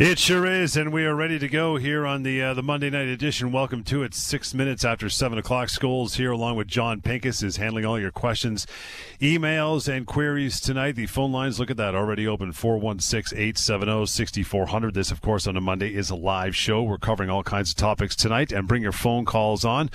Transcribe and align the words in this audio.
It 0.00 0.18
sure 0.18 0.46
is, 0.46 0.78
and 0.78 0.94
we 0.94 1.04
are 1.04 1.14
ready 1.14 1.38
to 1.38 1.46
go 1.46 1.76
here 1.76 2.06
on 2.06 2.22
the 2.22 2.40
uh, 2.40 2.54
the 2.54 2.62
Monday 2.62 2.88
night 2.88 3.08
edition. 3.08 3.52
Welcome 3.52 3.84
to 3.84 4.02
it. 4.02 4.14
Six 4.14 4.54
minutes 4.54 4.82
after 4.82 5.10
seven 5.10 5.36
o'clock. 5.36 5.68
Scholes 5.68 6.14
here, 6.14 6.32
along 6.32 6.56
with 6.56 6.68
Jon 6.68 7.02
Pinkus, 7.02 7.44
is 7.44 7.58
handling 7.58 7.84
all 7.84 8.00
your 8.00 8.10
questions, 8.10 8.66
emails, 9.20 9.94
and 9.94 10.06
queries 10.06 10.58
tonight. 10.58 10.92
The 10.92 11.04
phone 11.04 11.32
lines, 11.32 11.60
look 11.60 11.70
at 11.70 11.76
that, 11.76 11.94
already 11.94 12.26
open 12.26 12.54
416-870-6400. 12.54 14.94
This, 14.94 15.10
of 15.10 15.20
course, 15.20 15.46
on 15.46 15.58
a 15.58 15.60
Monday 15.60 15.94
is 15.94 16.08
a 16.08 16.16
live 16.16 16.56
show. 16.56 16.82
We're 16.82 16.96
covering 16.96 17.28
all 17.28 17.42
kinds 17.42 17.72
of 17.72 17.76
topics 17.76 18.16
tonight, 18.16 18.52
and 18.52 18.66
bring 18.66 18.82
your 18.82 18.92
phone 18.92 19.26
calls 19.26 19.66
on. 19.66 19.90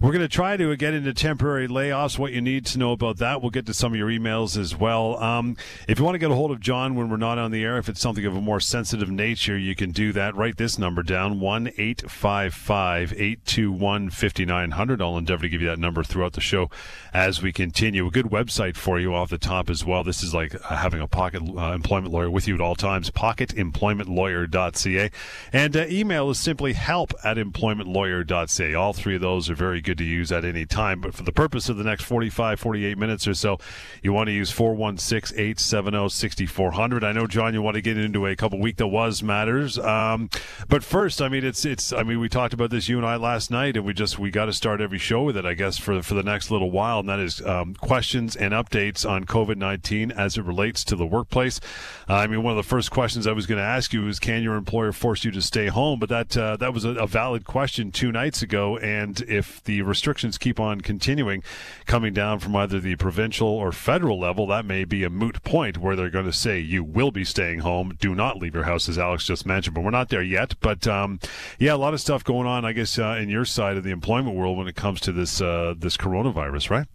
We're 0.00 0.12
going 0.12 0.20
to 0.20 0.28
try 0.28 0.56
to 0.56 0.76
get 0.76 0.94
into 0.94 1.12
temporary 1.12 1.66
layoffs. 1.66 2.16
What 2.16 2.30
you 2.30 2.40
need 2.40 2.64
to 2.66 2.78
know 2.78 2.92
about 2.92 3.16
that. 3.16 3.42
We'll 3.42 3.50
get 3.50 3.66
to 3.66 3.74
some 3.74 3.92
of 3.92 3.98
your 3.98 4.08
emails 4.08 4.56
as 4.56 4.76
well. 4.76 5.20
Um, 5.20 5.56
if 5.88 5.98
you 5.98 6.04
want 6.04 6.14
to 6.14 6.20
get 6.20 6.30
a 6.30 6.36
hold 6.36 6.52
of 6.52 6.60
John 6.60 6.94
when 6.94 7.10
we're 7.10 7.16
not 7.16 7.38
on 7.38 7.50
the 7.50 7.64
air, 7.64 7.76
if 7.76 7.88
it's 7.88 8.00
something 8.00 8.24
of 8.24 8.36
a 8.36 8.40
more 8.40 8.60
sensitive 8.60 9.10
nature 9.10 9.47
you 9.56 9.74
can 9.74 9.90
do 9.90 10.12
that. 10.12 10.34
Write 10.34 10.56
this 10.56 10.78
number 10.78 11.02
down 11.02 11.40
1 11.40 11.68
855 11.68 13.12
821 13.12 14.10
5900. 14.10 15.02
I'll 15.02 15.16
endeavor 15.16 15.42
to 15.42 15.48
give 15.48 15.62
you 15.62 15.68
that 15.68 15.78
number 15.78 16.02
throughout 16.02 16.34
the 16.34 16.40
show 16.40 16.70
as 17.12 17.42
we 17.42 17.52
continue. 17.52 18.06
A 18.06 18.10
good 18.10 18.26
website 18.26 18.76
for 18.76 18.98
you 18.98 19.14
off 19.14 19.30
the 19.30 19.38
top 19.38 19.70
as 19.70 19.84
well. 19.84 20.04
This 20.04 20.22
is 20.22 20.34
like 20.34 20.54
uh, 20.54 20.76
having 20.76 21.00
a 21.00 21.06
pocket 21.06 21.42
uh, 21.56 21.72
employment 21.72 22.12
lawyer 22.12 22.30
with 22.30 22.48
you 22.48 22.54
at 22.54 22.60
all 22.60 22.74
times. 22.74 23.10
Pocketemploymentlawyer.ca. 23.10 25.10
And 25.52 25.76
uh, 25.76 25.86
email 25.88 26.30
is 26.30 26.38
simply 26.38 26.72
help 26.74 27.14
at 27.24 27.36
employmentlawyer.ca. 27.36 28.74
All 28.74 28.92
three 28.92 29.14
of 29.14 29.20
those 29.20 29.50
are 29.50 29.54
very 29.54 29.80
good 29.80 29.98
to 29.98 30.04
use 30.04 30.32
at 30.32 30.44
any 30.44 30.66
time. 30.66 31.00
But 31.00 31.14
for 31.14 31.22
the 31.22 31.32
purpose 31.32 31.68
of 31.68 31.76
the 31.76 31.84
next 31.84 32.04
45, 32.04 32.60
48 32.60 32.98
minutes 32.98 33.26
or 33.26 33.34
so, 33.34 33.58
you 34.02 34.12
want 34.12 34.28
to 34.28 34.32
use 34.32 34.50
416 34.50 35.38
870 35.38 36.08
6400. 36.08 37.04
I 37.04 37.12
know, 37.12 37.26
John, 37.26 37.54
you 37.54 37.62
want 37.62 37.76
to 37.76 37.82
get 37.82 37.96
into 37.96 38.26
a 38.26 38.36
couple 38.36 38.60
week 38.60 38.76
that 38.76 38.88
was 38.88 39.22
matters. 39.38 39.78
Um, 39.78 40.30
but 40.68 40.82
first, 40.82 41.22
I 41.22 41.28
mean, 41.28 41.44
it's 41.44 41.64
it's. 41.64 41.92
I 41.92 42.02
mean, 42.02 42.20
we 42.20 42.28
talked 42.28 42.54
about 42.54 42.70
this 42.70 42.88
you 42.88 42.96
and 42.96 43.06
I 43.06 43.16
last 43.16 43.50
night, 43.50 43.76
and 43.76 43.84
we 43.84 43.92
just 43.92 44.18
we 44.18 44.30
got 44.30 44.46
to 44.46 44.52
start 44.52 44.80
every 44.80 44.98
show 44.98 45.22
with 45.22 45.36
it, 45.36 45.46
I 45.46 45.54
guess, 45.54 45.78
for 45.78 46.02
for 46.02 46.14
the 46.14 46.22
next 46.22 46.50
little 46.50 46.70
while, 46.70 47.00
and 47.00 47.08
that 47.08 47.20
is 47.20 47.40
um, 47.42 47.74
questions 47.74 48.36
and 48.36 48.52
updates 48.52 49.08
on 49.08 49.24
COVID 49.24 49.56
nineteen 49.56 50.10
as 50.10 50.36
it 50.36 50.44
relates 50.44 50.84
to 50.84 50.96
the 50.96 51.06
workplace. 51.06 51.60
Uh, 52.08 52.14
I 52.14 52.26
mean, 52.26 52.42
one 52.42 52.52
of 52.52 52.56
the 52.56 52.68
first 52.68 52.90
questions 52.90 53.26
I 53.26 53.32
was 53.32 53.46
going 53.46 53.58
to 53.58 53.64
ask 53.64 53.92
you 53.92 54.08
is, 54.08 54.18
can 54.18 54.42
your 54.42 54.56
employer 54.56 54.92
force 54.92 55.24
you 55.24 55.30
to 55.30 55.42
stay 55.42 55.68
home? 55.68 55.98
But 55.98 56.08
that 56.08 56.36
uh, 56.36 56.56
that 56.56 56.74
was 56.74 56.84
a, 56.84 56.90
a 56.90 57.06
valid 57.06 57.44
question 57.44 57.92
two 57.92 58.10
nights 58.10 58.42
ago, 58.42 58.76
and 58.78 59.20
if 59.22 59.62
the 59.64 59.82
restrictions 59.82 60.38
keep 60.38 60.58
on 60.58 60.80
continuing, 60.80 61.42
coming 61.86 62.12
down 62.12 62.40
from 62.40 62.56
either 62.56 62.80
the 62.80 62.96
provincial 62.96 63.48
or 63.48 63.72
federal 63.72 64.18
level, 64.18 64.46
that 64.48 64.64
may 64.64 64.84
be 64.84 65.04
a 65.04 65.10
moot 65.10 65.42
point 65.44 65.78
where 65.78 65.94
they're 65.94 66.10
going 66.10 66.24
to 66.24 66.32
say 66.32 66.58
you 66.58 66.82
will 66.82 67.10
be 67.10 67.24
staying 67.24 67.60
home, 67.60 67.96
do 68.00 68.14
not 68.14 68.38
leave 68.38 68.54
your 68.54 68.64
house, 68.64 68.88
as 68.88 68.98
Alex 68.98 69.27
just 69.28 69.46
mentioned, 69.46 69.74
but 69.74 69.84
we're 69.84 69.90
not 69.90 70.08
there 70.08 70.22
yet. 70.22 70.54
But 70.60 70.88
um, 70.88 71.20
yeah, 71.58 71.74
a 71.74 71.76
lot 71.76 71.94
of 71.94 72.00
stuff 72.00 72.24
going 72.24 72.48
on, 72.48 72.64
I 72.64 72.72
guess, 72.72 72.98
uh, 72.98 73.16
in 73.20 73.28
your 73.28 73.44
side 73.44 73.76
of 73.76 73.84
the 73.84 73.90
employment 73.90 74.36
world 74.36 74.58
when 74.58 74.66
it 74.66 74.74
comes 74.74 75.00
to 75.02 75.12
this 75.12 75.40
uh, 75.40 75.74
this 75.78 75.96
coronavirus, 75.96 76.70
right? 76.70 76.86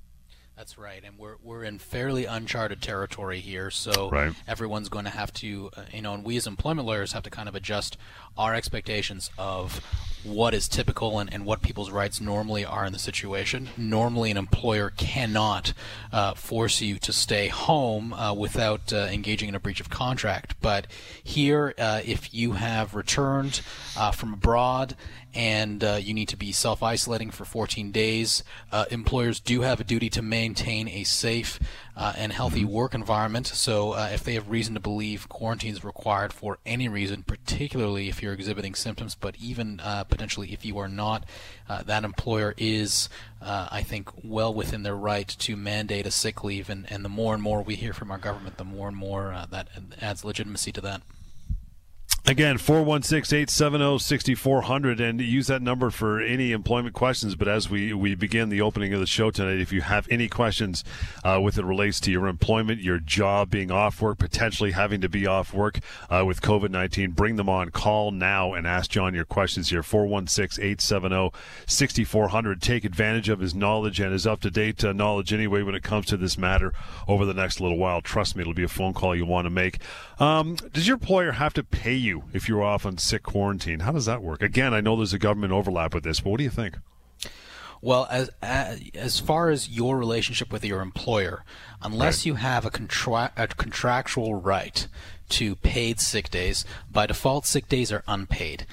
That's 0.57 0.77
right, 0.77 1.01
and 1.03 1.17
we're 1.53 1.63
in 1.63 1.77
fairly 1.77 2.25
uncharted 2.25 2.81
territory 2.81 3.39
here. 3.39 3.69
So 3.69 4.09
right. 4.09 4.33
everyone's 4.47 4.89
going 4.89 5.05
to 5.05 5.11
have 5.11 5.31
to, 5.33 5.69
uh, 5.77 5.83
you 5.93 6.01
know, 6.01 6.15
and 6.15 6.23
we 6.23 6.35
as 6.35 6.47
employment 6.47 6.87
lawyers 6.87 7.11
have 7.11 7.21
to 7.23 7.29
kind 7.29 7.47
of 7.47 7.53
adjust 7.53 7.95
our 8.35 8.55
expectations 8.55 9.29
of 9.37 9.79
what 10.23 10.53
is 10.53 10.67
typical 10.67 11.19
and, 11.19 11.31
and 11.33 11.45
what 11.45 11.61
people's 11.61 11.91
rights 11.91 12.21
normally 12.21 12.63
are 12.63 12.85
in 12.85 12.93
the 12.93 12.99
situation. 12.99 13.69
Normally, 13.77 14.31
an 14.31 14.37
employer 14.37 14.89
cannot 14.89 15.73
uh, 16.11 16.33
force 16.33 16.81
you 16.81 16.97
to 16.99 17.13
stay 17.13 17.49
home 17.49 18.13
uh, 18.13 18.33
without 18.33 18.93
uh, 18.93 19.07
engaging 19.11 19.49
in 19.49 19.55
a 19.55 19.59
breach 19.59 19.79
of 19.79 19.89
contract. 19.89 20.55
But 20.61 20.87
here, 21.21 21.73
uh, 21.77 22.01
if 22.05 22.33
you 22.33 22.53
have 22.53 22.95
returned 22.95 23.61
uh, 23.97 24.11
from 24.11 24.33
abroad 24.33 24.95
and 25.35 25.83
uh, 25.83 25.99
you 26.01 26.13
need 26.13 26.29
to 26.29 26.37
be 26.37 26.51
self 26.51 26.81
isolating 26.81 27.31
for 27.31 27.43
14 27.43 27.91
days, 27.91 28.43
employers 28.91 29.39
do 29.39 29.61
have 29.61 29.79
a 29.79 29.83
duty 29.83 30.09
to 30.11 30.21
maintain 30.21 30.87
a 30.87 31.03
safe 31.03 31.42
uh, 31.95 32.13
and 32.17 32.31
healthy 32.31 32.61
mm-hmm. 32.61 32.71
work 32.71 32.93
environment. 32.93 33.47
So, 33.47 33.93
uh, 33.93 34.09
if 34.13 34.23
they 34.23 34.33
have 34.35 34.49
reason 34.49 34.73
to 34.73 34.79
believe 34.79 35.29
quarantine 35.29 35.73
is 35.73 35.83
required 35.83 36.33
for 36.33 36.57
any 36.65 36.87
reason, 36.87 37.23
particularly 37.23 38.09
if 38.09 38.21
you're 38.21 38.33
exhibiting 38.33 38.75
symptoms, 38.75 39.15
but 39.15 39.35
even 39.41 39.79
uh, 39.79 40.03
potentially 40.03 40.53
if 40.53 40.65
you 40.65 40.77
are 40.77 40.87
not, 40.87 41.25
uh, 41.69 41.83
that 41.83 42.03
employer 42.03 42.53
is, 42.57 43.09
uh, 43.41 43.67
I 43.71 43.83
think, 43.83 44.09
well 44.23 44.53
within 44.53 44.83
their 44.83 44.95
right 44.95 45.27
to 45.27 45.55
mandate 45.55 46.07
a 46.07 46.11
sick 46.11 46.43
leave. 46.43 46.69
And, 46.69 46.91
and 46.91 47.03
the 47.03 47.09
more 47.09 47.33
and 47.33 47.43
more 47.43 47.61
we 47.61 47.75
hear 47.75 47.93
from 47.93 48.11
our 48.11 48.17
government, 48.17 48.57
the 48.57 48.63
more 48.63 48.87
and 48.87 48.97
more 48.97 49.33
uh, 49.33 49.45
that 49.51 49.67
adds 50.01 50.25
legitimacy 50.25 50.71
to 50.73 50.81
that. 50.81 51.01
Again, 52.25 52.57
416 52.57 53.37
870 53.37 53.99
6400, 53.99 55.01
and 55.01 55.19
use 55.19 55.47
that 55.47 55.61
number 55.61 55.89
for 55.89 56.21
any 56.21 56.53
employment 56.53 56.95
questions. 56.95 57.35
But 57.35 57.49
as 57.49 57.69
we, 57.69 57.91
we 57.91 58.15
begin 58.15 58.47
the 58.47 58.61
opening 58.61 58.93
of 58.93 59.01
the 59.01 59.05
show 59.05 59.29
tonight, 59.29 59.59
if 59.59 59.73
you 59.73 59.81
have 59.81 60.07
any 60.09 60.29
questions 60.29 60.85
uh, 61.25 61.41
with 61.43 61.57
it 61.57 61.65
relates 61.65 61.99
to 61.99 62.11
your 62.11 62.27
employment, 62.27 62.79
your 62.79 62.99
job, 62.99 63.49
being 63.49 63.71
off 63.71 64.01
work, 64.01 64.19
potentially 64.19 64.71
having 64.71 65.01
to 65.01 65.09
be 65.09 65.27
off 65.27 65.53
work 65.53 65.79
uh, 66.09 66.23
with 66.25 66.39
COVID 66.41 66.69
19, 66.69 67.11
bring 67.11 67.35
them 67.35 67.49
on. 67.49 67.71
Call 67.71 68.11
now 68.11 68.53
and 68.53 68.65
ask 68.65 68.89
John 68.89 69.13
your 69.13 69.25
questions 69.25 69.69
here. 69.69 69.83
416 69.83 70.63
870 70.63 71.29
6400. 71.67 72.61
Take 72.61 72.85
advantage 72.85 73.27
of 73.27 73.41
his 73.41 73.53
knowledge 73.53 73.99
and 73.99 74.13
his 74.13 74.25
up 74.25 74.39
to 74.39 74.49
date 74.49 74.81
uh, 74.85 74.93
knowledge 74.93 75.33
anyway 75.33 75.61
when 75.61 75.75
it 75.75 75.83
comes 75.83 76.05
to 76.05 76.15
this 76.15 76.37
matter 76.37 76.71
over 77.05 77.25
the 77.25 77.33
next 77.33 77.59
little 77.59 77.77
while. 77.77 77.99
Trust 77.99 78.37
me, 78.37 78.41
it'll 78.43 78.53
be 78.53 78.63
a 78.63 78.69
phone 78.69 78.93
call 78.93 79.13
you 79.13 79.25
want 79.25 79.45
to 79.45 79.49
make. 79.49 79.79
Um, 80.19 80.55
does 80.55 80.87
your 80.87 80.95
employer 80.95 81.33
have 81.33 81.53
to 81.55 81.63
pay 81.63 81.95
you? 81.95 82.12
You 82.13 82.23
if 82.33 82.47
you're 82.47 82.63
off 82.63 82.85
on 82.85 82.97
sick 82.97 83.23
quarantine? 83.23 83.81
How 83.81 83.91
does 83.91 84.05
that 84.05 84.21
work? 84.21 84.41
Again, 84.41 84.73
I 84.73 84.81
know 84.81 84.95
there's 84.95 85.13
a 85.13 85.19
government 85.19 85.53
overlap 85.53 85.93
with 85.93 86.03
this, 86.03 86.19
but 86.19 86.29
what 86.29 86.37
do 86.37 86.43
you 86.43 86.49
think? 86.49 86.75
Well, 87.81 88.07
as 88.09 88.29
as 88.93 89.19
far 89.19 89.49
as 89.49 89.69
your 89.69 89.97
relationship 89.97 90.53
with 90.53 90.63
your 90.63 90.81
employer, 90.81 91.43
unless 91.81 92.19
right. 92.19 92.27
you 92.27 92.35
have 92.35 92.65
a, 92.65 92.69
contra- 92.69 93.33
a 93.35 93.47
contractual 93.47 94.35
right 94.35 94.87
to 95.29 95.55
paid 95.57 95.99
sick 95.99 96.29
days, 96.29 96.63
by 96.89 97.07
default, 97.07 97.45
sick 97.45 97.67
days 97.67 97.91
are 97.91 98.03
unpaid. 98.07 98.65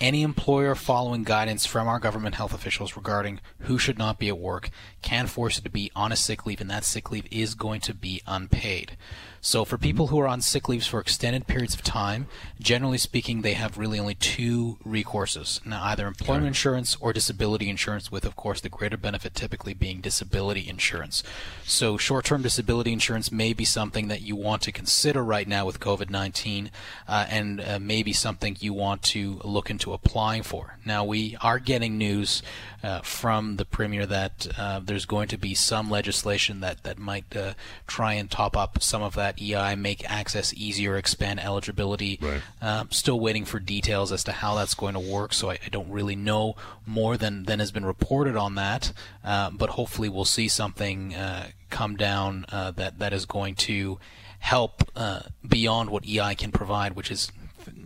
Any 0.00 0.22
employer 0.22 0.74
following 0.74 1.22
guidance 1.22 1.64
from 1.64 1.88
our 1.88 2.00
government 2.00 2.34
health 2.34 2.52
officials 2.52 2.96
regarding 2.96 3.40
who 3.60 3.78
should 3.78 3.98
not 3.98 4.18
be 4.18 4.28
at 4.28 4.38
work 4.38 4.68
can 5.02 5.26
force 5.26 5.56
you 5.56 5.62
to 5.62 5.70
be 5.70 5.90
on 5.94 6.12
a 6.12 6.16
sick 6.16 6.46
leave, 6.46 6.60
and 6.60 6.70
that 6.70 6.84
sick 6.84 7.10
leave 7.10 7.26
is 7.30 7.54
going 7.54 7.80
to 7.82 7.94
be 7.94 8.22
unpaid. 8.26 8.96
So 9.44 9.64
for 9.64 9.76
people 9.76 10.06
who 10.06 10.20
are 10.20 10.28
on 10.28 10.40
sick 10.40 10.68
leaves 10.68 10.86
for 10.86 11.00
extended 11.00 11.48
periods 11.48 11.74
of 11.74 11.82
time, 11.82 12.28
generally 12.60 12.96
speaking, 12.96 13.42
they 13.42 13.54
have 13.54 13.76
really 13.76 13.98
only 13.98 14.14
two 14.14 14.78
recourses. 14.86 15.66
Now, 15.66 15.82
either 15.82 16.06
employment 16.06 16.46
insurance 16.46 16.96
or 17.00 17.12
disability 17.12 17.68
insurance, 17.68 18.12
with, 18.12 18.24
of 18.24 18.36
course, 18.36 18.60
the 18.60 18.68
greater 18.68 18.96
benefit 18.96 19.34
typically 19.34 19.74
being 19.74 20.00
disability 20.00 20.68
insurance. 20.68 21.24
So 21.64 21.96
short-term 21.96 22.42
disability 22.42 22.92
insurance 22.92 23.32
may 23.32 23.52
be 23.52 23.64
something 23.64 24.06
that 24.06 24.22
you 24.22 24.36
want 24.36 24.62
to 24.62 24.70
consider 24.70 25.24
right 25.24 25.48
now 25.48 25.66
with 25.66 25.80
COVID-19 25.80 26.70
uh, 27.08 27.26
and 27.28 27.60
uh, 27.60 27.80
maybe 27.80 28.12
something 28.12 28.56
you 28.60 28.72
want 28.72 29.02
to 29.02 29.40
look 29.42 29.70
into 29.70 29.92
applying 29.92 30.44
for. 30.44 30.78
Now, 30.84 31.02
we 31.02 31.36
are 31.40 31.58
getting 31.58 31.98
news 31.98 32.44
uh, 32.84 33.00
from 33.00 33.56
the 33.56 33.64
Premier 33.64 34.06
that 34.06 34.46
uh, 34.56 34.78
there's 34.92 35.06
going 35.06 35.26
to 35.28 35.38
be 35.38 35.54
some 35.54 35.90
legislation 35.90 36.60
that, 36.60 36.82
that 36.82 36.98
might 36.98 37.34
uh, 37.34 37.54
try 37.86 38.12
and 38.12 38.30
top 38.30 38.58
up 38.58 38.82
some 38.82 39.00
of 39.00 39.14
that 39.14 39.40
EI, 39.40 39.74
make 39.74 40.08
access 40.10 40.52
easier, 40.52 40.98
expand 40.98 41.40
eligibility. 41.40 42.18
Right. 42.20 42.42
Um, 42.60 42.90
still 42.90 43.18
waiting 43.18 43.46
for 43.46 43.58
details 43.58 44.12
as 44.12 44.22
to 44.24 44.32
how 44.32 44.54
that's 44.54 44.74
going 44.74 44.92
to 44.92 45.00
work, 45.00 45.32
so 45.32 45.50
I, 45.50 45.54
I 45.64 45.70
don't 45.70 45.88
really 45.88 46.14
know 46.14 46.56
more 46.84 47.16
than, 47.16 47.44
than 47.44 47.58
has 47.58 47.72
been 47.72 47.86
reported 47.86 48.36
on 48.36 48.54
that. 48.56 48.92
Uh, 49.24 49.48
but 49.50 49.70
hopefully, 49.70 50.10
we'll 50.10 50.26
see 50.26 50.46
something 50.46 51.14
uh, 51.14 51.48
come 51.70 51.96
down 51.96 52.44
uh, 52.52 52.70
that 52.72 52.98
that 52.98 53.14
is 53.14 53.24
going 53.24 53.54
to 53.54 53.98
help 54.40 54.90
uh, 54.94 55.20
beyond 55.48 55.88
what 55.88 56.06
EI 56.06 56.34
can 56.34 56.52
provide, 56.52 56.96
which 56.96 57.10
is, 57.10 57.32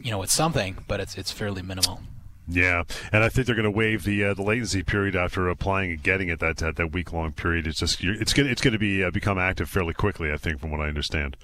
you 0.02 0.10
know, 0.10 0.22
it's 0.22 0.34
something, 0.34 0.78
but 0.88 0.98
it's 0.98 1.16
it's 1.16 1.30
fairly 1.30 1.62
minimal. 1.62 2.00
Yeah, 2.48 2.84
and 3.12 3.25
I 3.25 3.28
think 3.28 3.46
they're 3.46 3.56
going 3.56 3.64
to 3.64 3.70
waive 3.70 4.04
the 4.04 4.25
uh, 4.25 4.34
the 4.34 4.43
latency 4.43 4.82
period 4.82 5.16
after 5.16 5.48
applying 5.48 5.90
and 5.90 6.02
getting 6.02 6.28
it. 6.28 6.38
That 6.38 6.58
that, 6.58 6.76
that 6.76 6.93
week 6.93 7.12
long 7.12 7.32
period. 7.32 7.66
It's 7.66 7.81
just 7.81 8.02
it's 8.02 8.32
going 8.32 8.48
it's 8.48 8.62
going 8.62 8.72
to 8.72 8.78
be 8.78 9.02
uh, 9.02 9.10
become 9.10 9.38
active 9.38 9.69
fairly 9.69 9.94
quickly. 9.94 10.32
I 10.32 10.37
think, 10.37 10.60
from 10.60 10.70
what 10.70 10.81
I 10.81 10.88
understand. 10.88 11.37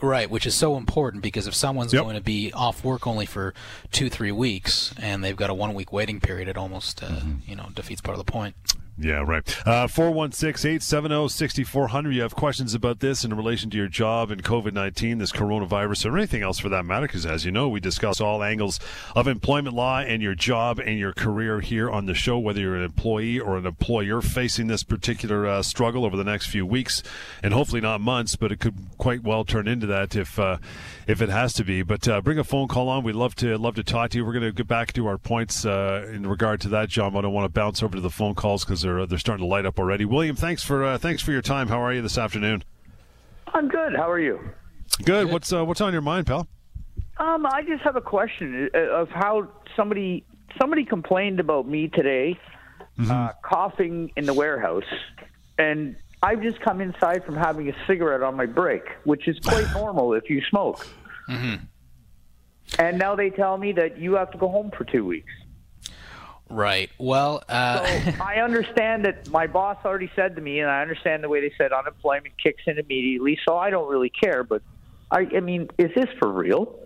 Right, 0.00 0.30
which 0.30 0.46
is 0.46 0.54
so 0.54 0.76
important 0.76 1.22
because 1.22 1.46
if 1.46 1.54
someone's 1.54 1.92
yep. 1.92 2.02
going 2.02 2.16
to 2.16 2.22
be 2.22 2.52
off 2.52 2.84
work 2.84 3.06
only 3.06 3.26
for 3.26 3.54
two 3.90 4.10
three 4.10 4.32
weeks 4.32 4.94
and 5.00 5.24
they've 5.24 5.36
got 5.36 5.50
a 5.50 5.54
one 5.54 5.74
week 5.74 5.92
waiting 5.92 6.20
period, 6.20 6.48
it 6.48 6.56
almost 6.56 7.02
uh, 7.02 7.06
mm-hmm. 7.06 7.50
you 7.50 7.56
know 7.56 7.68
defeats 7.74 8.00
part 8.00 8.18
of 8.18 8.24
the 8.24 8.30
point. 8.30 8.54
Yeah, 9.00 9.22
right. 9.24 9.46
Uh, 9.64 9.86
416 9.86 10.68
870 10.68 11.28
6400. 11.28 12.14
You 12.14 12.22
have 12.22 12.34
questions 12.34 12.74
about 12.74 12.98
this 12.98 13.22
in 13.22 13.32
relation 13.32 13.70
to 13.70 13.76
your 13.76 13.86
job 13.86 14.32
and 14.32 14.42
COVID 14.42 14.72
19, 14.72 15.18
this 15.18 15.30
coronavirus, 15.30 16.10
or 16.10 16.16
anything 16.16 16.42
else 16.42 16.58
for 16.58 16.68
that 16.70 16.84
matter, 16.84 17.06
because 17.06 17.24
as 17.24 17.44
you 17.44 17.52
know, 17.52 17.68
we 17.68 17.78
discuss 17.78 18.20
all 18.20 18.42
angles 18.42 18.80
of 19.14 19.28
employment 19.28 19.76
law 19.76 20.00
and 20.00 20.20
your 20.20 20.34
job 20.34 20.80
and 20.80 20.98
your 20.98 21.12
career 21.12 21.60
here 21.60 21.88
on 21.88 22.06
the 22.06 22.14
show, 22.14 22.38
whether 22.40 22.60
you're 22.60 22.74
an 22.74 22.82
employee 22.82 23.38
or 23.38 23.56
an 23.56 23.66
employer 23.66 24.20
facing 24.20 24.66
this 24.66 24.82
particular 24.82 25.46
uh, 25.46 25.62
struggle 25.62 26.04
over 26.04 26.16
the 26.16 26.24
next 26.24 26.48
few 26.48 26.66
weeks, 26.66 27.00
and 27.40 27.54
hopefully 27.54 27.80
not 27.80 28.00
months, 28.00 28.34
but 28.34 28.50
it 28.50 28.58
could 28.58 28.74
quite 28.98 29.22
well 29.22 29.44
turn 29.44 29.68
into 29.68 29.86
that 29.86 30.16
if 30.16 30.40
uh, 30.40 30.58
if 31.06 31.22
it 31.22 31.28
has 31.28 31.52
to 31.52 31.62
be. 31.62 31.82
But 31.82 32.08
uh, 32.08 32.20
bring 32.20 32.38
a 32.38 32.44
phone 32.44 32.66
call 32.66 32.88
on. 32.88 33.04
We'd 33.04 33.14
love 33.14 33.36
to 33.36 33.56
love 33.58 33.76
to 33.76 33.84
talk 33.84 34.10
to 34.10 34.18
you. 34.18 34.24
We're 34.24 34.32
going 34.32 34.44
to 34.44 34.52
get 34.52 34.66
back 34.66 34.92
to 34.94 35.06
our 35.06 35.18
points 35.18 35.64
uh, 35.64 36.10
in 36.12 36.26
regard 36.26 36.60
to 36.62 36.68
that, 36.70 36.88
John. 36.88 37.12
But 37.12 37.20
I 37.20 37.22
don't 37.22 37.32
want 37.32 37.44
to 37.44 37.60
bounce 37.60 37.80
over 37.80 37.94
to 37.94 38.00
the 38.00 38.10
phone 38.10 38.34
calls 38.34 38.64
because 38.64 38.87
they're 38.88 39.06
they're 39.06 39.18
starting 39.18 39.44
to 39.44 39.48
light 39.48 39.66
up 39.66 39.78
already. 39.78 40.04
William, 40.04 40.36
thanks 40.36 40.62
for 40.62 40.84
uh, 40.84 40.98
thanks 40.98 41.22
for 41.22 41.32
your 41.32 41.42
time. 41.42 41.68
How 41.68 41.80
are 41.80 41.92
you 41.92 42.02
this 42.02 42.18
afternoon? 42.18 42.64
I'm 43.52 43.68
good. 43.68 43.94
How 43.94 44.10
are 44.10 44.20
you? 44.20 44.40
Good. 45.04 45.30
What's 45.30 45.52
uh, 45.52 45.64
what's 45.64 45.80
on 45.80 45.92
your 45.92 46.02
mind, 46.02 46.26
pal? 46.26 46.48
Um, 47.18 47.46
I 47.46 47.62
just 47.62 47.82
have 47.82 47.96
a 47.96 48.00
question 48.00 48.70
uh, 48.74 48.78
of 48.78 49.10
how 49.10 49.48
somebody 49.76 50.24
somebody 50.60 50.84
complained 50.84 51.40
about 51.40 51.68
me 51.68 51.88
today, 51.88 52.38
mm-hmm. 52.98 53.10
uh, 53.10 53.32
coughing 53.42 54.10
in 54.16 54.24
the 54.24 54.34
warehouse, 54.34 54.84
and 55.58 55.96
I've 56.22 56.42
just 56.42 56.60
come 56.60 56.80
inside 56.80 57.24
from 57.24 57.36
having 57.36 57.68
a 57.68 57.76
cigarette 57.86 58.22
on 58.22 58.36
my 58.36 58.46
break, 58.46 58.82
which 59.04 59.28
is 59.28 59.38
quite 59.40 59.66
normal 59.74 60.14
if 60.14 60.30
you 60.30 60.40
smoke. 60.48 60.86
Mm-hmm. 61.28 61.64
And 62.78 62.98
now 62.98 63.16
they 63.16 63.30
tell 63.30 63.56
me 63.56 63.72
that 63.72 63.98
you 63.98 64.14
have 64.14 64.30
to 64.32 64.38
go 64.38 64.48
home 64.48 64.70
for 64.76 64.84
two 64.84 65.04
weeks. 65.04 65.32
Right. 66.50 66.90
Well, 66.98 67.42
uh... 67.48 67.84
so 67.84 68.12
I 68.20 68.36
understand 68.36 69.04
that 69.04 69.28
my 69.30 69.46
boss 69.46 69.78
already 69.84 70.10
said 70.16 70.36
to 70.36 70.42
me, 70.42 70.60
and 70.60 70.70
I 70.70 70.80
understand 70.80 71.22
the 71.22 71.28
way 71.28 71.40
they 71.40 71.52
said 71.58 71.72
unemployment 71.72 72.34
kicks 72.42 72.62
in 72.66 72.78
immediately. 72.78 73.38
So 73.46 73.56
I 73.56 73.70
don't 73.70 73.88
really 73.88 74.10
care. 74.10 74.44
But 74.44 74.62
I, 75.10 75.28
I 75.36 75.40
mean, 75.40 75.68
is 75.78 75.90
this 75.94 76.08
for 76.18 76.30
real? 76.30 76.78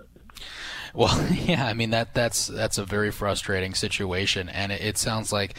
Well, 0.95 1.27
yeah. 1.33 1.67
I 1.67 1.75
mean 1.75 1.91
that 1.91 2.15
that's 2.15 2.49
that's 2.49 2.79
a 2.79 2.85
very 2.85 3.11
frustrating 3.11 3.75
situation, 3.75 4.49
and 4.49 4.73
it, 4.73 4.81
it 4.83 4.99
sounds 4.99 5.33
like, 5.33 5.57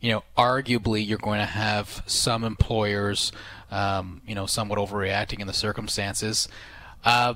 you 0.00 0.10
know, 0.10 0.24
arguably 0.36 1.06
you're 1.06 1.18
going 1.18 1.40
to 1.40 1.46
have 1.46 2.02
some 2.06 2.44
employers, 2.44 3.32
um, 3.70 4.22
you 4.26 4.34
know, 4.34 4.46
somewhat 4.46 4.78
overreacting 4.78 5.40
in 5.40 5.46
the 5.46 5.52
circumstances. 5.52 6.48
Uh, 7.04 7.34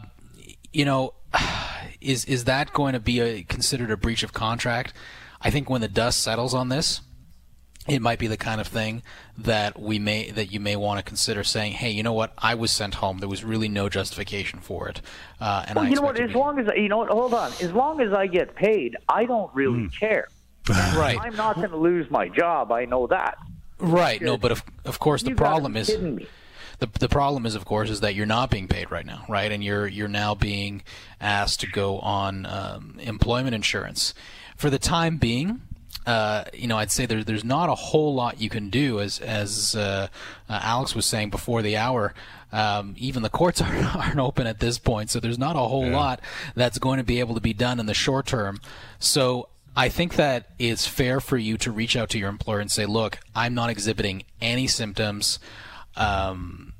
you 0.72 0.84
know, 0.84 1.14
is 2.00 2.24
is 2.24 2.44
that 2.44 2.72
going 2.72 2.94
to 2.94 3.00
be 3.00 3.20
a, 3.20 3.42
considered 3.44 3.90
a 3.92 3.96
breach 3.96 4.24
of 4.24 4.32
contract? 4.32 4.92
I 5.40 5.50
think 5.50 5.70
when 5.70 5.81
the 5.81 5.88
dust 5.88 6.20
settles 6.20 6.54
on 6.54 6.69
this, 6.69 7.00
it 7.88 8.02
might 8.02 8.19
be 8.19 8.26
the 8.26 8.37
kind 8.37 8.60
of 8.60 8.66
thing 8.66 9.02
that 9.38 9.81
we 9.81 9.98
may 9.98 10.31
that 10.31 10.52
you 10.52 10.60
may 10.60 10.76
want 10.76 10.98
to 10.98 11.02
consider 11.02 11.42
saying, 11.42 11.72
"Hey, 11.72 11.90
you 11.90 12.02
know 12.02 12.12
what? 12.12 12.32
I 12.37 12.54
was 12.54 12.70
sent 12.70 12.94
home. 12.96 13.19
There 13.19 13.28
was 13.28 13.42
really 13.42 13.69
no 13.69 13.88
justification 13.88 14.60
for 14.60 14.88
it." 14.88 15.00
Uh, 15.40 15.64
and 15.66 15.76
well, 15.76 15.88
you 15.88 15.96
know 15.96 16.02
what? 16.02 16.20
As 16.20 16.28
be... 16.28 16.38
long 16.38 16.58
as 16.58 16.66
you 16.76 16.88
know 16.88 16.98
what, 16.98 17.08
hold 17.08 17.32
on. 17.32 17.52
As 17.60 17.72
long 17.72 18.00
as 18.00 18.12
I 18.12 18.26
get 18.26 18.54
paid, 18.54 18.96
I 19.08 19.25
don't 19.25 19.52
really 19.54 19.84
mm. 19.84 19.98
care. 19.98 20.28
right. 20.69 21.19
I'm 21.20 21.37
not 21.37 21.56
going 21.56 21.70
to 21.70 21.76
lose 21.76 22.10
my 22.10 22.28
job. 22.28 22.70
I 22.70 22.84
know 22.84 23.06
that. 23.06 23.38
Right. 23.78 24.20
No, 24.20 24.37
but 24.37 24.52
of 24.52 24.62
of 24.84 24.98
course 24.98 25.22
the 25.22 25.34
problem 25.34 25.76
is. 25.76 25.88
The, 26.78 26.88
the 26.98 27.10
problem 27.10 27.44
is, 27.44 27.56
of 27.56 27.66
course, 27.66 27.90
is 27.90 28.00
that 28.00 28.14
you're 28.14 28.25
not 28.25 28.50
being 28.50 28.66
paid 28.66 28.90
right 28.90 29.04
now, 29.04 29.26
right? 29.28 29.52
And 29.52 29.62
you're 29.62 29.87
you're 29.87 30.08
now 30.08 30.34
being 30.34 30.82
asked 31.20 31.60
to 31.60 31.66
go 31.66 31.98
on 31.98 32.46
um, 32.46 32.96
employment 33.00 33.54
insurance 33.54 34.14
for 34.60 34.68
the 34.68 34.78
time 34.78 35.16
being, 35.16 35.62
uh, 36.04 36.44
you 36.52 36.66
know, 36.66 36.76
I'd 36.76 36.90
say 36.90 37.06
there, 37.06 37.24
there's 37.24 37.44
not 37.44 37.70
a 37.70 37.74
whole 37.74 38.14
lot 38.14 38.42
you 38.42 38.50
can 38.50 38.68
do, 38.68 39.00
as 39.00 39.18
as 39.18 39.74
uh, 39.74 40.08
uh, 40.50 40.60
Alex 40.62 40.94
was 40.94 41.06
saying 41.06 41.30
before 41.30 41.62
the 41.62 41.78
hour. 41.78 42.12
Um, 42.52 42.94
even 42.98 43.22
the 43.22 43.30
courts 43.30 43.62
aren't, 43.62 43.96
aren't 43.96 44.18
open 44.18 44.46
at 44.46 44.60
this 44.60 44.78
point, 44.78 45.08
so 45.08 45.18
there's 45.18 45.38
not 45.38 45.56
a 45.56 45.60
whole 45.60 45.86
yeah. 45.86 45.96
lot 45.96 46.20
that's 46.54 46.78
going 46.78 46.98
to 46.98 47.04
be 47.04 47.20
able 47.20 47.34
to 47.34 47.40
be 47.40 47.54
done 47.54 47.80
in 47.80 47.86
the 47.86 47.94
short 47.94 48.26
term. 48.26 48.60
So 48.98 49.48
I 49.74 49.88
think 49.88 50.16
that 50.16 50.50
it's 50.58 50.86
fair 50.86 51.20
for 51.20 51.38
you 51.38 51.56
to 51.56 51.72
reach 51.72 51.96
out 51.96 52.10
to 52.10 52.18
your 52.18 52.28
employer 52.28 52.60
and 52.60 52.70
say, 52.70 52.84
"Look, 52.84 53.18
I'm 53.34 53.54
not 53.54 53.70
exhibiting 53.70 54.24
any 54.42 54.66
symptoms." 54.66 55.38
Um, 55.96 56.74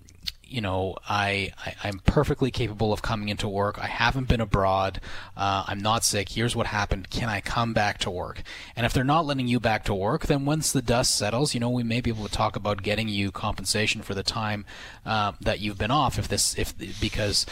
you 0.50 0.61
know, 0.61 0.97
I, 1.08 1.52
I 1.64 1.88
am 1.88 2.00
perfectly 2.00 2.50
capable 2.50 2.93
of 2.93 3.02
coming 3.02 3.29
into 3.29 3.49
work. 3.49 3.79
I 3.79 3.87
haven't 3.87 4.26
been 4.26 4.41
abroad. 4.41 5.00
Uh, 5.37 5.64
I'm 5.69 5.79
not 5.79 6.05
sick. 6.05 6.31
Here's 6.31 6.56
what 6.56 6.67
happened. 6.67 7.08
Can 7.08 7.29
I 7.29 7.41
come 7.41 7.73
back 7.73 7.99
to 7.99 8.11
work? 8.11 8.43
And 8.75 8.85
if 8.85 8.93
they're 8.93 9.05
not 9.05 9.25
letting 9.26 9.47
you 9.47 9.61
back 9.61 9.85
to 9.85 9.94
work, 9.94 10.26
then 10.26 10.44
once 10.44 10.73
the 10.73 10.82
dust 10.82 11.17
settles, 11.17 11.55
you 11.55 11.61
know, 11.61 11.70
we 11.70 11.85
may 11.85 12.00
be 12.00 12.11
able 12.11 12.26
to 12.26 12.32
talk 12.32 12.56
about 12.56 12.82
getting 12.82 13.08
you 13.08 13.31
compensation 13.31 14.02
for 14.02 14.14
the 14.14 14.25
time 14.25 14.67
uh, 15.06 15.32
that 15.41 15.61
you've 15.61 15.79
been 15.79 15.93
off. 15.93 16.19
If 16.19 16.26
this, 16.26 16.58
if 16.58 16.75
because. 17.00 17.47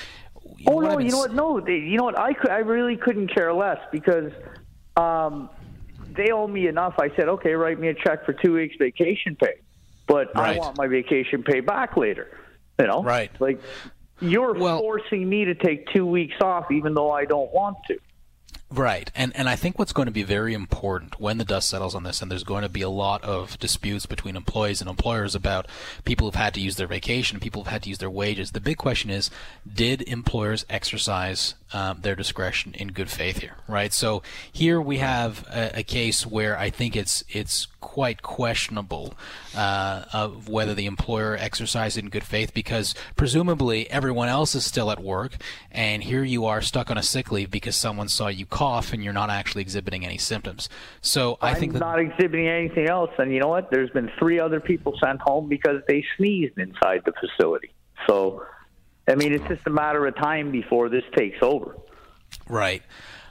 oh 0.66 0.80
no! 0.80 0.98
You 0.98 1.10
know 1.10 1.18
what? 1.18 1.34
No, 1.34 1.60
they, 1.60 1.76
you 1.76 1.96
know 1.96 2.04
what? 2.04 2.18
I 2.18 2.32
could, 2.32 2.50
I 2.50 2.58
really 2.58 2.96
couldn't 2.96 3.28
care 3.28 3.52
less 3.54 3.78
because. 3.92 4.32
Um, 4.96 5.48
they 6.16 6.32
owe 6.32 6.48
me 6.48 6.66
enough. 6.66 6.94
I 6.98 7.14
said, 7.14 7.28
okay, 7.28 7.52
write 7.52 7.78
me 7.78 7.86
a 7.88 7.94
check 7.94 8.26
for 8.26 8.32
two 8.32 8.54
weeks 8.54 8.74
vacation 8.76 9.36
pay, 9.36 9.60
but 10.08 10.34
right. 10.34 10.56
I 10.56 10.58
want 10.58 10.76
my 10.76 10.88
vacation 10.88 11.44
pay 11.44 11.60
back 11.60 11.96
later. 11.96 12.26
You 12.78 12.86
know, 12.86 13.02
right? 13.02 13.30
Like 13.40 13.60
you're 14.20 14.54
well, 14.54 14.78
forcing 14.78 15.28
me 15.28 15.44
to 15.44 15.54
take 15.54 15.88
two 15.92 16.06
weeks 16.06 16.36
off, 16.40 16.70
even 16.70 16.94
though 16.94 17.10
I 17.10 17.24
don't 17.24 17.52
want 17.52 17.76
to. 17.88 17.98
Right. 18.70 19.10
And 19.14 19.34
and 19.34 19.48
I 19.48 19.56
think 19.56 19.78
what's 19.78 19.94
going 19.94 20.06
to 20.06 20.12
be 20.12 20.22
very 20.22 20.52
important 20.52 21.18
when 21.18 21.38
the 21.38 21.44
dust 21.44 21.70
settles 21.70 21.94
on 21.94 22.02
this 22.02 22.20
and 22.20 22.30
there's 22.30 22.44
going 22.44 22.64
to 22.64 22.68
be 22.68 22.82
a 22.82 22.90
lot 22.90 23.24
of 23.24 23.58
disputes 23.58 24.04
between 24.04 24.36
employees 24.36 24.82
and 24.82 24.90
employers 24.90 25.34
about 25.34 25.66
people 26.04 26.26
who've 26.26 26.34
had 26.34 26.52
to 26.54 26.60
use 26.60 26.76
their 26.76 26.86
vacation, 26.86 27.40
people 27.40 27.62
who've 27.62 27.72
had 27.72 27.82
to 27.84 27.88
use 27.88 27.96
their 27.96 28.10
wages. 28.10 28.52
The 28.52 28.60
big 28.60 28.76
question 28.76 29.08
is, 29.08 29.30
did 29.66 30.02
employers 30.02 30.66
exercise 30.68 31.54
um, 31.72 32.00
their 32.00 32.14
discretion 32.14 32.74
in 32.74 32.88
good 32.88 33.10
faith 33.10 33.38
here, 33.38 33.56
right? 33.66 33.92
So 33.92 34.22
here 34.50 34.80
we 34.80 34.98
have 34.98 35.46
a, 35.48 35.80
a 35.80 35.82
case 35.82 36.26
where 36.26 36.58
I 36.58 36.70
think 36.70 36.96
it's 36.96 37.24
it's 37.28 37.66
quite 37.80 38.22
questionable 38.22 39.14
uh, 39.56 40.04
of 40.12 40.48
whether 40.48 40.74
the 40.74 40.86
employer 40.86 41.36
exercised 41.38 41.96
in 41.96 42.08
good 42.08 42.24
faith 42.24 42.52
because 42.52 42.94
presumably 43.16 43.90
everyone 43.90 44.28
else 44.28 44.54
is 44.54 44.64
still 44.64 44.90
at 44.90 45.00
work 45.00 45.32
and 45.70 46.02
here 46.02 46.24
you 46.24 46.44
are 46.44 46.60
stuck 46.60 46.90
on 46.90 46.98
a 46.98 47.02
sick 47.02 47.30
leave 47.30 47.50
because 47.50 47.76
someone 47.76 48.08
saw 48.08 48.28
you 48.28 48.46
cough 48.46 48.92
and 48.92 49.02
you're 49.04 49.12
not 49.12 49.30
actually 49.30 49.62
exhibiting 49.62 50.04
any 50.04 50.18
symptoms. 50.18 50.68
So 51.00 51.38
I 51.40 51.50
I'm 51.50 51.56
think 51.56 51.72
that 51.74 51.80
not 51.80 52.00
exhibiting 52.00 52.48
anything 52.48 52.88
else. 52.88 53.10
And 53.18 53.32
you 53.32 53.40
know 53.40 53.48
what? 53.48 53.70
There's 53.70 53.90
been 53.90 54.10
three 54.18 54.40
other 54.40 54.60
people 54.60 54.98
sent 55.02 55.20
home 55.20 55.48
because 55.48 55.82
they 55.86 56.04
sneezed 56.16 56.58
inside 56.58 57.02
the 57.04 57.12
facility. 57.12 57.72
So 58.06 58.42
I 59.08 59.14
mean, 59.14 59.32
it's 59.32 59.46
just 59.48 59.66
a 59.66 59.70
matter 59.70 60.06
of 60.06 60.14
time 60.16 60.52
before 60.52 60.88
this 60.88 61.04
takes 61.16 61.38
over. 61.42 61.76
Right. 62.46 62.82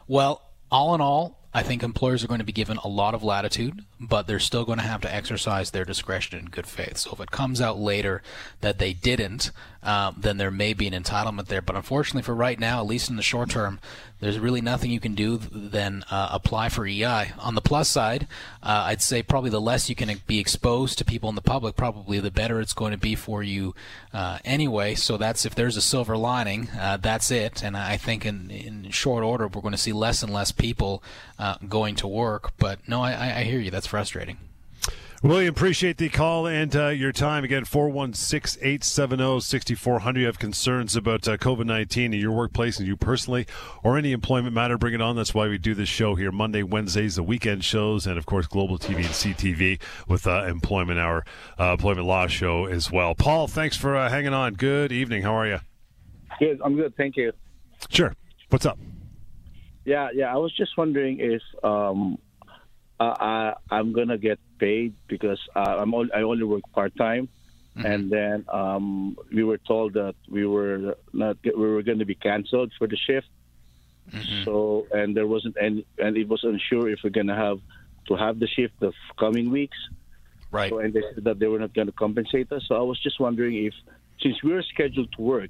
Well, 0.07 0.41
all 0.71 0.95
in 0.95 1.01
all, 1.01 1.37
I 1.53 1.63
think 1.63 1.81
employers 1.81 2.23
are 2.23 2.27
going 2.27 2.39
to 2.39 2.45
be 2.45 2.51
given 2.51 2.77
a 2.77 2.87
lot 2.87 3.13
of 3.13 3.23
latitude, 3.23 3.85
but 3.99 4.27
they're 4.27 4.39
still 4.39 4.65
going 4.65 4.79
to 4.79 4.83
have 4.83 5.01
to 5.01 5.13
exercise 5.13 5.71
their 5.71 5.85
discretion 5.85 6.39
in 6.39 6.45
good 6.45 6.67
faith. 6.67 6.97
So 6.97 7.11
if 7.13 7.19
it 7.19 7.31
comes 7.31 7.61
out 7.61 7.79
later 7.79 8.21
that 8.61 8.79
they 8.79 8.93
didn't, 8.93 9.51
um, 9.87 10.15
then 10.17 10.35
there 10.35 10.51
may 10.51 10.73
be 10.73 10.85
an 10.85 10.93
entitlement 10.93 11.45
there. 11.45 11.61
But 11.61 11.77
unfortunately, 11.77 12.21
for 12.21 12.35
right 12.35 12.59
now, 12.59 12.81
at 12.81 12.87
least 12.87 13.09
in 13.09 13.15
the 13.15 13.21
short 13.21 13.49
term, 13.49 13.79
there's 14.19 14.37
really 14.37 14.59
nothing 14.59 14.91
you 14.91 14.99
can 14.99 15.15
do 15.15 15.37
than 15.37 16.03
uh, 16.11 16.27
apply 16.31 16.67
for 16.67 16.85
EI. 16.85 17.31
On 17.39 17.55
the 17.55 17.61
plus 17.61 17.87
side, 17.87 18.27
uh, 18.61 18.83
I'd 18.87 19.01
say 19.01 19.23
probably 19.23 19.49
the 19.49 19.61
less 19.61 19.89
you 19.89 19.95
can 19.95 20.11
be 20.27 20.39
exposed 20.39 20.97
to 20.97 21.05
people 21.05 21.29
in 21.29 21.35
the 21.35 21.41
public, 21.41 21.77
probably 21.77 22.19
the 22.19 22.29
better 22.29 22.59
it's 22.59 22.73
going 22.73 22.91
to 22.91 22.97
be 22.97 23.15
for 23.15 23.41
you 23.41 23.73
uh, 24.13 24.39
anyway. 24.43 24.93
So 24.93 25.15
that's 25.15 25.45
if 25.45 25.55
there's 25.55 25.77
a 25.77 25.81
silver 25.81 26.17
lining, 26.17 26.67
uh, 26.77 26.97
that's 26.97 27.31
it. 27.31 27.63
And 27.63 27.77
I 27.77 27.95
think 27.95 28.25
in, 28.25 28.51
in 28.51 28.91
short 28.91 29.23
order, 29.23 29.47
we're 29.47 29.61
going 29.61 29.71
to 29.71 29.77
see 29.77 29.93
less 29.93 30.21
and 30.21 30.33
less 30.33 30.51
people 30.51 31.01
uh, 31.39 31.55
going 31.67 31.95
to 31.95 32.07
work. 32.07 32.51
But 32.57 32.85
no, 32.89 33.01
I, 33.01 33.39
I 33.39 33.43
hear 33.43 33.61
you. 33.61 33.71
That's 33.71 33.87
frustrating. 33.87 34.37
William, 35.23 35.49
appreciate 35.49 35.97
the 35.97 36.09
call 36.09 36.45
and 36.45 36.75
uh, 36.75 36.89
your 36.89 37.11
time. 37.11 37.43
Again, 37.43 37.65
416 37.65 38.61
870 38.61 39.39
6400. 39.39 40.19
You 40.19 40.25
have 40.27 40.37
concerns 40.37 40.95
about 40.95 41.27
uh, 41.27 41.37
COVID 41.37 41.65
19 41.65 42.13
in 42.13 42.19
your 42.19 42.31
workplace 42.31 42.77
and 42.77 42.87
you 42.87 42.95
personally 42.95 43.47
or 43.83 43.97
any 43.97 44.11
employment 44.11 44.53
matter, 44.53 44.77
bring 44.77 44.93
it 44.93 45.01
on. 45.01 45.15
That's 45.15 45.33
why 45.33 45.47
we 45.47 45.57
do 45.57 45.73
this 45.73 45.89
show 45.89 46.13
here 46.13 46.31
Monday, 46.31 46.61
Wednesdays, 46.61 47.15
the 47.15 47.23
weekend 47.23 47.65
shows, 47.65 48.05
and 48.05 48.19
of 48.19 48.27
course, 48.27 48.45
Global 48.45 48.77
TV 48.77 48.97
and 48.97 49.05
CTV 49.05 49.81
with 50.07 50.27
uh, 50.27 50.43
Employment 50.43 50.99
Hour, 50.99 51.25
uh, 51.59 51.71
Employment 51.71 52.05
Law 52.05 52.27
Show 52.27 52.65
as 52.65 52.91
well. 52.91 53.15
Paul, 53.15 53.47
thanks 53.47 53.75
for 53.75 53.97
uh, 53.97 54.09
hanging 54.09 54.35
on. 54.35 54.53
Good 54.53 54.91
evening. 54.91 55.23
How 55.23 55.35
are 55.35 55.47
you? 55.47 55.59
Good. 56.39 56.61
I'm 56.63 56.75
good. 56.75 56.95
Thank 56.95 57.17
you. 57.17 57.31
Sure. 57.89 58.13
What's 58.49 58.67
up? 58.67 58.77
Yeah, 59.83 60.09
yeah. 60.13 60.31
I 60.31 60.37
was 60.37 60.55
just 60.55 60.77
wondering 60.77 61.19
if 61.19 61.41
um, 61.63 62.19
I, 62.99 63.53
I'm 63.69 63.93
gonna 63.93 64.17
get 64.17 64.39
paid 64.59 64.93
because 65.07 65.39
uh, 65.55 65.77
I'm 65.79 65.93
I 65.95 66.21
only 66.21 66.43
work 66.43 66.63
part 66.73 66.95
time, 66.95 67.29
mm-hmm. 67.75 67.85
and 67.85 68.11
then 68.11 68.45
um, 68.49 69.17
we 69.31 69.43
were 69.43 69.59
told 69.59 69.93
that 69.93 70.15
we 70.29 70.45
were 70.45 70.95
not 71.13 71.37
we 71.43 71.51
were 71.51 71.83
going 71.83 71.99
to 71.99 72.05
be 72.05 72.15
canceled 72.15 72.71
for 72.77 72.87
the 72.87 72.97
shift. 72.97 73.27
Mm-hmm. 74.11 74.43
So 74.45 74.87
and 74.91 75.15
there 75.15 75.27
wasn't 75.27 75.57
any 75.61 75.85
and 75.97 76.17
it 76.17 76.27
was 76.27 76.43
unsure 76.43 76.89
if 76.89 76.99
we're 77.03 77.09
going 77.09 77.27
to 77.27 77.35
have 77.35 77.59
to 78.07 78.15
have 78.15 78.39
the 78.39 78.47
shift 78.47 78.79
the 78.79 78.93
coming 79.19 79.51
weeks. 79.51 79.77
Right. 80.49 80.69
So, 80.69 80.79
and 80.79 80.93
they 80.93 81.01
said 81.13 81.25
that 81.25 81.39
they 81.39 81.47
were 81.47 81.59
not 81.59 81.73
going 81.73 81.87
to 81.87 81.93
compensate 81.93 82.51
us. 82.51 82.63
So 82.67 82.75
I 82.75 82.81
was 82.81 82.99
just 83.01 83.19
wondering 83.19 83.65
if, 83.65 83.73
since 84.21 84.41
we're 84.41 84.63
scheduled 84.63 85.11
to 85.13 85.21
work, 85.21 85.49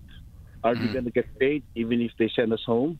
are 0.63 0.73
we 0.73 0.87
going 0.87 1.05
to 1.05 1.11
get 1.11 1.37
paid 1.37 1.63
even 1.75 2.01
if 2.01 2.11
they 2.17 2.29
send 2.35 2.51
us 2.51 2.63
home? 2.65 2.97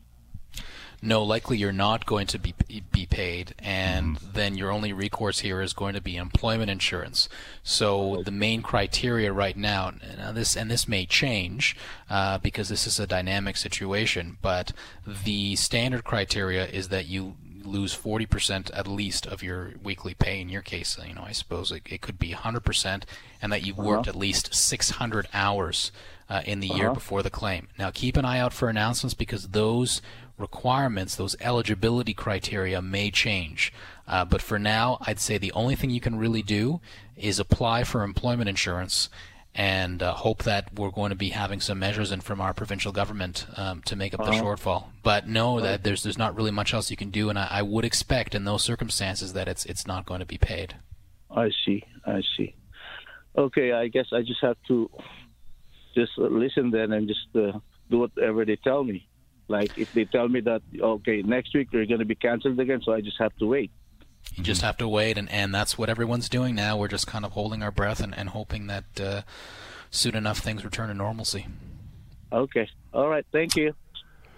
No, 1.00 1.22
likely 1.22 1.56
you're 1.58 1.72
not 1.72 2.06
going 2.06 2.26
to 2.28 2.38
be 2.38 2.54
be 2.92 3.06
paid, 3.06 3.54
and 3.58 4.16
then 4.16 4.56
your 4.56 4.70
only 4.70 4.92
recourse 4.92 5.40
here 5.40 5.62
is 5.62 5.72
going 5.72 5.94
to 5.94 6.00
be 6.00 6.16
employment 6.16 6.70
insurance. 6.70 7.28
So 7.62 8.22
the 8.24 8.32
main 8.32 8.62
criteria 8.62 9.32
right 9.32 9.56
now, 9.56 9.92
now 10.16 10.32
this 10.32 10.56
and 10.56 10.70
this 10.70 10.88
may 10.88 11.06
change 11.06 11.76
uh, 12.10 12.38
because 12.38 12.68
this 12.68 12.86
is 12.86 12.98
a 12.98 13.06
dynamic 13.06 13.56
situation, 13.56 14.38
but 14.42 14.72
the 15.06 15.54
standard 15.56 16.04
criteria 16.04 16.66
is 16.66 16.88
that 16.88 17.06
you 17.06 17.36
lose 17.64 17.96
40% 17.96 18.70
at 18.74 18.86
least 18.88 19.26
of 19.26 19.42
your 19.42 19.74
weekly 19.82 20.14
pay 20.14 20.40
in 20.40 20.48
your 20.48 20.62
case. 20.62 20.98
You 21.06 21.14
know 21.14 21.24
i 21.24 21.32
suppose 21.32 21.70
it, 21.70 21.82
it 21.86 22.00
could 22.00 22.18
be 22.18 22.30
100% 22.30 23.02
and 23.42 23.52
that 23.52 23.62
you've 23.62 23.78
worked 23.78 24.08
at 24.08 24.16
least 24.16 24.54
600 24.54 25.28
hours 25.32 25.92
uh, 26.28 26.42
in 26.44 26.60
the 26.60 26.68
year 26.68 26.92
before 26.92 27.22
the 27.22 27.30
claim. 27.30 27.68
Now 27.78 27.90
keep 27.90 28.16
an 28.16 28.24
eye 28.24 28.38
out 28.38 28.52
for 28.52 28.68
announcements 28.68 29.14
because 29.14 29.48
those 29.48 30.02
requirements 30.38 31.16
those 31.16 31.36
eligibility 31.40 32.14
criteria 32.14 32.80
may 32.80 33.10
change 33.10 33.72
uh, 34.06 34.24
but 34.24 34.40
for 34.40 34.58
now 34.58 34.98
i'd 35.02 35.20
say 35.20 35.38
the 35.38 35.52
only 35.52 35.74
thing 35.74 35.90
you 35.90 36.00
can 36.00 36.16
really 36.16 36.42
do 36.42 36.80
is 37.16 37.38
apply 37.38 37.84
for 37.84 38.02
employment 38.02 38.48
insurance 38.48 39.08
and 39.58 40.04
uh, 40.04 40.14
hope 40.14 40.44
that 40.44 40.72
we're 40.74 40.90
going 40.90 41.10
to 41.10 41.16
be 41.16 41.30
having 41.30 41.60
some 41.60 41.80
measures 41.80 42.12
in 42.12 42.20
from 42.20 42.40
our 42.40 42.54
provincial 42.54 42.92
government 42.92 43.44
um, 43.56 43.82
to 43.82 43.96
make 43.96 44.14
up 44.14 44.24
the 44.24 44.30
shortfall. 44.30 44.84
But 45.02 45.26
know 45.26 45.60
that 45.60 45.82
there's 45.82 46.04
there's 46.04 46.16
not 46.16 46.36
really 46.36 46.52
much 46.52 46.72
else 46.72 46.92
you 46.92 46.96
can 46.96 47.10
do, 47.10 47.28
and 47.28 47.36
I, 47.36 47.48
I 47.50 47.62
would 47.62 47.84
expect 47.84 48.36
in 48.36 48.44
those 48.44 48.62
circumstances 48.62 49.32
that 49.32 49.48
it's 49.48 49.66
it's 49.66 49.84
not 49.84 50.06
going 50.06 50.20
to 50.20 50.26
be 50.26 50.38
paid. 50.38 50.76
I 51.28 51.50
see. 51.64 51.82
I 52.06 52.22
see. 52.36 52.54
Okay, 53.36 53.72
I 53.72 53.88
guess 53.88 54.06
I 54.12 54.22
just 54.22 54.40
have 54.42 54.56
to 54.68 54.90
just 55.94 56.12
listen 56.16 56.70
then 56.70 56.92
and 56.92 57.08
just 57.08 57.26
uh, 57.34 57.58
do 57.90 57.98
whatever 57.98 58.44
they 58.44 58.56
tell 58.56 58.84
me. 58.84 59.08
Like 59.48 59.76
if 59.78 59.92
they 59.92 60.04
tell 60.04 60.28
me 60.28 60.40
that 60.40 60.62
okay 60.78 61.22
next 61.22 61.54
week 61.54 61.70
they're 61.70 61.86
going 61.86 62.00
to 62.00 62.04
be 62.04 62.14
canceled 62.14 62.60
again, 62.60 62.80
so 62.84 62.92
I 62.92 63.00
just 63.00 63.18
have 63.18 63.34
to 63.38 63.46
wait. 63.46 63.70
You 64.34 64.44
just 64.44 64.62
have 64.62 64.76
to 64.78 64.88
wait, 64.88 65.16
and, 65.16 65.30
and 65.30 65.54
that's 65.54 65.78
what 65.78 65.88
everyone's 65.88 66.28
doing 66.28 66.54
now. 66.54 66.76
We're 66.76 66.88
just 66.88 67.06
kind 67.06 67.24
of 67.24 67.32
holding 67.32 67.62
our 67.62 67.70
breath 67.70 68.00
and, 68.00 68.16
and 68.16 68.28
hoping 68.28 68.66
that 68.66 68.84
uh, 69.00 69.22
soon 69.90 70.14
enough 70.14 70.38
things 70.38 70.64
return 70.64 70.88
to 70.88 70.94
normalcy. 70.94 71.46
Okay. 72.32 72.68
All 72.92 73.08
right. 73.08 73.24
Thank 73.32 73.56
you. 73.56 73.74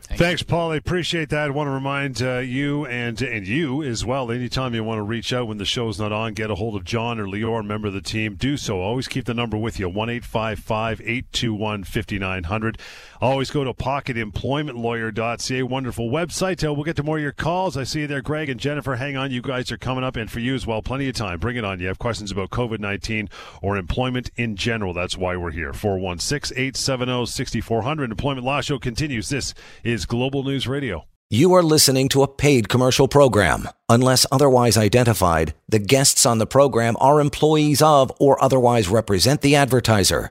Thank 0.02 0.18
Thanks, 0.18 0.40
you. 0.42 0.46
Paul. 0.46 0.72
I 0.72 0.76
appreciate 0.76 1.28
that. 1.28 1.46
I 1.46 1.50
want 1.50 1.68
to 1.68 1.72
remind 1.72 2.20
uh, 2.22 2.38
you 2.38 2.84
and 2.86 3.20
and 3.22 3.46
you 3.46 3.82
as 3.82 4.04
well. 4.04 4.30
Anytime 4.30 4.74
you 4.74 4.82
want 4.82 4.98
to 4.98 5.02
reach 5.02 5.32
out 5.32 5.46
when 5.46 5.58
the 5.58 5.64
show's 5.64 6.00
not 6.00 6.10
on, 6.10 6.34
get 6.34 6.50
a 6.50 6.56
hold 6.56 6.74
of 6.74 6.84
John 6.84 7.20
or 7.20 7.26
Leor, 7.26 7.64
member 7.64 7.88
of 7.88 7.94
the 7.94 8.00
team. 8.00 8.34
Do 8.34 8.56
so. 8.56 8.80
Always 8.80 9.06
keep 9.06 9.26
the 9.26 9.34
number 9.34 9.56
with 9.56 9.78
you 9.78 9.88
1 9.88 10.10
821 10.10 11.84
5900. 11.84 12.78
Always 13.20 13.50
go 13.50 13.64
to 13.64 13.74
pocketemploymentlawyer.ca. 13.74 15.62
Wonderful 15.62 16.10
website. 16.10 16.66
Uh, 16.66 16.72
we'll 16.72 16.84
get 16.84 16.96
to 16.96 17.02
more 17.02 17.18
of 17.18 17.22
your 17.22 17.32
calls. 17.32 17.76
I 17.76 17.84
see 17.84 18.00
you 18.00 18.06
there, 18.06 18.22
Greg 18.22 18.48
and 18.48 18.58
Jennifer. 18.58 18.96
Hang 18.96 19.16
on. 19.18 19.30
You 19.30 19.42
guys 19.42 19.70
are 19.70 19.76
coming 19.76 20.04
up. 20.04 20.16
And 20.16 20.30
for 20.30 20.40
you 20.40 20.54
as 20.54 20.66
well, 20.66 20.80
plenty 20.80 21.06
of 21.08 21.14
time. 21.14 21.38
Bring 21.38 21.56
it 21.56 21.64
on. 21.64 21.80
You 21.80 21.88
have 21.88 21.98
questions 21.98 22.30
about 22.30 22.48
COVID 22.48 22.78
19 22.78 23.28
or 23.62 23.76
employment 23.76 24.30
in 24.36 24.56
general. 24.56 24.94
That's 24.94 25.18
why 25.18 25.36
we're 25.36 25.50
here. 25.50 25.74
416 25.74 26.56
870 26.56 27.26
6400. 27.26 28.10
Employment 28.10 28.46
Law 28.46 28.62
Show 28.62 28.78
continues. 28.78 29.28
This 29.28 29.52
is 29.84 30.06
Global 30.06 30.42
News 30.42 30.66
Radio. 30.66 31.04
You 31.28 31.52
are 31.52 31.62
listening 31.62 32.08
to 32.08 32.22
a 32.22 32.28
paid 32.28 32.68
commercial 32.68 33.06
program. 33.06 33.68
Unless 33.88 34.26
otherwise 34.32 34.76
identified, 34.76 35.54
the 35.68 35.78
guests 35.78 36.24
on 36.24 36.38
the 36.38 36.46
program 36.46 36.96
are 36.98 37.20
employees 37.20 37.82
of 37.82 38.10
or 38.18 38.42
otherwise 38.42 38.88
represent 38.88 39.42
the 39.42 39.56
advertiser. 39.56 40.30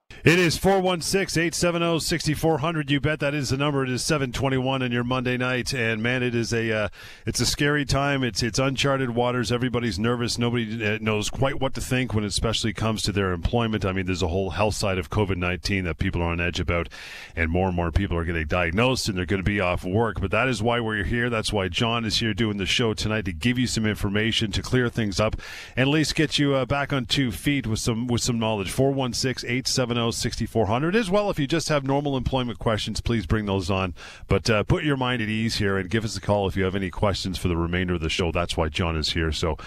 It 0.23 0.37
is 0.37 0.55
416 0.55 1.41
870 1.41 1.99
6400. 1.99 2.91
You 2.91 2.99
bet 2.99 3.19
that 3.21 3.33
is 3.33 3.49
the 3.49 3.57
number. 3.57 3.83
It 3.83 3.89
is 3.89 4.03
721 4.03 4.83
on 4.83 4.91
your 4.91 5.03
Monday 5.03 5.35
night. 5.35 5.73
And 5.73 6.03
man, 6.03 6.21
it 6.21 6.35
is 6.35 6.53
a 6.53 6.71
uh, 6.71 6.89
it's 7.25 7.39
a 7.39 7.45
scary 7.45 7.85
time. 7.85 8.23
It's 8.23 8.43
it's 8.43 8.59
uncharted 8.59 9.15
waters. 9.15 9.51
Everybody's 9.51 9.97
nervous. 9.97 10.37
Nobody 10.37 10.85
uh, 10.85 10.99
knows 11.01 11.31
quite 11.31 11.59
what 11.59 11.73
to 11.73 11.81
think 11.81 12.13
when 12.13 12.23
it 12.23 12.27
especially 12.27 12.71
comes 12.71 13.01
to 13.01 13.11
their 13.11 13.31
employment. 13.31 13.83
I 13.83 13.93
mean, 13.93 14.05
there's 14.05 14.21
a 14.21 14.27
whole 14.27 14.51
health 14.51 14.75
side 14.75 14.99
of 14.99 15.09
COVID 15.09 15.37
19 15.37 15.85
that 15.85 15.97
people 15.97 16.21
are 16.21 16.31
on 16.31 16.39
edge 16.39 16.59
about. 16.59 16.87
And 17.35 17.49
more 17.49 17.67
and 17.67 17.75
more 17.75 17.91
people 17.91 18.15
are 18.15 18.23
getting 18.23 18.45
diagnosed 18.45 19.09
and 19.09 19.17
they're 19.17 19.25
going 19.25 19.41
to 19.41 19.43
be 19.43 19.59
off 19.59 19.83
work. 19.83 20.21
But 20.21 20.29
that 20.29 20.47
is 20.47 20.61
why 20.61 20.79
we're 20.79 21.03
here. 21.03 21.31
That's 21.31 21.51
why 21.51 21.67
John 21.67 22.05
is 22.05 22.19
here 22.19 22.35
doing 22.35 22.57
the 22.57 22.67
show 22.67 22.93
tonight 22.93 23.25
to 23.25 23.33
give 23.33 23.57
you 23.57 23.65
some 23.65 23.87
information, 23.87 24.51
to 24.51 24.61
clear 24.61 24.87
things 24.87 25.19
up, 25.19 25.35
and 25.75 25.87
at 25.89 25.91
least 25.91 26.13
get 26.13 26.37
you 26.37 26.53
uh, 26.53 26.65
back 26.65 26.93
on 26.93 27.07
two 27.07 27.31
feet 27.31 27.65
with 27.65 27.79
some 27.79 28.05
with 28.05 28.21
some 28.21 28.37
knowledge. 28.37 28.69
416 28.69 29.49
870 29.49 30.10
6400 30.11 30.95
as 30.95 31.09
well 31.09 31.29
if 31.29 31.39
you 31.39 31.47
just 31.47 31.69
have 31.69 31.83
normal 31.83 32.17
employment 32.17 32.59
questions 32.59 33.01
please 33.01 33.25
bring 33.25 33.45
those 33.45 33.69
on. 33.69 33.93
But 34.27 34.49
uh, 34.49 34.63
put 34.63 34.83
your 34.83 34.97
mind 34.97 35.21
at 35.21 35.29
ease 35.29 35.55
here 35.55 35.77
and 35.77 35.89
give 35.89 36.05
us 36.05 36.15
a 36.17 36.21
call 36.21 36.47
if 36.47 36.55
you 36.55 36.63
have 36.63 36.75
any 36.75 36.89
questions 36.89 37.37
for 37.37 37.47
the 37.47 37.57
remainder 37.57 37.93
of 37.95 38.01
the 38.01 38.09
show. 38.09 38.31
That's 38.31 38.55
why 38.55 38.69
john 38.69 38.95
is 38.95 39.11
here. 39.13 39.31
So 39.31 39.57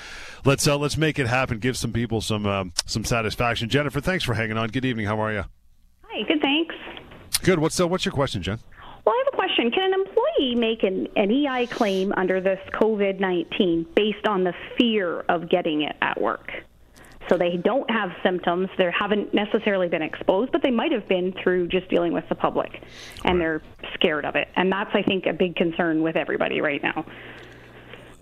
let's 0.44 0.66
uh, 0.66 0.78
let's 0.78 0.96
make 0.96 1.18
it 1.18 1.26
happen. 1.26 1.58
Give 1.58 1.76
some 1.76 1.92
people 1.92 2.20
some 2.20 2.46
um, 2.46 2.72
some 2.86 3.04
satisfaction. 3.04 3.68
Jennifer 3.68 4.00
thanks 4.00 4.24
for 4.24 4.34
hanging 4.34 4.56
on. 4.56 4.68
Good 4.68 4.84
evening. 4.84 5.06
How 5.06 5.20
are 5.20 5.32
you 5.32 5.44
Hi, 6.04 6.22
good, 6.28 6.40
thanks. 6.40 6.74
good. 7.42 7.58
What's 7.58 7.78
uh, 7.80 7.88
what's 7.88 8.04
your 8.04 8.12
question 8.12 8.42
jen? 8.42 8.58
Well, 9.04 9.14
I 9.14 9.22
have 9.26 9.34
a 9.34 9.36
question. 9.36 9.70
Can 9.70 9.92
an 9.92 10.00
employee 10.00 10.54
make 10.54 10.82
an, 10.82 11.08
an 11.16 11.30
EI 11.30 11.66
claim 11.66 12.12
under 12.16 12.40
this 12.40 12.60
COVID 12.72 13.20
19 13.20 13.86
based 13.94 14.26
on 14.26 14.44
the 14.44 14.54
fear 14.78 15.20
of 15.28 15.50
getting 15.50 15.82
it 15.82 15.96
at 16.00 16.20
work? 16.20 16.50
So 17.28 17.38
they 17.38 17.56
don't 17.56 17.90
have 17.90 18.10
symptoms, 18.22 18.68
they 18.76 18.90
haven't 18.98 19.32
necessarily 19.32 19.88
been 19.88 20.02
exposed, 20.02 20.52
but 20.52 20.62
they 20.62 20.70
might 20.70 20.92
have 20.92 21.08
been 21.08 21.32
through 21.42 21.68
just 21.68 21.88
dealing 21.88 22.12
with 22.12 22.28
the 22.28 22.34
public, 22.34 22.82
and 23.24 23.40
they're 23.40 23.62
scared 23.94 24.24
of 24.24 24.36
it. 24.36 24.48
And 24.56 24.70
that's, 24.70 24.90
I 24.94 25.02
think, 25.02 25.26
a 25.26 25.32
big 25.32 25.56
concern 25.56 26.02
with 26.02 26.16
everybody 26.16 26.60
right 26.60 26.82
now. 26.82 27.06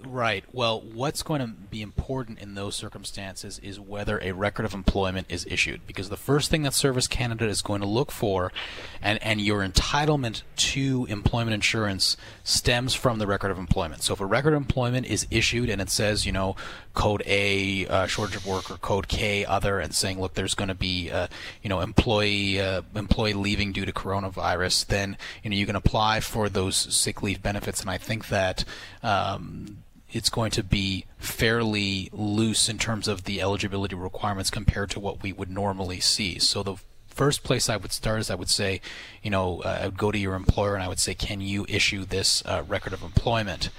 Right. 0.07 0.45
Well, 0.53 0.81
what's 0.81 1.23
going 1.23 1.41
to 1.41 1.47
be 1.47 1.81
important 1.81 2.41
in 2.41 2.55
those 2.55 2.75
circumstances 2.75 3.59
is 3.61 3.79
whether 3.79 4.19
a 4.21 4.33
record 4.33 4.65
of 4.65 4.75
employment 4.75 5.27
is 5.31 5.47
issued. 5.49 5.87
Because 5.87 6.09
the 6.09 6.17
first 6.17 6.51
thing 6.51 6.63
that 6.63 6.75
Service 6.75 7.07
Canada 7.07 7.47
is 7.47 7.63
going 7.63 7.81
to 7.83 7.87
look 7.87 8.11
for, 8.11 8.53
and, 9.01 9.23
and 9.23 9.41
your 9.41 9.67
entitlement 9.67 10.43
to 10.57 11.07
employment 11.09 11.55
insurance 11.55 12.17
stems 12.43 12.95
from 12.95 13.19
the 13.19 13.27
record 13.27 13.51
of 13.51 13.59
employment. 13.59 14.03
So 14.03 14.15
if 14.15 14.21
a 14.21 14.27
record 14.27 14.55
of 14.55 14.59
employment 14.59 15.07
is 15.07 15.27
issued 15.31 15.71
and 15.71 15.81
it 15.81 15.91
says, 15.91 16.27
you 16.27 16.33
know, 16.33 16.57
code 16.95 17.23
A, 17.27 17.87
uh, 17.87 18.07
shortage 18.07 18.37
of 18.37 18.47
work, 18.47 18.71
or 18.71 18.77
code 18.77 19.09
K, 19.09 19.45
other, 19.45 19.79
and 19.79 19.95
saying, 19.95 20.21
look, 20.21 20.35
there's 20.35 20.55
going 20.55 20.69
to 20.69 20.75
be, 20.75 21.11
uh, 21.11 21.29
you 21.63 21.69
know, 21.69 21.81
employee 21.81 22.61
uh, 22.61 22.83
employee 22.95 23.35
leaving 23.35 23.73
due 23.73 23.85
to 23.85 23.93
coronavirus, 23.93 24.87
then 24.87 25.17
you 25.43 25.51
know 25.51 25.57
you 25.57 25.67
can 25.67 25.77
apply 25.77 26.21
for 26.21 26.49
those 26.49 26.77
sick 26.77 27.23
leave 27.23 27.43
benefits. 27.43 27.81
And 27.81 27.91
I 27.91 27.99
think 27.99 28.29
that. 28.29 28.65
Um, 29.03 29.79
it's 30.13 30.31
going 30.31 30.51
to 30.53 30.63
be 30.63 31.07
fairly 31.19 32.11
loose 32.13 32.69
in 32.69 32.79
terms 32.79 33.09
of 33.09 33.25
the 33.25 33.41
eligibility 33.41 33.95
requirements 33.95 34.51
compared 34.51 34.91
to 34.91 35.01
what 35.01 35.23
we 35.23 35.33
would 35.33 35.51
normally 35.51 36.01
see. 36.01 36.39
So 36.39 36.63
the 36.63 36.77
first 37.09 37.43
place 37.43 37.69
I 37.69 37.77
would 37.77 37.93
start 37.93 38.21
is 38.21 38.31
I 38.31 38.35
would 38.35 38.51
say, 38.51 38.81
you 39.23 39.31
know, 39.31 39.63
uh, 39.63 39.79
I 39.83 39.87
would 39.87 39.99
go 39.99 40.13
to 40.13 40.19
your 40.19 40.35
employer 40.35 40.75
and 40.75 40.83
I 40.83 40.89
would 40.89 40.99
say, 40.99 41.15
can 41.15 41.41
you 41.41 41.67
issue 41.69 42.05
this 42.05 42.43
uh, 42.45 42.63
record 42.69 42.93
of 42.93 43.03
employment? 43.03 43.71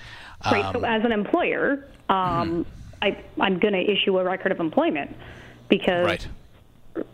Right. 0.43 0.73
so 0.73 0.79
Um, 0.79 0.85
as 0.85 1.05
an 1.05 1.11
employer, 1.11 1.87
um, 2.09 2.65
I, 3.01 3.17
I'm 3.39 3.59
going 3.59 3.73
to 3.73 3.91
issue 3.91 4.17
a 4.17 4.23
record 4.23 4.51
of 4.51 4.59
employment 4.59 5.15
because 5.69 6.05
right. 6.05 6.27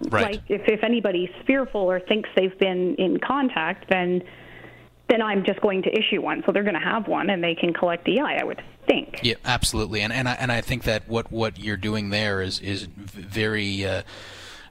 Right. 0.09 0.33
like 0.33 0.41
if, 0.49 0.67
if 0.67 0.83
anybody's 0.83 1.29
fearful 1.45 1.81
or 1.81 1.99
thinks 1.99 2.29
they've 2.35 2.57
been 2.59 2.95
in 2.95 3.17
contact 3.19 3.89
then 3.89 4.21
then 5.09 5.21
I'm 5.21 5.43
just 5.43 5.61
going 5.61 5.83
to 5.83 5.89
issue 5.89 6.21
one 6.21 6.43
so 6.45 6.51
they're 6.51 6.63
going 6.63 6.75
to 6.75 6.79
have 6.79 7.07
one 7.07 7.29
and 7.29 7.43
they 7.43 7.55
can 7.55 7.73
collect 7.73 8.07
EI 8.07 8.19
I 8.19 8.43
would 8.43 8.61
think 8.87 9.19
Yeah, 9.21 9.35
absolutely, 9.45 10.01
and 10.01 10.11
and 10.11 10.27
I, 10.27 10.33
and 10.33 10.51
I 10.51 10.61
think 10.61 10.83
that 10.83 11.07
what, 11.07 11.31
what 11.31 11.59
you're 11.59 11.77
doing 11.77 12.09
there 12.09 12.41
is 12.41 12.59
is 12.59 12.83
very 12.85 13.85
uh, 13.85 14.03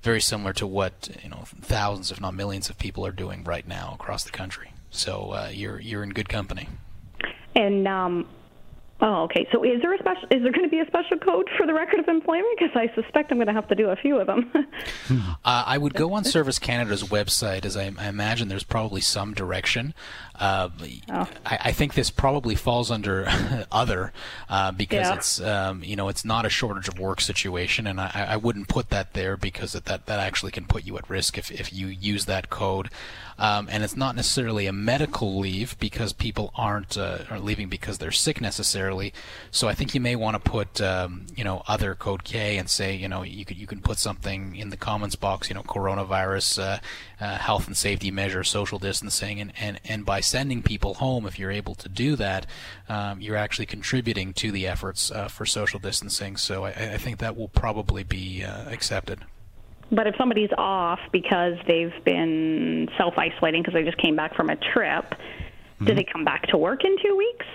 very 0.03 0.21
similar 0.21 0.53
to 0.55 0.67
what 0.67 1.09
you 1.23 1.31
know 1.31 1.45
thousands, 1.61 2.11
if 2.11 2.21
not 2.21 2.35
millions, 2.35 2.71
of 2.71 2.79
people 2.79 3.07
are 3.07 3.13
doing 3.13 3.45
right 3.45 3.67
now 3.67 3.93
across 3.95 4.25
the 4.25 4.31
country. 4.31 4.73
So 4.91 5.31
uh, 5.33 5.51
you're 5.53 5.81
you're 5.81 6.03
in 6.03 6.11
good 6.11 6.29
company. 6.29 6.69
and 7.55 7.87
um 7.87 8.27
Oh, 9.01 9.23
okay. 9.25 9.47
So 9.53 9.63
is 9.63 9.81
there 9.81 9.95
a 9.95 9.99
special? 9.99 10.25
Is 10.25 10.43
there 10.43 10.51
going 10.51 10.65
to 10.65 10.69
be 10.69 10.81
a 10.81 10.87
special 10.87 11.19
code 11.19 11.49
for 11.57 11.69
the 11.69 11.73
record 11.73 12.01
of 12.01 12.09
employment? 12.09 12.59
Because 12.59 12.75
I 12.75 12.93
suspect 13.01 13.31
I'm 13.31 13.39
going 13.39 13.47
to 13.47 13.53
have 13.53 13.69
to 13.69 13.77
do 13.77 13.91
a 13.91 13.97
few 13.97 14.19
of 14.19 14.27
them. 14.27 14.51
uh, 15.45 15.65
I 15.67 15.79
would 15.79 15.95
go 15.95 16.15
on 16.15 16.25
Service 16.25 16.59
Canada's 16.59 17.05
website, 17.05 17.65
as 17.65 17.77
I, 17.77 17.93
I 17.97 18.09
imagine 18.09 18.49
there's 18.49 18.65
probably 18.65 19.01
some 19.01 19.35
direction. 19.35 19.95
Uh, 20.39 20.69
oh. 21.11 21.29
I, 21.45 21.59
I, 21.65 21.73
think 21.73 21.95
this 21.95 22.11
probably 22.11 22.55
falls 22.55 22.93
under 22.93 23.27
other 23.73 24.13
uh, 24.49 24.71
because 24.71 25.09
yeah. 25.09 25.15
it's 25.15 25.41
um, 25.41 25.83
you 25.83 25.97
know 25.97 26.09
it's 26.09 26.25
not 26.25 26.47
a 26.47 26.49
shortage 26.49 26.87
of 26.87 26.99
work 26.99 27.21
situation, 27.21 27.89
and 27.89 28.01
I, 28.01 28.29
I 28.31 28.37
wouldn't 28.37 28.69
put 28.69 28.91
that 28.91 29.15
there 29.15 29.37
because 29.37 29.73
that 29.73 29.85
that 29.85 30.09
actually 30.09 30.53
can 30.53 30.65
put 30.65 30.85
you 30.85 30.97
at 30.97 31.11
risk 31.11 31.39
if 31.39 31.51
if 31.51 31.73
you 31.73 31.89
use 31.89 32.27
that 32.27 32.51
code. 32.51 32.89
Um, 33.41 33.69
and 33.71 33.85
it's 33.85 33.97
not 33.97 34.17
necessarily 34.17 34.67
a 34.67 34.73
medical 34.73 35.39
leave 35.39 35.79
because 35.79 36.13
people 36.13 36.51
aren't 36.57 36.99
uh, 36.99 37.19
are 37.31 37.39
leaving 37.39 37.69
because 37.69 37.99
they're 37.99 38.11
sick 38.11 38.41
necessarily. 38.41 39.13
So 39.53 39.69
I 39.69 39.75
think 39.75 39.95
you 39.95 40.01
may 40.01 40.17
want 40.17 40.43
to 40.43 40.51
put 40.51 40.81
um, 40.81 41.27
you 41.37 41.45
know 41.45 41.63
other 41.69 41.95
code 41.95 42.25
K 42.25 42.59
and 42.59 42.69
say 42.69 42.97
you 42.97 43.09
know 43.09 43.23
you 43.23 43.45
could 43.45 43.57
you 43.57 43.67
can 43.67 43.81
put 43.81 43.99
something 43.99 44.57
in 44.57 44.71
the 44.71 44.77
comments 44.77 45.15
box 45.15 45.49
you 45.49 45.55
know 45.55 45.63
coronavirus 45.63 46.63
uh, 46.63 46.79
uh, 47.21 47.39
health 47.39 47.69
and 47.69 47.77
safety 47.77 48.11
measure 48.11 48.43
social 48.43 48.81
distancing 48.81 49.41
and, 49.41 49.53
and 49.61 49.81
and 49.85 50.05
by 50.05 50.21
sending 50.29 50.63
people 50.63 50.95
home 50.95 51.27
if 51.27 51.39
you're 51.39 51.51
able 51.51 51.75
to 51.75 51.89
do 51.89 52.17
that 52.17 52.47
um, 52.89 53.21
you're 53.21 53.37
actually 53.37 53.67
contributing 53.67 54.33
to 54.35 54.51
the 54.51 54.67
efforts 54.67 55.11
uh, 55.11 55.29
for 55.29 55.47
social 55.47 55.79
distancing. 55.79 56.37
So 56.37 56.65
I, 56.65 56.71
I, 56.71 56.97
think 56.97 57.19
that 57.19 57.37
will 57.37 57.49
probably 57.49 58.03
be 58.03 58.45
uh, 58.45 58.69
accepted. 58.71 59.21
But 59.91 60.07
if 60.07 60.15
somebody's 60.17 60.51
off 60.57 61.01
because 61.13 61.55
they've 61.67 61.93
been 62.05 62.89
self 62.97 63.15
isolating 63.17 63.63
because 63.63 63.75
they 63.75 63.85
just 63.85 63.99
came 63.99 64.17
back 64.17 64.35
from 64.35 64.51
a 64.51 64.57
trip, 64.57 65.05
mm-hmm. 65.11 65.87
do 65.87 65.95
they 65.95 66.05
come 66.05 66.25
back 66.25 66.47
to 66.49 66.59
work 66.59 66.85
in 66.85 66.97
two 67.03 67.17
weeks? 67.17 67.47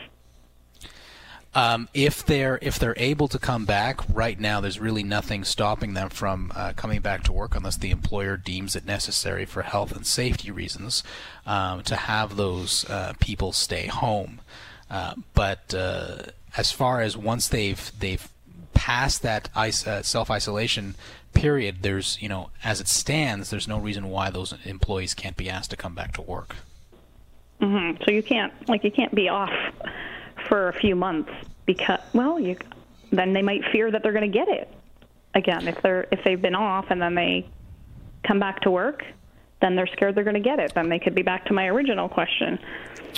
Um, 1.56 1.88
if 1.94 2.26
they're 2.26 2.58
if 2.62 2.80
they're 2.80 2.96
able 2.98 3.28
to 3.28 3.38
come 3.38 3.66
back 3.66 4.00
right 4.12 4.40
now, 4.40 4.60
there's 4.60 4.80
really 4.80 5.04
nothing 5.04 5.44
stopping 5.44 5.94
them 5.94 6.10
from 6.10 6.52
uh, 6.56 6.74
coming 6.76 7.02
back 7.02 7.24
to 7.26 7.34
work 7.34 7.56
unless 7.56 7.78
the 7.78 7.92
employer 7.92 8.38
deems 8.38 8.76
it 8.76 8.86
necessary 8.86 9.46
for 9.46 9.62
health 9.62 9.96
and 9.96 10.06
safety 10.06 10.50
reasons 10.50 11.04
um, 11.46 11.84
to 11.84 11.96
have 11.96 12.38
those 12.38 12.90
uh, 12.90 13.14
people 13.20 13.52
stay 13.52 13.86
home. 13.86 14.42
Uh, 14.90 15.14
but 15.36 15.74
uh, 15.76 16.24
as 16.58 16.72
far 16.72 17.02
as 17.02 17.16
once 17.16 17.48
they've 17.48 17.92
they've 18.00 18.28
passed 18.74 19.22
that 19.22 19.50
uh, 19.56 20.02
self 20.02 20.32
isolation 20.32 20.96
period, 21.34 21.78
there's, 21.82 22.22
you 22.22 22.30
know, 22.30 22.50
as 22.64 22.82
it 22.82 22.88
stands, 22.88 23.50
there's 23.50 23.68
no 23.68 23.78
reason 23.78 24.10
why 24.10 24.30
those 24.30 24.54
employees 24.66 25.14
can't 25.14 25.38
be 25.38 25.50
asked 25.50 25.72
to 25.72 25.78
come 25.78 25.96
back 25.96 26.14
to 26.14 26.22
work. 26.22 26.56
Mm-hmm. 27.62 28.04
So 28.04 28.12
you 28.12 28.24
can't, 28.24 28.54
like, 28.68 28.84
you 28.84 28.92
can't 28.92 29.14
be 29.14 29.30
off 29.30 29.52
for 30.48 30.70
a 30.70 30.74
few 30.74 30.96
months 30.96 31.32
because, 31.66 32.00
well, 32.14 32.40
you 32.40 32.58
then 33.12 33.34
they 33.34 33.42
might 33.44 33.64
fear 33.72 33.92
that 33.92 34.02
they're 34.02 34.12
going 34.14 34.32
to 34.32 34.38
get 34.38 34.48
it 34.48 34.68
again. 35.36 35.68
If 35.68 35.82
they're 35.82 36.08
if 36.12 36.24
they've 36.24 36.42
been 36.42 36.56
off 36.56 36.86
and 36.90 37.02
then 37.02 37.16
they 37.16 37.48
come 38.24 38.40
back 38.40 38.62
to 38.62 38.72
work 38.72 39.04
then 39.64 39.78
they're 39.78 39.88
scared 39.88 40.14
they're 40.14 40.26
going 40.26 40.34
to 40.36 40.42
get 40.42 40.60
it. 40.60 40.74
Then 40.74 40.90
they 40.90 41.00
could 41.00 41.16
be 41.16 41.22
back 41.22 41.46
to 41.46 41.54
my 41.54 41.68
original 41.68 42.10
question. 42.10 42.60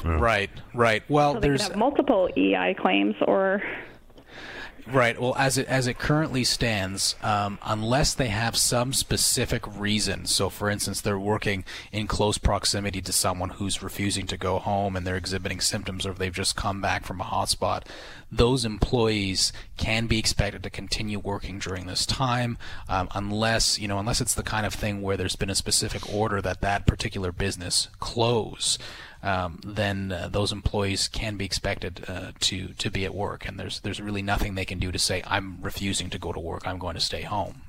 Right 0.04 0.50
right. 0.74 1.04
Well 1.10 1.34
so 1.34 1.40
there's 1.40 1.76
multiple 1.76 2.30
ei 2.38 2.76
claims 2.78 3.16
or 3.28 3.64
Right. 4.88 5.20
Well, 5.20 5.36
as 5.36 5.58
it 5.58 5.68
as 5.68 5.88
it 5.88 5.98
currently 5.98 6.44
stands, 6.44 7.16
um, 7.24 7.58
unless 7.64 8.14
they 8.14 8.28
have 8.28 8.56
some 8.56 8.94
specific 8.94 9.64
reason, 9.80 10.28
so 10.28 10.48
for 10.48 10.70
instance, 10.70 11.02
they're 11.02 11.18
working 11.18 11.66
in 11.92 12.06
close 12.06 12.38
proximity 12.38 13.02
to 13.02 13.12
someone 13.12 13.50
who's 13.50 13.82
refusing 13.82 14.28
to 14.28 14.38
go 14.38 14.60
home 14.60 14.96
and 14.96 15.06
they're 15.06 15.18
exhibiting 15.18 15.60
symptoms, 15.60 16.06
or 16.06 16.14
they've 16.14 16.32
just 16.32 16.56
come 16.56 16.82
back 16.82 17.04
from 17.04 17.20
a 17.20 17.24
hotspot, 17.24 17.88
those 18.32 18.64
employees 18.64 19.52
can 19.76 20.06
be 20.06 20.20
expected 20.20 20.62
to 20.62 20.70
continue 20.70 21.18
working 21.18 21.58
during 21.58 21.88
this 21.88 22.06
time, 22.06 22.56
um, 22.88 23.10
unless 23.16 23.80
you 23.80 23.88
know, 23.88 23.98
unless 23.98 24.22
it's 24.22 24.36
the 24.36 24.44
kind 24.44 24.68
of 24.68 24.74
thing 24.76 25.02
where 25.02 25.18
there's 25.18 25.36
been 25.36 25.50
a 25.50 25.56
specific 25.56 26.14
order 26.14 26.44
that 26.44 26.62
that 26.62 26.86
particular 26.86 27.32
business 27.32 27.88
close 28.00 28.78
um, 29.26 29.60
then 29.66 30.12
uh, 30.12 30.30
those 30.32 30.52
employees 30.52 31.08
can 31.08 31.36
be 31.36 31.46
expected 31.46 32.06
uh, 32.08 32.32
to 32.42 32.70
to 32.70 32.92
be 32.92 33.04
at 33.06 33.14
work, 33.14 33.48
and 33.48 33.60
there's 33.60 33.80
there's 33.82 34.00
really 34.00 34.22
nothing 34.22 34.56
they 34.56 34.66
can 34.66 34.80
do 34.80 34.92
to 34.92 35.00
say 35.00 35.24
I'm 35.26 35.60
refusing 35.62 36.10
to 36.12 36.20
go 36.20 36.32
to 36.32 36.40
work. 36.40 36.68
I'm 36.68 36.78
going 36.78 36.96
to 36.96 37.02
stay 37.02 37.24
home. 37.24 37.62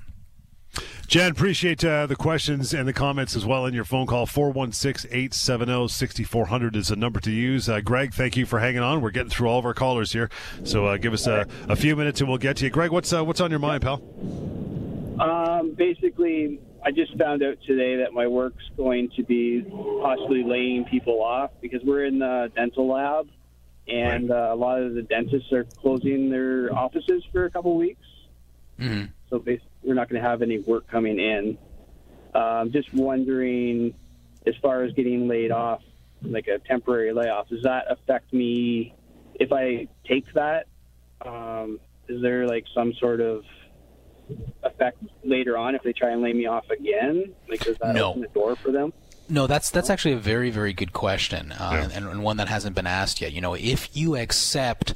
Jen, 1.06 1.30
appreciate 1.30 1.84
uh, 1.84 2.06
the 2.06 2.16
questions 2.16 2.74
and 2.74 2.86
the 2.86 2.92
comments 2.92 3.36
as 3.36 3.46
well 3.46 3.64
in 3.64 3.72
your 3.72 3.84
phone 3.84 4.06
call. 4.06 4.26
416 4.26 5.10
870 5.10 5.88
6400 5.88 6.76
is 6.76 6.88
the 6.88 6.96
number 6.96 7.20
to 7.20 7.30
use. 7.30 7.68
Uh, 7.68 7.80
Greg, 7.80 8.12
thank 8.12 8.36
you 8.36 8.44
for 8.44 8.58
hanging 8.58 8.82
on. 8.82 9.00
We're 9.00 9.10
getting 9.10 9.30
through 9.30 9.48
all 9.48 9.58
of 9.58 9.64
our 9.64 9.72
callers 9.72 10.12
here. 10.12 10.28
So 10.64 10.86
uh, 10.86 10.96
give 10.96 11.12
us 11.12 11.26
a, 11.26 11.46
a, 11.68 11.76
few 11.76 11.96
minutes 11.96 12.20
and 12.20 12.28
we'll 12.28 12.38
get 12.38 12.58
to 12.58 12.64
you. 12.64 12.70
Greg, 12.70 12.90
what's, 12.90 13.12
uh, 13.12 13.24
what's 13.24 13.40
on 13.40 13.50
your 13.50 13.60
mind, 13.60 13.82
pal? 13.82 14.02
Um, 15.20 15.72
basically, 15.74 16.60
I 16.86 16.92
just 16.92 17.18
found 17.18 17.42
out 17.42 17.58
today 17.66 17.96
that 17.96 18.12
my 18.12 18.28
work's 18.28 18.62
going 18.76 19.10
to 19.16 19.24
be 19.24 19.60
possibly 20.00 20.44
laying 20.44 20.84
people 20.84 21.20
off 21.20 21.50
because 21.60 21.82
we're 21.82 22.04
in 22.04 22.20
the 22.20 22.52
dental 22.54 22.86
lab, 22.86 23.26
and 23.88 24.30
right. 24.30 24.50
uh, 24.50 24.54
a 24.54 24.56
lot 24.56 24.80
of 24.80 24.94
the 24.94 25.02
dentists 25.02 25.52
are 25.52 25.64
closing 25.64 26.30
their 26.30 26.72
offices 26.72 27.24
for 27.32 27.44
a 27.44 27.50
couple 27.50 27.76
weeks. 27.76 28.06
Mm-hmm. 28.78 29.06
So 29.30 29.40
basically, 29.40 29.68
we're 29.82 29.94
not 29.94 30.08
going 30.08 30.22
to 30.22 30.28
have 30.28 30.42
any 30.42 30.60
work 30.60 30.86
coming 30.86 31.18
in. 31.18 31.58
Um, 32.36 32.70
just 32.70 32.94
wondering, 32.94 33.92
as 34.46 34.54
far 34.62 34.84
as 34.84 34.92
getting 34.92 35.26
laid 35.26 35.50
off, 35.50 35.82
like 36.22 36.46
a 36.46 36.60
temporary 36.60 37.12
layoff, 37.12 37.48
does 37.48 37.64
that 37.64 37.90
affect 37.90 38.32
me 38.32 38.94
if 39.34 39.50
I 39.50 39.88
take 40.06 40.32
that? 40.34 40.68
Um, 41.20 41.80
is 42.08 42.22
there 42.22 42.46
like 42.46 42.64
some 42.72 42.92
sort 43.00 43.20
of 43.20 43.42
affect 44.62 45.02
later 45.24 45.56
on 45.56 45.74
if 45.74 45.82
they 45.82 45.92
try 45.92 46.10
and 46.10 46.22
lay 46.22 46.32
me 46.32 46.46
off 46.46 46.68
again? 46.70 47.34
Like, 47.48 47.60
does 47.60 47.78
that 47.78 47.94
no. 47.94 48.10
open 48.10 48.22
the 48.22 48.28
door 48.28 48.56
for 48.56 48.72
them? 48.72 48.92
No, 49.28 49.46
that's 49.48 49.70
that's 49.70 49.90
actually 49.90 50.12
a 50.12 50.18
very 50.18 50.50
very 50.50 50.72
good 50.72 50.92
question, 50.92 51.50
uh, 51.50 51.70
yeah. 51.72 51.96
and, 51.96 52.06
and, 52.06 52.22
one 52.22 52.36
that 52.36 52.46
hasn't 52.46 52.76
been 52.76 52.86
asked 52.86 53.20
yet. 53.20 53.32
You 53.32 53.40
know, 53.40 53.54
if 53.54 53.96
you 53.96 54.14
accept 54.14 54.94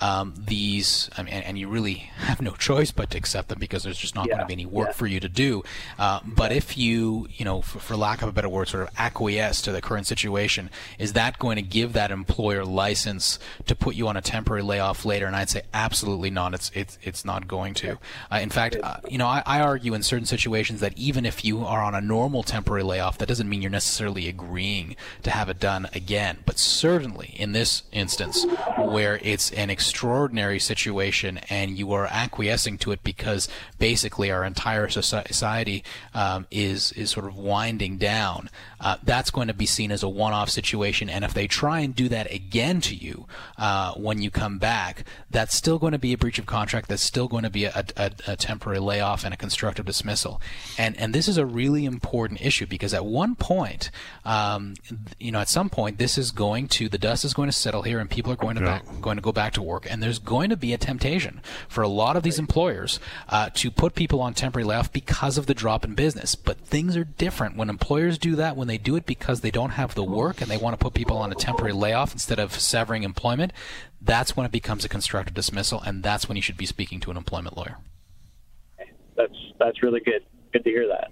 um, 0.00 0.34
these, 0.36 1.10
I 1.16 1.22
mean, 1.22 1.34
and, 1.34 1.44
and, 1.44 1.58
you 1.58 1.68
really 1.68 2.10
have 2.18 2.40
no 2.40 2.52
choice 2.52 2.92
but 2.92 3.10
to 3.10 3.18
accept 3.18 3.48
them 3.48 3.58
because 3.58 3.82
there's 3.82 3.98
just 3.98 4.14
not 4.14 4.26
yeah. 4.26 4.34
going 4.34 4.40
to 4.40 4.46
be 4.46 4.52
any 4.52 4.66
work 4.66 4.88
yeah. 4.88 4.92
for 4.92 5.06
you 5.06 5.18
to 5.20 5.28
do. 5.28 5.62
Uh, 5.98 6.20
but 6.24 6.52
if 6.52 6.78
you, 6.78 7.26
you 7.32 7.44
know, 7.44 7.62
for, 7.62 7.80
for, 7.80 7.96
lack 7.96 8.22
of 8.22 8.28
a 8.28 8.32
better 8.32 8.48
word, 8.48 8.68
sort 8.68 8.84
of 8.84 8.94
acquiesce 8.96 9.60
to 9.62 9.72
the 9.72 9.80
current 9.80 10.06
situation, 10.06 10.70
is 10.98 11.14
that 11.14 11.38
going 11.38 11.56
to 11.56 11.62
give 11.62 11.94
that 11.94 12.10
employer 12.10 12.64
license 12.64 13.38
to 13.66 13.74
put 13.74 13.96
you 13.96 14.06
on 14.06 14.16
a 14.16 14.22
temporary 14.22 14.62
layoff 14.62 15.04
later? 15.04 15.26
And 15.26 15.34
I'd 15.34 15.50
say 15.50 15.62
absolutely 15.74 16.30
not. 16.30 16.54
It's 16.54 16.70
it's 16.74 16.98
it's 17.02 17.24
not 17.24 17.48
going 17.48 17.74
to. 17.74 17.98
Uh, 18.30 18.38
in 18.40 18.50
fact, 18.50 18.76
uh, 18.80 18.98
you 19.08 19.18
know, 19.18 19.26
I, 19.26 19.42
I 19.46 19.60
argue 19.60 19.94
in 19.94 20.02
certain 20.02 20.26
situations 20.26 20.80
that 20.80 20.96
even 20.96 21.26
if 21.26 21.44
you 21.44 21.64
are 21.64 21.82
on 21.82 21.94
a 21.94 22.00
normal 22.00 22.42
temporary 22.42 22.84
layoff, 22.84 23.18
that 23.18 23.26
doesn't 23.26 23.48
mean 23.48 23.62
you're 23.62 23.70
necessarily 23.70 24.28
agreeing 24.28 24.94
to 25.24 25.30
have 25.30 25.48
it 25.48 25.58
done 25.58 25.88
again. 25.94 26.38
But 26.46 26.58
certainly 26.58 27.34
in 27.36 27.52
this 27.52 27.82
instance, 27.92 28.46
where 28.76 29.18
it's 29.22 29.50
an 29.52 29.70
extraordinary 29.88 30.58
situation 30.58 31.38
and 31.48 31.78
you 31.78 31.92
are 31.92 32.06
acquiescing 32.06 32.76
to 32.76 32.92
it 32.92 33.02
because 33.02 33.48
basically 33.78 34.30
our 34.30 34.44
entire 34.44 34.88
society 34.88 35.82
um, 36.14 36.46
is 36.50 36.92
is 36.92 37.10
sort 37.10 37.26
of 37.26 37.36
winding 37.36 37.96
down, 37.96 38.50
uh, 38.80 38.96
that's 39.02 39.30
going 39.30 39.48
to 39.48 39.54
be 39.54 39.64
seen 39.66 39.90
as 39.90 40.02
a 40.02 40.08
one-off 40.08 40.50
situation. 40.50 41.08
And 41.08 41.24
if 41.24 41.32
they 41.32 41.46
try 41.46 41.80
and 41.80 41.94
do 41.94 42.08
that 42.10 42.30
again 42.30 42.80
to 42.82 42.94
you 42.94 43.26
uh, 43.56 43.94
when 43.94 44.20
you 44.20 44.30
come 44.30 44.58
back, 44.58 45.04
that's 45.30 45.56
still 45.56 45.78
going 45.78 45.92
to 45.92 45.98
be 45.98 46.12
a 46.12 46.18
breach 46.18 46.38
of 46.38 46.44
contract. 46.46 46.88
That's 46.88 47.02
still 47.02 47.28
going 47.28 47.44
to 47.44 47.50
be 47.50 47.64
a, 47.64 47.84
a, 47.96 48.10
a 48.26 48.36
temporary 48.36 48.80
layoff 48.80 49.24
and 49.24 49.32
a 49.32 49.36
constructive 49.36 49.86
dismissal. 49.86 50.40
And 50.76 50.96
and 50.98 51.14
this 51.14 51.28
is 51.28 51.38
a 51.38 51.46
really 51.46 51.86
important 51.86 52.42
issue 52.42 52.66
because 52.66 52.92
at 52.92 53.06
one 53.06 53.34
point, 53.36 53.90
um, 54.24 54.74
you 55.18 55.32
know, 55.32 55.40
at 55.40 55.48
some 55.48 55.70
point, 55.70 55.96
this 55.96 56.18
is 56.18 56.30
going 56.30 56.68
to 56.68 56.88
the 56.88 56.98
dust 56.98 57.24
is 57.24 57.32
going 57.32 57.48
to 57.48 57.56
settle 57.56 57.82
here, 57.82 57.98
and 57.98 58.10
people 58.10 58.30
are 58.32 58.36
going 58.36 58.56
to 58.56 58.62
yeah. 58.62 58.78
back, 58.78 59.00
going 59.00 59.16
to 59.16 59.22
go 59.22 59.32
back 59.32 59.54
to 59.54 59.62
work 59.62 59.77
work. 59.78 59.90
And 59.90 60.02
there's 60.02 60.18
going 60.18 60.50
to 60.50 60.56
be 60.56 60.72
a 60.72 60.78
temptation 60.78 61.40
for 61.68 61.82
a 61.82 61.88
lot 61.88 62.16
of 62.16 62.22
these 62.22 62.38
employers 62.38 62.98
uh, 63.28 63.50
to 63.54 63.70
put 63.70 63.94
people 63.94 64.20
on 64.20 64.34
temporary 64.34 64.64
layoff 64.64 64.92
because 64.92 65.38
of 65.38 65.46
the 65.46 65.54
drop 65.54 65.84
in 65.84 65.94
business. 65.94 66.34
But 66.34 66.58
things 66.58 66.96
are 66.96 67.04
different 67.04 67.56
when 67.56 67.70
employers 67.70 68.18
do 68.18 68.34
that, 68.36 68.56
when 68.56 68.68
they 68.68 68.78
do 68.78 68.96
it 68.96 69.06
because 69.06 69.40
they 69.40 69.50
don't 69.50 69.70
have 69.70 69.94
the 69.94 70.04
work 70.04 70.40
and 70.40 70.50
they 70.50 70.56
want 70.56 70.78
to 70.78 70.82
put 70.82 70.94
people 70.94 71.18
on 71.18 71.30
a 71.30 71.34
temporary 71.34 71.72
layoff 71.72 72.12
instead 72.12 72.38
of 72.38 72.58
severing 72.58 73.04
employment. 73.04 73.52
That's 74.00 74.36
when 74.36 74.46
it 74.46 74.52
becomes 74.52 74.84
a 74.84 74.88
constructive 74.88 75.34
dismissal, 75.34 75.80
and 75.80 76.02
that's 76.02 76.28
when 76.28 76.36
you 76.36 76.42
should 76.42 76.56
be 76.56 76.66
speaking 76.66 77.00
to 77.00 77.10
an 77.10 77.16
employment 77.16 77.56
lawyer. 77.56 77.78
That's 79.16 79.34
that's 79.58 79.82
really 79.82 80.00
good. 80.00 80.22
Good 80.52 80.62
to 80.64 80.70
hear 80.70 80.86
that. 80.86 81.10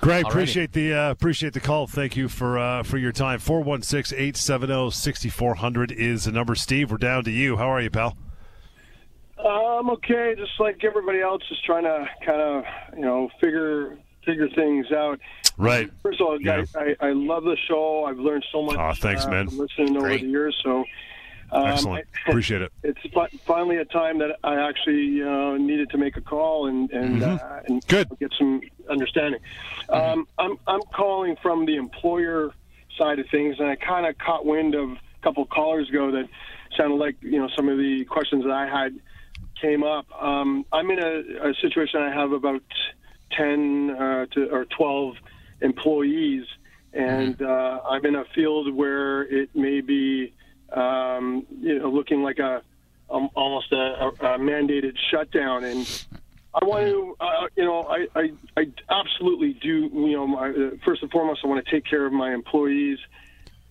Great, 0.00 0.26
appreciate 0.26 0.72
the 0.72 0.94
uh, 0.94 1.10
appreciate 1.10 1.52
the 1.52 1.60
call. 1.60 1.86
Thank 1.86 2.16
you 2.16 2.28
for 2.28 2.58
uh, 2.58 2.82
for 2.82 2.98
your 2.98 3.12
time. 3.12 3.38
416-870-6400 3.38 5.92
is 5.92 6.24
the 6.24 6.32
number. 6.32 6.54
Steve, 6.54 6.90
we're 6.90 6.96
down 6.96 7.24
to 7.24 7.30
you. 7.30 7.56
How 7.56 7.70
are 7.70 7.80
you, 7.80 7.90
pal? 7.90 8.16
I'm 9.38 9.90
okay, 9.90 10.34
just 10.36 10.58
like 10.58 10.82
everybody 10.84 11.20
else, 11.20 11.42
just 11.48 11.64
trying 11.64 11.84
to 11.84 12.08
kind 12.24 12.40
of 12.40 12.64
you 12.94 13.02
know 13.02 13.28
figure 13.40 13.98
figure 14.24 14.48
things 14.50 14.90
out. 14.92 15.20
Right. 15.56 15.90
First 16.02 16.20
of 16.20 16.26
all, 16.26 16.40
yeah. 16.40 16.64
I, 16.74 16.80
I, 16.80 16.96
I, 17.08 17.12
love 17.12 17.44
the 17.44 17.56
show. 17.68 18.04
I've 18.04 18.18
learned 18.18 18.44
so 18.52 18.62
much. 18.62 18.76
Oh, 18.76 18.92
thanks, 18.94 19.24
uh, 19.24 19.30
man. 19.30 19.46
Listening 19.46 19.94
Great. 19.94 20.16
over 20.16 20.18
the 20.18 20.30
years, 20.30 20.60
so 20.62 20.84
Um, 21.52 21.66
Excellent. 21.68 22.06
Appreciate 22.28 22.62
it. 22.62 22.72
It's 22.82 22.98
finally 23.44 23.76
a 23.76 23.84
time 23.84 24.18
that 24.18 24.38
I 24.42 24.56
actually 24.68 25.22
uh, 25.22 25.56
needed 25.56 25.90
to 25.90 25.98
make 25.98 26.16
a 26.16 26.20
call 26.20 26.66
and 26.66 26.90
and, 26.90 27.22
uh, 27.22 27.38
and 27.66 27.82
Mm-hmm. 27.82 27.88
Good. 27.88 28.08
get 28.18 28.32
some 28.38 28.60
understanding. 28.90 29.40
Um, 29.88 30.26
I'm 30.38 30.58
I'm 30.66 30.80
calling 30.94 31.36
from 31.42 31.66
the 31.66 31.76
employer 31.76 32.52
side 32.98 33.18
of 33.18 33.26
things, 33.30 33.56
and 33.60 33.68
I 33.68 33.76
kind 33.76 34.06
of 34.06 34.16
caught 34.18 34.44
wind 34.46 34.74
of 34.74 34.90
a 34.90 34.98
couple 35.22 35.42
of 35.42 35.48
callers 35.50 35.88
ago 35.88 36.10
that 36.12 36.28
sounded 36.76 36.96
like 36.96 37.16
you 37.20 37.38
know 37.38 37.48
some 37.54 37.68
of 37.68 37.78
the 37.78 38.04
questions 38.06 38.44
that 38.44 38.52
I 38.52 38.66
had 38.66 38.98
came 39.60 39.82
up. 39.84 40.06
Um, 40.20 40.64
I'm 40.72 40.90
in 40.90 40.98
a, 40.98 41.50
a 41.50 41.54
situation. 41.60 42.00
I 42.00 42.12
have 42.12 42.32
about 42.32 42.62
ten 43.30 43.90
uh, 43.90 44.26
to 44.32 44.48
or 44.50 44.64
twelve 44.66 45.16
employees, 45.60 46.46
and 46.92 47.40
uh, 47.42 47.80
I'm 47.88 48.04
in 48.06 48.14
a 48.16 48.24
field 48.34 48.72
where 48.74 49.22
it 49.22 49.54
may 49.54 49.80
be 49.80 50.32
um, 50.72 51.46
you 51.60 51.78
know 51.78 51.88
looking 51.88 52.22
like 52.22 52.38
a 52.38 52.62
almost 53.08 53.72
a, 53.72 53.76
a, 53.76 54.08
a 54.08 54.38
mandated 54.38 54.96
shutdown 55.10 55.64
and. 55.64 56.06
I 56.58 56.64
want 56.64 56.86
to, 56.86 57.14
uh, 57.20 57.48
you 57.54 57.64
know, 57.66 57.82
I, 57.82 58.08
I, 58.18 58.32
I 58.56 58.66
absolutely 58.88 59.52
do, 59.52 59.90
you 59.92 60.12
know, 60.12 60.26
my, 60.26 60.48
uh, 60.48 60.70
first 60.86 61.02
and 61.02 61.10
foremost, 61.10 61.42
I 61.44 61.48
want 61.48 61.62
to 61.62 61.70
take 61.70 61.84
care 61.84 62.06
of 62.06 62.14
my 62.14 62.32
employees 62.32 62.98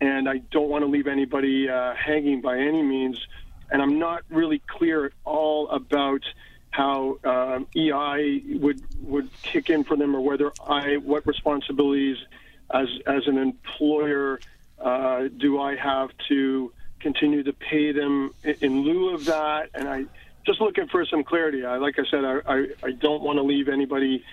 and 0.02 0.30
I 0.30 0.38
don't 0.52 0.70
want 0.70 0.84
to 0.84 0.88
leave 0.88 1.08
anybody 1.08 1.70
uh, 1.70 1.94
hanging 1.96 2.42
by 2.42 2.58
any 2.58 2.84
means. 2.84 3.26
And 3.72 3.82
I'm 3.82 3.98
not 3.98 4.24
really 4.30 4.62
clear 4.68 5.06
at 5.06 5.14
all 5.24 5.70
about 5.70 6.22
how 6.72 7.18
um, 7.24 7.68
EI 7.76 8.44
would 8.60 8.82
would 9.02 9.30
kick 9.42 9.70
in 9.70 9.84
for 9.84 9.96
them, 9.96 10.16
or 10.16 10.22
whether 10.22 10.52
I 10.68 10.98
what 10.98 11.26
responsibilities 11.26 12.18
as 12.72 12.88
as 13.08 13.28
an 13.28 13.38
employer 13.38 14.40
uh, 14.80 15.30
do 15.38 15.60
I 15.60 15.76
have 15.78 16.12
to 16.28 16.72
continue 17.06 17.44
to 17.44 17.54
pay 17.54 17.92
them 17.92 18.32
in, 18.44 18.82
lieu 18.82 19.14
of 19.14 19.26
that? 19.26 19.70
And 19.76 19.88
I 19.88 20.06
just 20.44 20.60
looking 20.60 20.88
for 20.88 21.06
some 21.06 21.24
clarity. 21.24 21.64
I, 21.64 21.78
like 21.78 22.00
I 22.00 22.04
said, 22.10 22.26
I 22.26 22.40
I, 22.48 22.58
I 22.84 22.92
don't 22.94 23.22
want 23.22 23.38
to 23.38 23.44
leave 23.44 23.70
anybody 23.70 24.24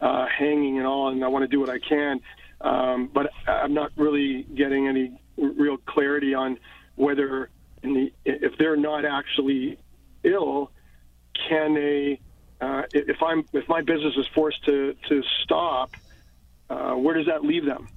uh, 0.00 0.26
hanging 0.26 0.78
and 0.78 0.86
all, 0.86 1.08
and 1.08 1.22
I 1.22 1.28
want 1.28 1.42
to 1.42 1.48
do 1.48 1.60
what 1.60 1.68
I 1.68 1.78
can. 1.78 2.20
Um, 2.62 3.10
but 3.12 3.30
I'm 3.46 3.74
not 3.74 3.90
really 3.96 4.44
getting 4.44 4.88
any 4.88 5.20
real 5.36 5.76
clarity 5.76 6.32
on 6.32 6.58
whether 6.96 7.50
the, 7.82 8.10
if 8.24 8.56
they're 8.56 8.76
not 8.76 9.04
actually 9.04 9.78
ill, 10.22 10.70
can 11.48 11.74
they? 11.74 12.18
Uh, 12.62 12.84
if 12.94 13.22
I'm 13.22 13.44
if 13.52 13.68
my 13.68 13.82
business 13.82 14.14
is 14.16 14.26
forced 14.34 14.64
to 14.64 14.94
to 15.10 15.22
stop, 15.42 15.90
uh, 16.70 16.94
where 16.94 17.14
does 17.14 17.26
that 17.26 17.44
leave 17.44 17.66
them? 17.66 17.88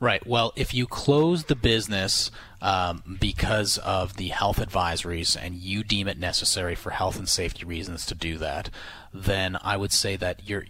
Right. 0.00 0.24
Well, 0.24 0.52
if 0.54 0.72
you 0.72 0.86
close 0.86 1.44
the 1.44 1.56
business 1.56 2.30
um, 2.62 3.18
because 3.20 3.78
of 3.78 4.16
the 4.16 4.28
health 4.28 4.58
advisories 4.58 5.36
and 5.40 5.56
you 5.56 5.82
deem 5.82 6.06
it 6.06 6.18
necessary 6.18 6.76
for 6.76 6.90
health 6.90 7.18
and 7.18 7.28
safety 7.28 7.64
reasons 7.64 8.06
to 8.06 8.14
do 8.14 8.38
that, 8.38 8.70
then 9.12 9.58
I 9.62 9.76
would 9.76 9.92
say 9.92 10.14
that 10.16 10.48
you're 10.48 10.64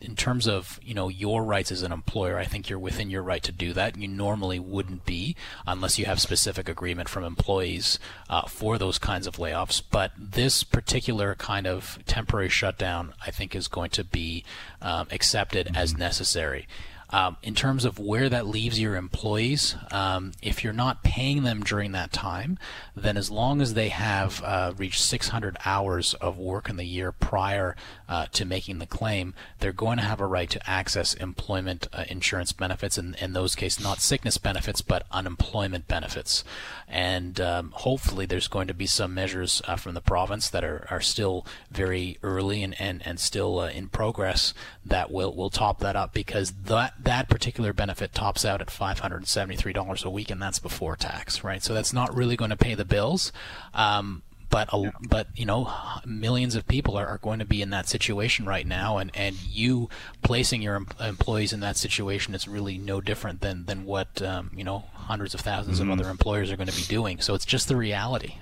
in 0.00 0.16
terms 0.16 0.46
of 0.46 0.78
you 0.82 0.94
know 0.94 1.08
your 1.08 1.42
rights 1.42 1.72
as 1.72 1.82
an 1.82 1.92
employer, 1.92 2.38
I 2.38 2.44
think 2.44 2.68
you're 2.68 2.78
within 2.78 3.10
your 3.10 3.22
right 3.22 3.42
to 3.42 3.52
do 3.52 3.72
that. 3.72 3.96
You 3.96 4.08
normally 4.08 4.58
wouldn't 4.58 5.04
be 5.04 5.36
unless 5.66 5.98
you 5.98 6.04
have 6.04 6.20
specific 6.20 6.68
agreement 6.68 7.08
from 7.08 7.24
employees 7.24 7.98
uh, 8.28 8.42
for 8.42 8.78
those 8.78 8.98
kinds 8.98 9.26
of 9.26 9.36
layoffs. 9.36 9.82
But 9.90 10.12
this 10.18 10.62
particular 10.62 11.34
kind 11.34 11.66
of 11.66 11.98
temporary 12.06 12.48
shutdown, 12.48 13.14
I 13.24 13.30
think, 13.30 13.54
is 13.54 13.68
going 13.68 13.90
to 13.90 14.04
be 14.04 14.44
um, 14.80 15.08
accepted 15.10 15.70
as 15.74 15.96
necessary. 15.96 16.66
Um, 17.10 17.36
in 17.42 17.54
terms 17.54 17.84
of 17.84 17.98
where 17.98 18.28
that 18.28 18.46
leaves 18.46 18.80
your 18.80 18.96
employees, 18.96 19.76
um, 19.92 20.32
if 20.42 20.64
you're 20.64 20.72
not 20.72 21.04
paying 21.04 21.44
them 21.44 21.62
during 21.62 21.92
that 21.92 22.12
time, 22.12 22.58
then 22.96 23.16
as 23.16 23.30
long 23.30 23.60
as 23.60 23.74
they 23.74 23.90
have 23.90 24.42
uh, 24.42 24.72
reached 24.76 25.00
600 25.00 25.56
hours 25.64 26.14
of 26.14 26.36
work 26.36 26.68
in 26.68 26.76
the 26.76 26.84
year 26.84 27.12
prior 27.12 27.76
uh, 28.08 28.26
to 28.32 28.44
making 28.44 28.78
the 28.78 28.86
claim, 28.86 29.34
they're 29.60 29.72
going 29.72 29.98
to 29.98 30.04
have 30.04 30.20
a 30.20 30.26
right 30.26 30.50
to 30.50 30.70
access 30.70 31.14
employment 31.14 31.86
uh, 31.92 32.04
insurance 32.08 32.52
benefits, 32.52 32.98
and 32.98 33.14
in 33.16 33.32
those 33.34 33.54
cases, 33.54 33.82
not 33.82 34.00
sickness 34.00 34.38
benefits, 34.38 34.80
but 34.80 35.06
unemployment 35.12 35.86
benefits. 35.86 36.42
And 36.88 37.40
um, 37.40 37.72
hopefully, 37.76 38.26
there's 38.26 38.48
going 38.48 38.68
to 38.68 38.74
be 38.74 38.86
some 38.86 39.14
measures 39.14 39.62
uh, 39.66 39.76
from 39.76 39.94
the 39.94 40.00
province 40.00 40.50
that 40.50 40.64
are, 40.64 40.86
are 40.90 41.00
still 41.00 41.46
very 41.70 42.18
early 42.22 42.62
and, 42.62 42.80
and, 42.80 43.02
and 43.06 43.20
still 43.20 43.60
uh, 43.60 43.68
in 43.68 43.88
progress 43.88 44.54
that 44.84 45.10
will, 45.10 45.34
will 45.34 45.50
top 45.50 45.80
that 45.80 45.96
up 45.96 46.12
because 46.12 46.52
that 46.64 46.95
that 46.98 47.28
particular 47.28 47.72
benefit 47.72 48.12
tops 48.12 48.44
out 48.44 48.60
at 48.60 48.68
$573 48.68 50.04
a 50.04 50.10
week, 50.10 50.30
and 50.30 50.40
that's 50.40 50.58
before 50.58 50.96
tax, 50.96 51.44
right? 51.44 51.62
So 51.62 51.74
that's 51.74 51.92
not 51.92 52.14
really 52.14 52.36
going 52.36 52.50
to 52.50 52.56
pay 52.56 52.74
the 52.74 52.84
bills. 52.84 53.32
Um, 53.74 54.22
but 54.48 54.68
a, 54.72 54.92
but 55.08 55.26
you 55.34 55.44
know 55.44 55.72
millions 56.06 56.54
of 56.54 56.66
people 56.68 56.96
are, 56.96 57.06
are 57.06 57.18
going 57.18 57.40
to 57.40 57.44
be 57.44 57.60
in 57.62 57.70
that 57.70 57.88
situation 57.88 58.46
right 58.46 58.64
now 58.66 58.96
and 58.96 59.10
and 59.12 59.36
you 59.44 59.88
placing 60.22 60.62
your 60.62 60.76
em- 60.76 60.86
employees 61.00 61.52
in 61.52 61.58
that 61.60 61.76
situation 61.76 62.32
is 62.32 62.46
really 62.46 62.78
no 62.78 63.00
different 63.00 63.40
than 63.40 63.66
than 63.66 63.84
what 63.84 64.22
um, 64.22 64.50
you 64.54 64.62
know 64.62 64.84
hundreds 64.94 65.34
of 65.34 65.42
1000s 65.42 65.64
Mm-hmm. 65.64 65.90
of 65.90 65.98
other 66.00 66.08
employers 66.08 66.52
are 66.52 66.56
going 66.56 66.68
to 66.68 66.76
be 66.76 66.84
doing 66.84 67.20
so 67.20 67.34
it's 67.34 67.44
just 67.44 67.66
the 67.66 67.76
reality 67.76 68.36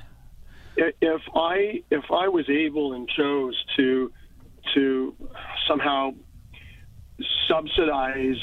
if 0.77 1.23
I 1.35 1.83
if 1.91 2.05
I 2.11 2.29
was 2.29 2.49
able 2.51 2.93
and 2.93 3.09
chose 3.09 3.65
to 3.77 4.13
to 4.75 5.17
somehow 5.67 6.13
subsidize 7.49 8.41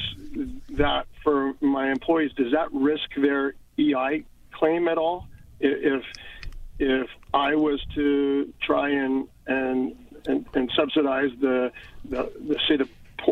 that 0.78 1.06
for 1.24 1.54
my 1.62 1.91
employees, 1.91 2.32
does 2.34 2.52
that 2.52 2.72
risk 2.72 3.10
their 3.15 3.56
EI 3.78 4.24
claim 4.52 4.88
at 4.88 4.98
all? 4.98 5.28
If 5.60 6.04
if 6.80 7.08
I 7.34 7.56
was 7.56 7.80
to 7.96 8.52
try 8.62 8.89
and 8.89 9.28
and 9.48 9.96
and, 10.26 10.46
and 10.54 10.72
subsidize 10.76 11.32
the, 11.39 11.72
the, 12.10 12.32
the 12.48 12.88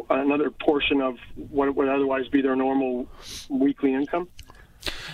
another 0.10 0.52
portion 0.52 1.02
of 1.02 1.18
what 1.36 1.76
would 1.76 1.88
otherwise 1.88 2.28
be 2.28 2.42
their 2.42 2.56
normal 2.56 3.08
weekly 3.50 3.94
income. 3.94 4.28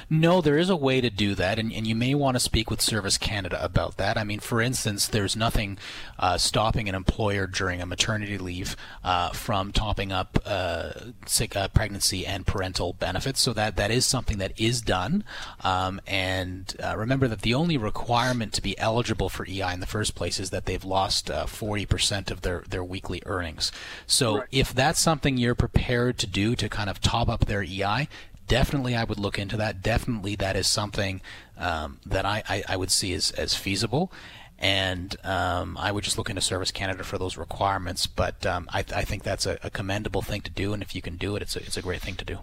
No, 0.09 0.41
there 0.41 0.57
is 0.57 0.69
a 0.69 0.75
way 0.75 1.01
to 1.01 1.09
do 1.09 1.33
that, 1.35 1.57
and, 1.57 1.73
and 1.73 1.87
you 1.87 1.95
may 1.95 2.13
want 2.13 2.35
to 2.35 2.39
speak 2.39 2.69
with 2.69 2.81
Service 2.81 3.17
Canada 3.17 3.63
about 3.63 3.97
that. 3.97 4.17
I 4.17 4.23
mean, 4.23 4.39
for 4.39 4.61
instance, 4.61 5.07
there's 5.07 5.35
nothing 5.35 5.77
uh, 6.19 6.37
stopping 6.37 6.87
an 6.87 6.95
employer 6.95 7.47
during 7.47 7.81
a 7.81 7.85
maternity 7.85 8.37
leave 8.37 8.75
uh, 9.03 9.29
from 9.29 9.71
topping 9.71 10.11
up 10.11 10.39
uh, 10.45 10.91
sick 11.25 11.55
uh, 11.55 11.67
pregnancy 11.69 12.25
and 12.25 12.45
parental 12.45 12.93
benefits. 12.93 13.41
So 13.41 13.53
that 13.53 13.75
that 13.77 13.91
is 13.91 14.05
something 14.05 14.37
that 14.37 14.59
is 14.59 14.81
done. 14.81 15.23
Um, 15.61 15.99
and 16.05 16.75
uh, 16.83 16.95
remember 16.97 17.27
that 17.27 17.41
the 17.41 17.53
only 17.53 17.77
requirement 17.77 18.53
to 18.53 18.61
be 18.61 18.77
eligible 18.77 19.29
for 19.29 19.45
EI 19.47 19.73
in 19.73 19.79
the 19.79 19.87
first 19.87 20.15
place 20.15 20.39
is 20.39 20.51
that 20.51 20.65
they've 20.65 20.85
lost 20.85 21.31
uh, 21.31 21.45
40% 21.45 22.29
of 22.29 22.41
their 22.41 22.63
their 22.69 22.83
weekly 22.83 23.23
earnings. 23.25 23.71
So 24.05 24.43
if 24.51 24.73
that's 24.73 24.99
something 24.99 25.37
you're 25.37 25.55
prepared 25.55 26.17
to 26.19 26.27
do 26.27 26.55
to 26.55 26.69
kind 26.69 26.89
of 26.89 27.01
top 27.01 27.27
up 27.27 27.45
their 27.45 27.63
EI, 27.63 28.07
definitely 28.47 28.95
I 28.95 29.03
would 29.03 29.19
look 29.19 29.39
into 29.39 29.57
that. 29.57 29.81
Definitely 29.81 30.35
that 30.37 30.55
is 30.55 30.67
something 30.67 31.21
um, 31.57 31.99
that 32.05 32.25
I, 32.25 32.43
I, 32.47 32.63
I 32.69 32.77
would 32.77 32.91
see 32.91 33.13
as, 33.13 33.31
as 33.31 33.55
feasible. 33.55 34.11
And 34.57 35.15
um, 35.25 35.77
I 35.77 35.91
would 35.91 36.03
just 36.03 36.17
look 36.17 36.29
into 36.29 36.41
Service 36.41 36.71
Canada 36.71 37.03
for 37.03 37.17
those 37.17 37.37
requirements. 37.37 38.07
But 38.07 38.45
um, 38.45 38.69
I, 38.71 38.79
I 38.79 39.03
think 39.03 39.23
that's 39.23 39.45
a, 39.45 39.57
a 39.63 39.69
commendable 39.69 40.21
thing 40.21 40.41
to 40.41 40.51
do. 40.51 40.73
And 40.73 40.81
if 40.81 40.95
you 40.95 41.01
can 41.01 41.17
do 41.17 41.35
it, 41.35 41.41
it's 41.41 41.55
a, 41.55 41.59
it's 41.59 41.77
a 41.77 41.81
great 41.81 42.01
thing 42.01 42.15
to 42.15 42.25
do. 42.25 42.39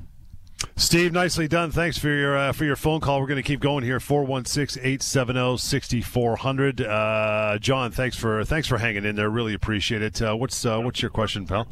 Steve, 0.77 1.13
nicely 1.13 1.49
done. 1.49 1.71
Thanks 1.71 1.99
for 1.99 2.09
your 2.09 2.37
uh, 2.37 2.53
for 2.53 2.65
your 2.65 2.77
phone 2.77 3.01
call. 3.01 3.21
We're 3.21 3.27
going 3.27 3.43
to 3.43 3.43
keep 3.43 3.61
going 3.61 3.83
here. 3.83 3.99
416-870-6400. 3.99 6.89
Uh, 6.89 7.59
John, 7.59 7.91
thanks 7.91 8.17
for 8.17 8.45
thanks 8.45 8.69
for 8.69 8.79
hanging 8.79 9.05
in 9.05 9.17
there. 9.17 9.29
Really 9.29 9.55
appreciate 9.55 10.03
it. 10.03 10.23
Uh, 10.23 10.35
what's 10.35 10.65
uh, 10.65 10.79
what's 10.79 11.03
your 11.03 11.11
question, 11.11 11.47
pal? 11.47 11.67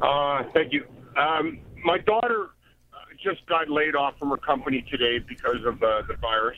Uh, 0.00 0.44
thank 0.52 0.72
you. 0.72 0.84
Um, 1.16 1.60
my 1.84 1.98
daughter 1.98 2.50
just 3.22 3.44
got 3.46 3.68
laid 3.70 3.94
off 3.94 4.18
from 4.18 4.30
her 4.30 4.36
company 4.36 4.84
today 4.90 5.18
because 5.18 5.64
of 5.64 5.82
uh, 5.82 6.02
the 6.08 6.14
virus. 6.20 6.56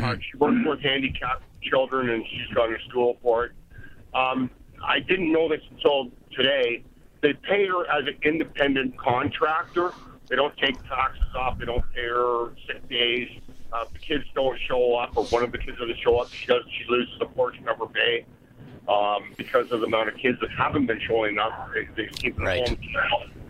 Uh, 0.00 0.14
she 0.20 0.36
works 0.36 0.56
with 0.64 0.80
handicapped 0.80 1.42
children, 1.62 2.10
and 2.10 2.24
she's 2.30 2.54
gone 2.54 2.70
to 2.70 2.76
school 2.88 3.16
for 3.22 3.46
it. 3.46 3.52
Um, 4.14 4.50
I 4.84 5.00
didn't 5.00 5.32
know 5.32 5.48
this 5.48 5.60
until 5.70 6.10
today. 6.36 6.84
They 7.22 7.32
pay 7.34 7.66
her 7.66 7.86
as 7.90 8.06
an 8.06 8.16
independent 8.22 8.96
contractor. 8.98 9.92
They 10.28 10.36
don't 10.36 10.56
take 10.58 10.76
taxes 10.88 11.22
off. 11.36 11.58
They 11.58 11.64
don't 11.66 11.84
pay 11.92 12.04
her 12.06 12.52
sick 12.66 12.88
days. 12.88 13.28
Uh, 13.72 13.84
if 13.86 13.92
the 13.92 13.98
kids 13.98 14.24
don't 14.34 14.58
show 14.68 14.94
up, 14.96 15.16
or 15.16 15.24
one 15.26 15.42
of 15.42 15.52
the 15.52 15.58
kids 15.58 15.78
doesn't 15.78 15.98
show 16.02 16.18
up, 16.18 16.28
she 16.32 16.46
does. 16.46 16.62
She 16.78 16.84
loses 16.88 17.14
a 17.20 17.26
portion 17.26 17.68
of 17.68 17.78
her 17.78 17.86
pay 17.86 18.24
um, 18.88 19.32
because 19.36 19.70
of 19.70 19.80
the 19.80 19.86
amount 19.86 20.08
of 20.08 20.16
kids 20.16 20.38
that 20.40 20.50
haven't 20.56 20.86
been 20.86 21.00
showing 21.06 21.38
up. 21.38 21.70
They, 21.74 21.88
they 21.96 22.08
keep 22.12 22.36
them 22.36 22.46
Right. 22.46 22.66
home. 22.68 22.78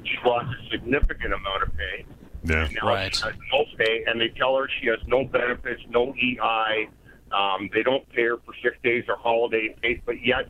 She's 0.05 0.19
lost 0.25 0.47
a 0.47 0.71
significant 0.71 1.33
amount 1.35 1.63
of 1.63 1.77
pay. 1.77 2.05
Yeah. 2.45 2.69
Now 2.83 2.89
Right. 2.89 3.15
she 3.15 3.23
has 3.25 3.35
no 3.53 3.65
pay, 3.77 4.05
and 4.07 4.21
they 4.21 4.29
tell 4.29 4.57
her 4.57 4.69
she 4.81 4.87
has 4.89 4.99
no 5.07 5.25
benefits, 5.25 5.83
no 5.91 6.15
EI. 6.15 6.89
Um, 7.33 7.71
they 7.73 7.83
don't 7.83 8.09
pay 8.11 8.25
her 8.25 8.37
for 8.39 8.55
sick 8.63 8.83
days 8.83 9.05
or 9.09 9.17
holiday 9.17 9.75
pay, 9.83 10.01
but 10.05 10.25
yet, 10.25 10.49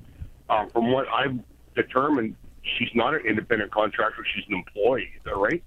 uh, 0.49 0.67
from 0.67 0.93
what 0.93 1.07
I've 1.09 1.39
determined, 1.75 2.37
she's 2.79 2.89
not 2.95 3.15
an 3.15 3.21
independent 3.27 3.71
contractor. 3.73 4.25
She's 4.35 4.45
an 4.49 4.55
employee. 4.55 5.11
Is 5.17 5.23
that 5.25 5.37
right? 5.37 5.63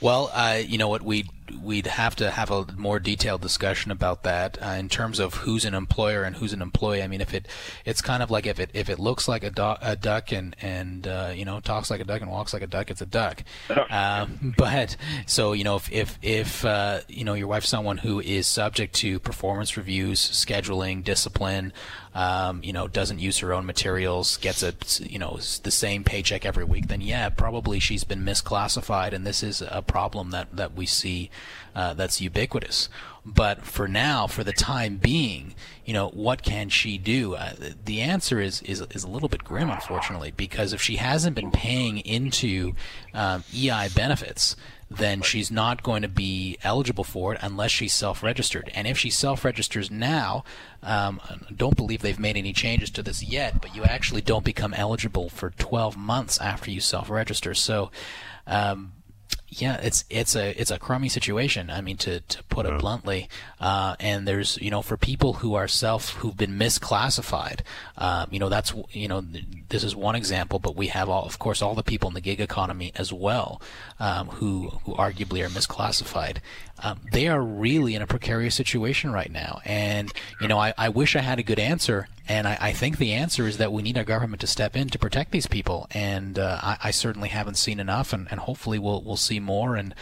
Well, 0.00 0.30
uh, 0.34 0.60
you 0.64 0.78
know 0.78 0.88
what 0.88 1.02
we 1.02 1.24
we'd 1.62 1.86
have 1.86 2.16
to 2.16 2.30
have 2.30 2.50
a 2.50 2.66
more 2.76 2.98
detailed 2.98 3.40
discussion 3.40 3.90
about 3.90 4.22
that 4.22 4.58
uh, 4.62 4.70
in 4.70 4.88
terms 4.88 5.18
of 5.18 5.34
who's 5.34 5.64
an 5.64 5.74
employer 5.74 6.22
and 6.22 6.36
who's 6.36 6.52
an 6.52 6.62
employee. 6.62 7.02
I 7.02 7.06
mean, 7.06 7.20
if 7.20 7.34
it 7.34 7.46
it's 7.84 8.00
kind 8.00 8.22
of 8.22 8.30
like 8.30 8.46
if 8.46 8.58
it 8.58 8.70
if 8.74 8.88
it 8.88 8.98
looks 8.98 9.28
like 9.28 9.44
a, 9.44 9.50
do- 9.50 9.76
a 9.80 9.96
duck 9.96 10.32
and 10.32 10.56
and 10.60 11.06
uh, 11.06 11.32
you 11.34 11.44
know 11.44 11.60
talks 11.60 11.90
like 11.90 12.00
a 12.00 12.04
duck 12.04 12.20
and 12.22 12.30
walks 12.30 12.52
like 12.52 12.62
a 12.62 12.66
duck, 12.66 12.90
it's 12.90 13.00
a 13.02 13.06
duck. 13.06 13.42
Um, 13.94 14.54
but 14.56 14.96
so 15.26 15.52
you 15.52 15.62
know 15.62 15.76
if 15.76 15.92
if 15.92 16.18
if 16.22 16.64
uh, 16.64 17.00
you 17.08 17.22
know 17.22 17.34
your 17.34 17.46
wife's 17.46 17.68
someone 17.68 17.98
who 17.98 18.20
is 18.20 18.46
subject 18.46 18.94
to 18.96 19.18
performance 19.20 19.76
reviews, 19.76 20.20
scheduling, 20.20 21.04
discipline. 21.04 21.72
Um, 22.14 22.62
you 22.62 22.72
know, 22.72 22.86
doesn't 22.86 23.18
use 23.18 23.38
her 23.38 23.52
own 23.52 23.66
materials, 23.66 24.36
gets 24.36 24.62
a 24.62 24.74
you 25.00 25.18
know 25.18 25.38
the 25.64 25.72
same 25.72 26.04
paycheck 26.04 26.46
every 26.46 26.62
week, 26.62 26.86
then 26.86 27.00
yeah, 27.00 27.28
probably 27.28 27.80
she's 27.80 28.04
been 28.04 28.24
misclassified, 28.24 29.12
and 29.12 29.26
this 29.26 29.42
is 29.42 29.60
a 29.60 29.82
problem 29.82 30.30
that 30.30 30.54
that 30.56 30.74
we 30.74 30.86
see 30.86 31.30
uh, 31.74 31.94
that's 31.94 32.20
ubiquitous. 32.20 32.88
But 33.26 33.64
for 33.64 33.88
now, 33.88 34.26
for 34.26 34.44
the 34.44 34.52
time 34.52 34.98
being, 34.98 35.54
you 35.84 35.94
know, 35.94 36.08
what 36.10 36.42
can 36.42 36.68
she 36.68 36.98
do? 36.98 37.34
Uh, 37.34 37.54
the 37.84 38.02
answer 38.02 38.38
is, 38.38 38.60
is 38.62 38.82
is 38.90 39.02
a 39.02 39.08
little 39.08 39.30
bit 39.30 39.44
grim, 39.44 39.70
unfortunately, 39.70 40.30
because 40.36 40.74
if 40.74 40.82
she 40.82 40.96
hasn't 40.96 41.34
been 41.34 41.50
paying 41.50 41.98
into 41.98 42.74
um, 43.14 43.42
EI 43.54 43.88
benefits, 43.94 44.56
then 44.90 45.22
she's 45.22 45.50
not 45.50 45.82
going 45.82 46.02
to 46.02 46.08
be 46.08 46.58
eligible 46.62 47.02
for 47.02 47.32
it 47.32 47.40
unless 47.42 47.70
she's 47.70 47.94
self-registered. 47.94 48.70
And 48.74 48.86
if 48.86 48.98
she 48.98 49.08
self-registers 49.08 49.90
now, 49.90 50.44
um, 50.82 51.20
don't 51.54 51.76
believe 51.76 52.02
they've 52.02 52.18
made 52.18 52.36
any 52.36 52.52
changes 52.52 52.90
to 52.90 53.02
this 53.02 53.22
yet, 53.22 53.60
but 53.62 53.74
you 53.74 53.84
actually 53.84 54.20
don't 54.20 54.44
become 54.44 54.74
eligible 54.74 55.30
for 55.30 55.50
12 55.50 55.96
months 55.96 56.38
after 56.40 56.70
you 56.70 56.80
self-register. 56.80 57.54
So. 57.54 57.90
Um, 58.46 58.92
yeah, 59.60 59.76
it's 59.82 60.04
it's 60.10 60.34
a 60.34 60.58
it's 60.60 60.70
a 60.70 60.78
crummy 60.78 61.08
situation. 61.08 61.70
I 61.70 61.80
mean, 61.80 61.96
to 61.98 62.20
to 62.20 62.42
put 62.44 62.66
it 62.66 62.78
bluntly. 62.78 63.28
Uh, 63.60 63.96
and 64.00 64.26
there's 64.26 64.58
you 64.60 64.70
know 64.70 64.82
for 64.82 64.96
people 64.96 65.34
who 65.34 65.54
are 65.54 65.68
self 65.68 66.10
who've 66.16 66.36
been 66.36 66.58
misclassified, 66.58 67.60
um, 67.96 68.28
you 68.30 68.38
know 68.38 68.48
that's 68.48 68.74
you 68.90 69.08
know 69.08 69.24
this 69.68 69.84
is 69.84 69.96
one 69.96 70.14
example, 70.14 70.58
but 70.58 70.76
we 70.76 70.88
have 70.88 71.08
all 71.08 71.24
of 71.24 71.38
course 71.38 71.62
all 71.62 71.74
the 71.74 71.82
people 71.82 72.08
in 72.08 72.14
the 72.14 72.20
gig 72.20 72.40
economy 72.40 72.92
as 72.96 73.12
well 73.12 73.62
um, 74.00 74.28
who 74.28 74.70
who 74.84 74.94
arguably 74.94 75.44
are 75.44 75.48
misclassified. 75.48 76.38
Um, 76.82 77.00
they 77.12 77.28
are 77.28 77.40
really 77.40 77.94
in 77.94 78.02
a 78.02 78.06
precarious 78.06 78.54
situation 78.54 79.12
right 79.12 79.30
now, 79.30 79.60
and 79.64 80.12
you 80.40 80.48
know 80.48 80.58
I, 80.58 80.74
I 80.76 80.88
wish 80.88 81.14
I 81.16 81.20
had 81.20 81.38
a 81.38 81.42
good 81.42 81.58
answer, 81.60 82.08
and 82.28 82.48
I, 82.48 82.58
I 82.60 82.72
think 82.72 82.98
the 82.98 83.12
answer 83.12 83.46
is 83.46 83.58
that 83.58 83.72
we 83.72 83.82
need 83.82 83.96
our 83.96 84.04
government 84.04 84.40
to 84.40 84.46
step 84.46 84.76
in 84.76 84.88
to 84.88 84.98
protect 84.98 85.30
these 85.30 85.46
people, 85.46 85.86
and 85.92 86.38
uh, 86.38 86.58
I, 86.62 86.76
I 86.84 86.90
certainly 86.90 87.28
haven't 87.28 87.56
seen 87.56 87.78
enough, 87.78 88.12
and, 88.12 88.26
and 88.30 88.40
hopefully 88.40 88.78
we'll 88.78 89.02
we'll 89.02 89.16
see 89.16 89.40
more 89.44 89.76
and 89.76 89.94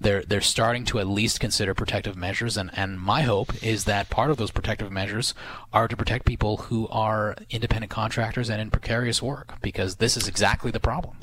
they're 0.00 0.22
they're 0.22 0.40
starting 0.40 0.84
to 0.84 0.98
at 0.98 1.06
least 1.06 1.40
consider 1.40 1.74
protective 1.74 2.16
measures 2.16 2.56
and, 2.56 2.70
and 2.74 3.00
my 3.00 3.22
hope 3.22 3.62
is 3.62 3.84
that 3.84 4.10
part 4.10 4.30
of 4.30 4.36
those 4.36 4.50
protective 4.50 4.90
measures 4.90 5.34
are 5.72 5.88
to 5.88 5.96
protect 5.96 6.24
people 6.24 6.56
who 6.56 6.88
are 6.88 7.36
independent 7.50 7.90
contractors 7.90 8.50
and 8.50 8.60
in 8.60 8.70
precarious 8.70 9.22
work 9.22 9.54
because 9.62 9.96
this 9.96 10.16
is 10.16 10.28
exactly 10.28 10.70
the 10.70 10.80
problem. 10.80 11.16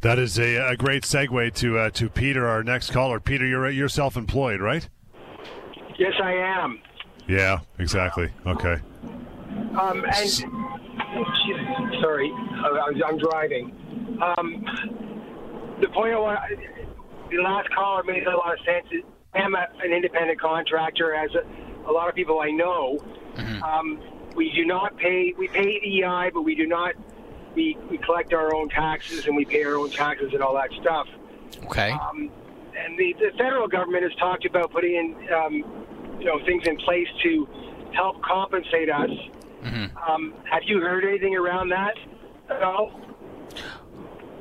That 0.00 0.18
is 0.18 0.38
a, 0.38 0.56
a 0.56 0.76
great 0.76 1.02
segue 1.02 1.54
to 1.56 1.78
uh, 1.78 1.90
to 1.90 2.08
Peter, 2.08 2.46
our 2.46 2.62
next 2.62 2.90
caller. 2.90 3.20
Peter, 3.20 3.46
you're 3.46 3.68
you're 3.70 3.88
self-employed, 3.88 4.60
right? 4.60 4.88
Yes, 5.98 6.14
I 6.22 6.32
am. 6.32 6.80
Yeah, 7.28 7.60
exactly. 7.78 8.30
Okay. 8.46 8.78
Um, 9.78 10.04
and 10.04 10.30
sorry, 12.00 12.32
I'm, 12.32 13.02
I'm 13.04 13.18
driving. 13.18 14.20
Um, 14.22 14.64
the 15.80 15.88
point 15.88 16.14
I 16.14 16.18
want, 16.18 16.40
the 17.36 17.42
last 17.42 17.68
caller 17.74 18.02
made 18.04 18.26
a 18.26 18.36
lot 18.36 18.58
of 18.58 18.64
sense. 18.64 18.86
I'm 19.34 19.54
a, 19.54 19.66
an 19.82 19.92
independent 19.92 20.40
contractor, 20.40 21.14
as 21.14 21.30
a, 21.34 21.90
a 21.90 21.92
lot 21.92 22.08
of 22.08 22.14
people 22.14 22.40
I 22.40 22.50
know. 22.50 22.98
Um, 23.62 24.00
we 24.36 24.52
do 24.52 24.64
not 24.64 24.96
pay. 24.96 25.34
We 25.36 25.48
pay 25.48 25.80
EI, 25.82 26.30
but 26.32 26.42
we 26.42 26.54
do 26.54 26.66
not. 26.66 26.94
We, 27.54 27.76
we 27.90 27.98
collect 27.98 28.32
our 28.32 28.54
own 28.54 28.68
taxes 28.68 29.26
and 29.26 29.36
we 29.36 29.44
pay 29.44 29.62
our 29.62 29.76
own 29.76 29.90
taxes 29.90 30.32
and 30.32 30.42
all 30.42 30.54
that 30.54 30.70
stuff. 30.80 31.06
Okay. 31.66 31.92
Um, 31.92 32.30
and 32.76 32.98
the, 32.98 33.14
the 33.20 33.30
federal 33.38 33.68
government 33.68 34.02
has 34.02 34.12
talked 34.16 34.44
about 34.44 34.72
putting 34.72 34.94
in, 34.94 35.32
um, 35.32 36.18
you 36.18 36.26
know, 36.26 36.44
things 36.44 36.66
in 36.66 36.76
place 36.78 37.06
to 37.22 37.48
help 37.92 38.20
compensate 38.22 38.90
us. 38.90 39.10
Um, 40.08 40.34
have 40.50 40.62
you 40.64 40.80
heard 40.80 41.04
anything 41.04 41.36
around 41.36 41.68
that 41.68 41.94
at 42.50 42.62
all? 42.62 42.90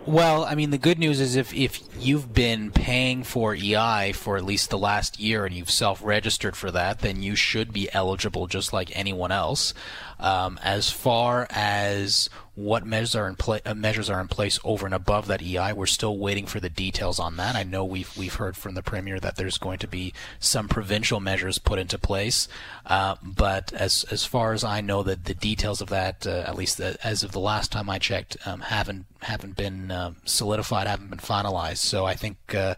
Well, 0.06 0.44
I 0.44 0.56
mean, 0.56 0.72
the 0.72 0.78
good 0.78 1.00
news 1.00 1.22
is 1.22 1.38
if, 1.38 1.54
if 1.54 1.80
you've 1.98 2.34
been 2.34 2.72
paying 2.72 3.24
for 3.24 3.56
EI 3.56 4.12
for 4.14 4.36
at 4.36 4.44
least 4.44 4.70
the 4.70 4.78
last 4.78 5.18
year 5.18 5.46
and 5.46 5.56
you've 5.56 5.72
self 5.72 6.04
registered 6.04 6.58
for 6.58 6.72
that, 6.72 7.00
then 7.00 7.24
you 7.24 7.36
should 7.36 7.72
be 7.72 7.88
eligible 7.94 8.48
just 8.48 8.74
like 8.74 8.92
anyone 8.94 9.32
else. 9.32 9.74
Um, 10.20 10.60
as 10.62 10.90
far 10.90 11.48
as 11.50 12.30
what 12.56 12.86
measures 12.86 13.16
are 13.16 13.28
in 13.28 13.36
pla- 13.36 13.60
uh, 13.66 13.74
measures 13.74 14.10
are 14.10 14.22
in 14.22 14.28
place 14.28 14.60
over 14.64 14.86
and 14.86 14.94
above 14.94 15.28
that 15.28 15.42
EI, 15.42 15.74
we're 15.74 15.88
still 15.88 16.18
waiting 16.18 16.46
for 16.46 16.60
the 16.60 16.70
details 16.70 17.20
on 17.20 17.36
that. 17.38 17.56
I 17.56 17.64
know 17.64 17.84
we've 17.84 18.16
we've 18.16 18.36
heard 18.36 18.56
from 18.56 18.76
the 18.76 18.84
premier 18.84 19.20
that 19.20 19.38
there's 19.38 19.58
going 19.58 19.80
to 19.80 19.88
be 19.88 20.14
some 20.40 20.68
provincial 20.68 21.20
measures 21.20 21.58
put 21.58 21.80
into 21.80 21.98
place, 21.98 22.48
uh, 22.86 23.16
but 23.24 23.74
as 23.74 24.06
as 24.12 24.26
far 24.26 24.54
as 24.54 24.64
I 24.64 24.82
know, 24.82 25.02
that 25.02 25.26
the 25.26 25.34
details 25.34 25.82
of 25.82 25.90
that, 25.90 26.28
uh, 26.28 26.44
at 26.46 26.56
least 26.56 26.78
the, 26.78 26.98
as 27.04 27.24
of 27.24 27.32
the 27.32 27.40
last 27.40 27.72
time 27.72 27.90
I 27.90 27.98
checked, 27.98 28.38
um, 28.46 28.62
haven't 28.62 29.08
haven't 29.22 29.56
been 29.56 29.90
um 29.90 30.18
solidified, 30.26 30.86
haven't 30.86 31.10
been 31.10 31.20
finalized. 31.20 31.78
So 31.78 32.06
I 32.06 32.16
think. 32.16 32.38
Uh, 32.54 32.76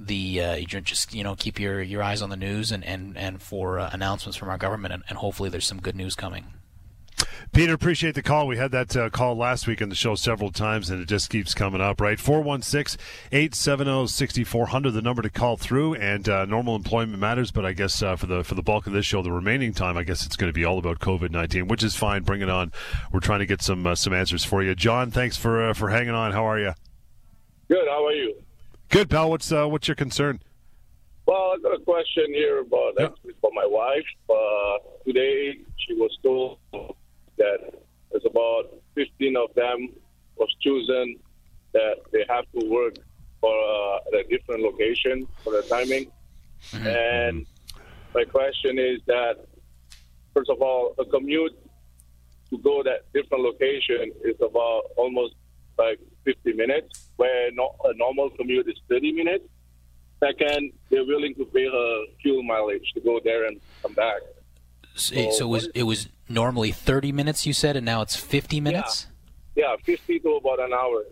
the 0.00 0.40
uh, 0.40 0.54
you 0.54 0.66
just 0.66 1.12
you 1.12 1.24
know 1.24 1.34
keep 1.34 1.58
your, 1.58 1.82
your 1.82 2.04
eyes 2.04 2.22
on 2.22 2.30
the 2.30 2.36
news 2.36 2.70
and 2.70 2.84
and 2.84 3.18
and 3.18 3.42
for 3.42 3.80
uh, 3.80 3.90
announcements 3.92 4.36
from 4.36 4.48
our 4.48 4.56
government 4.56 4.94
and, 4.94 5.02
and 5.08 5.18
hopefully 5.18 5.50
there's 5.50 5.66
some 5.66 5.80
good 5.80 5.96
news 5.96 6.14
coming. 6.14 6.44
Peter, 7.52 7.72
appreciate 7.72 8.14
the 8.14 8.22
call. 8.22 8.46
We 8.46 8.56
had 8.56 8.70
that 8.72 8.96
uh, 8.96 9.10
call 9.10 9.34
last 9.34 9.66
week 9.66 9.82
on 9.82 9.88
the 9.88 9.94
show 9.94 10.14
several 10.14 10.52
times, 10.52 10.90
and 10.90 11.00
it 11.02 11.08
just 11.08 11.30
keeps 11.30 11.54
coming 11.54 11.80
up, 11.80 12.00
right? 12.00 12.20
416 12.20 13.00
870 13.32 14.06
6400, 14.06 14.90
the 14.90 15.02
number 15.02 15.22
to 15.22 15.30
call 15.30 15.56
through. 15.56 15.94
And 15.94 16.28
uh, 16.28 16.44
normal 16.44 16.76
employment 16.76 17.18
matters, 17.18 17.50
but 17.50 17.64
I 17.64 17.72
guess 17.72 18.02
uh, 18.02 18.16
for 18.16 18.26
the 18.26 18.44
for 18.44 18.54
the 18.54 18.62
bulk 18.62 18.86
of 18.86 18.92
this 18.92 19.06
show, 19.06 19.22
the 19.22 19.32
remaining 19.32 19.72
time, 19.72 19.96
I 19.96 20.04
guess 20.04 20.24
it's 20.24 20.36
going 20.36 20.50
to 20.50 20.54
be 20.54 20.64
all 20.64 20.78
about 20.78 21.00
COVID 21.00 21.30
19, 21.30 21.68
which 21.68 21.82
is 21.82 21.96
fine. 21.96 22.22
Bring 22.22 22.42
it 22.42 22.50
on. 22.50 22.72
We're 23.12 23.20
trying 23.20 23.40
to 23.40 23.46
get 23.46 23.62
some 23.62 23.86
uh, 23.86 23.94
some 23.94 24.12
answers 24.12 24.44
for 24.44 24.62
you. 24.62 24.74
John, 24.74 25.10
thanks 25.10 25.36
for 25.36 25.70
uh, 25.70 25.74
for 25.74 25.88
hanging 25.88 26.14
on. 26.14 26.32
How 26.32 26.44
are 26.44 26.58
you? 26.58 26.74
Good. 27.68 27.86
How 27.88 28.06
are 28.06 28.12
you? 28.12 28.34
Good, 28.90 29.10
pal. 29.10 29.30
What's 29.30 29.50
uh, 29.50 29.66
what's 29.66 29.88
your 29.88 29.94
concern? 29.94 30.40
Well, 31.26 31.54
I 31.54 31.58
got 31.62 31.74
a 31.74 31.84
question 31.84 32.32
here 32.32 32.60
about 32.60 33.00
actually 33.00 33.34
for 33.40 33.50
my 33.52 33.66
wife. 33.66 34.06
Uh, 34.30 34.78
today, 35.04 35.58
she 35.76 35.94
was 35.94 36.16
told 36.22 36.58
that 37.38 37.74
there's 38.10 38.24
about 38.26 38.64
15 38.94 39.36
of 39.36 39.54
them 39.54 39.88
was 40.36 40.54
chosen 40.60 41.16
that 41.72 41.96
they 42.12 42.24
have 42.28 42.44
to 42.58 42.68
work 42.68 42.94
for 43.40 43.52
uh, 43.52 43.98
at 44.08 44.26
a 44.26 44.28
different 44.28 44.62
location 44.62 45.26
for 45.42 45.52
the 45.52 45.62
timing. 45.62 46.10
And 46.74 47.46
my 48.14 48.24
question 48.24 48.78
is 48.78 49.00
that 49.06 49.36
first 50.34 50.50
of 50.50 50.60
all, 50.60 50.94
a 50.98 51.04
commute 51.04 51.56
to 52.50 52.58
go 52.58 52.82
that 52.82 53.12
different 53.12 53.44
location 53.44 54.12
is 54.24 54.36
about 54.40 54.82
almost 54.96 55.34
like 55.78 56.00
50 56.24 56.54
minutes, 56.54 57.10
where 57.16 57.50
no, 57.52 57.74
a 57.84 57.94
normal 57.94 58.30
commute 58.30 58.68
is 58.68 58.80
30 58.88 59.12
minutes. 59.12 59.44
Second, 60.20 60.72
they're 60.90 61.04
willing 61.04 61.34
to 61.36 61.44
pay 61.46 61.66
her 61.66 62.04
fuel 62.20 62.42
mileage 62.42 62.90
to 62.94 63.00
go 63.00 63.20
there 63.22 63.46
and 63.46 63.60
come 63.82 63.94
back. 63.94 64.20
So, 64.98 65.30
so 65.30 65.44
it 65.46 65.48
was 65.48 65.68
it 65.74 65.82
was 65.84 66.08
normally 66.28 66.72
30 66.72 67.12
minutes 67.12 67.46
you 67.46 67.52
said 67.52 67.76
and 67.76 67.86
now 67.86 68.02
it's 68.02 68.16
50 68.16 68.60
minutes? 68.60 69.06
Yeah, 69.54 69.76
50 69.82 70.18
to 70.20 70.36
about 70.36 70.60
an 70.60 70.72
hour. 70.72 71.04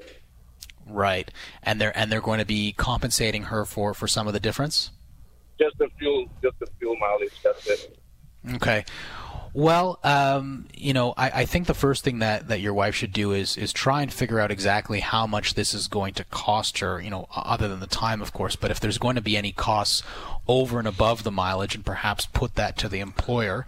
Right. 0.88 1.30
And 1.62 1.80
they're 1.80 1.96
and 1.96 2.10
they're 2.10 2.20
going 2.20 2.38
to 2.38 2.46
be 2.46 2.72
compensating 2.72 3.44
her 3.44 3.64
for 3.64 3.94
for 3.94 4.06
some 4.06 4.26
of 4.26 4.32
the 4.32 4.40
difference? 4.40 4.90
Just 5.58 5.78
the 5.78 5.88
fuel, 5.98 6.26
just 6.42 6.58
the 6.58 6.66
fuel 6.78 6.96
mileage. 6.96 7.32
That's 7.42 7.66
it. 7.66 7.98
Okay. 8.54 8.84
Well, 9.56 9.98
um, 10.04 10.66
you 10.74 10.92
know, 10.92 11.14
I, 11.16 11.30
I 11.30 11.44
think 11.46 11.66
the 11.66 11.72
first 11.72 12.04
thing 12.04 12.18
that, 12.18 12.48
that 12.48 12.60
your 12.60 12.74
wife 12.74 12.94
should 12.94 13.14
do 13.14 13.32
is 13.32 13.56
is 13.56 13.72
try 13.72 14.02
and 14.02 14.12
figure 14.12 14.38
out 14.38 14.50
exactly 14.50 15.00
how 15.00 15.26
much 15.26 15.54
this 15.54 15.72
is 15.72 15.88
going 15.88 16.12
to 16.14 16.24
cost 16.24 16.80
her. 16.80 17.00
You 17.00 17.08
know, 17.08 17.26
other 17.34 17.66
than 17.66 17.80
the 17.80 17.86
time, 17.86 18.20
of 18.20 18.34
course. 18.34 18.54
But 18.54 18.70
if 18.70 18.80
there's 18.80 18.98
going 18.98 19.14
to 19.14 19.22
be 19.22 19.34
any 19.34 19.52
costs 19.52 20.02
over 20.46 20.78
and 20.78 20.86
above 20.86 21.22
the 21.22 21.30
mileage, 21.30 21.74
and 21.74 21.86
perhaps 21.86 22.26
put 22.26 22.54
that 22.56 22.76
to 22.76 22.88
the 22.90 23.00
employer. 23.00 23.64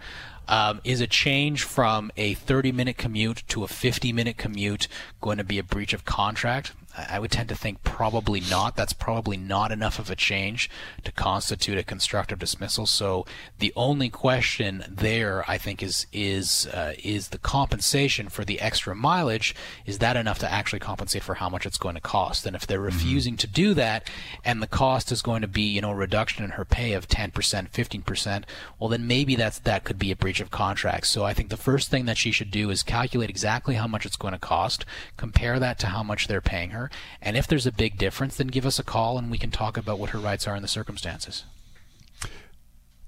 Um, 0.47 0.81
is 0.83 0.99
a 0.99 1.05
change 1.05 1.61
from 1.61 2.11
a 2.17 2.33
30 2.33 2.71
minute 2.71 2.97
commute 2.97 3.43
to 3.49 3.63
a 3.63 3.67
50 3.67 4.13
minute 4.13 4.37
commute 4.37 4.87
going 5.21 5.37
to 5.37 5.43
be 5.43 5.57
a 5.57 5.63
breach 5.63 5.93
of 5.93 6.05
contract? 6.05 6.73
I 7.09 7.19
would 7.19 7.31
tend 7.31 7.49
to 7.49 7.55
think 7.55 7.83
probably 7.83 8.39
not. 8.41 8.75
That's 8.75 8.93
probably 8.93 9.37
not 9.37 9.71
enough 9.71 9.99
of 9.99 10.09
a 10.09 10.15
change 10.15 10.69
to 11.03 11.11
constitute 11.11 11.77
a 11.77 11.83
constructive 11.83 12.39
dismissal. 12.39 12.85
So 12.85 13.25
the 13.59 13.71
only 13.75 14.09
question 14.09 14.83
there, 14.89 15.49
I 15.49 15.57
think, 15.57 15.83
is 15.83 16.07
is 16.11 16.67
uh, 16.67 16.93
is 17.03 17.29
the 17.29 17.37
compensation 17.37 18.29
for 18.29 18.43
the 18.43 18.59
extra 18.59 18.95
mileage. 18.95 19.55
Is 19.85 19.99
that 19.99 20.17
enough 20.17 20.39
to 20.39 20.51
actually 20.51 20.79
compensate 20.79 21.23
for 21.23 21.35
how 21.35 21.49
much 21.49 21.65
it's 21.65 21.77
going 21.77 21.95
to 21.95 22.01
cost? 22.01 22.45
And 22.45 22.55
if 22.55 22.65
they're 22.65 22.79
Mm-hmm. 22.79 22.97
refusing 22.97 23.37
to 23.37 23.47
do 23.47 23.73
that, 23.73 24.09
and 24.43 24.61
the 24.61 24.67
cost 24.67 25.11
is 25.11 25.21
going 25.21 25.41
to 25.41 25.47
be 25.47 25.61
you 25.61 25.81
know 25.81 25.91
a 25.91 25.95
reduction 25.95 26.43
in 26.43 26.51
her 26.51 26.65
pay 26.65 26.93
of 26.93 27.07
10%, 27.07 27.31
15%, 27.31 28.43
well 28.79 28.89
then 28.89 29.05
maybe 29.05 29.35
that's 29.35 29.59
that 29.59 29.83
could 29.83 29.99
be 29.99 30.11
a 30.11 30.15
breach 30.15 30.39
of 30.39 30.49
contract. 30.49 31.07
So 31.07 31.23
I 31.23 31.33
think 31.33 31.49
the 31.49 31.57
first 31.57 31.89
thing 31.91 32.05
that 32.05 32.17
she 32.17 32.31
should 32.31 32.51
do 32.51 32.69
is 32.69 32.81
calculate 32.83 33.29
exactly 33.29 33.75
how 33.75 33.87
much 33.87 34.05
it's 34.05 34.15
going 34.15 34.33
to 34.33 34.39
cost, 34.39 34.85
compare 35.17 35.59
that 35.59 35.77
to 35.79 35.87
how 35.87 36.03
much 36.03 36.27
they're 36.27 36.41
paying 36.41 36.71
her, 36.71 36.88
and 37.21 37.37
if 37.37 37.47
there's 37.47 37.65
a 37.67 37.71
big 37.71 37.97
difference, 37.97 38.37
then 38.37 38.47
give 38.47 38.65
us 38.65 38.79
a 38.79 38.83
call 38.83 39.17
and 39.17 39.29
we 39.31 39.37
can 39.37 39.51
talk 39.51 39.77
about 39.77 39.99
what 39.99 40.11
her 40.11 40.19
rights 40.19 40.47
are 40.47 40.55
in 40.55 40.61
the 40.61 40.67
circumstances. 40.67 41.43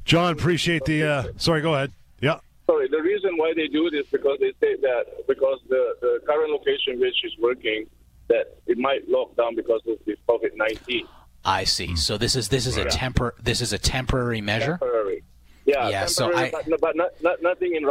John, 0.06 0.34
appreciate 0.34 0.86
the. 0.86 1.04
Uh, 1.04 1.24
sorry, 1.38 1.62
go 1.62 1.74
ahead. 1.76 1.92
Yeah. 2.20 2.40
Sorry, 2.66 2.88
the 2.90 3.02
reason 3.02 3.38
why 3.38 3.54
they 3.56 3.68
do 3.68 3.90
this 3.90 4.08
because 4.12 4.40
they 4.40 4.52
say 4.60 4.76
that 4.82 5.28
because 5.28 5.60
the, 5.70 5.96
the 6.02 6.22
current 6.26 6.52
location 6.52 7.00
which 7.00 7.24
is 7.24 7.34
working 7.40 7.86
that 8.28 8.58
it 8.66 8.78
might 8.78 9.08
lock 9.10 9.36
down 9.36 9.56
because 9.56 9.82
of 9.88 9.98
this 10.06 10.18
COVID 10.28 10.56
nineteen. 10.56 11.08
I 11.44 11.64
see. 11.64 11.96
So 11.96 12.18
this 12.18 12.36
is 12.36 12.50
this 12.50 12.66
is 12.66 12.78
a 12.78 12.86
tempor 12.86 13.32
this 13.42 13.62
is 13.62 13.74
a 13.74 13.78
temporary 13.78 14.42
measure. 14.42 14.78
Temporary. 14.80 15.24
Yeah, 15.66 15.90
Yeah, 15.90 16.06
so 16.06 16.34
I- 16.34 16.50
but, 16.50 16.82
but 16.82 16.96
not, 16.96 17.12
not, 17.22 17.42
nothing 17.42 17.76
in 17.76 17.88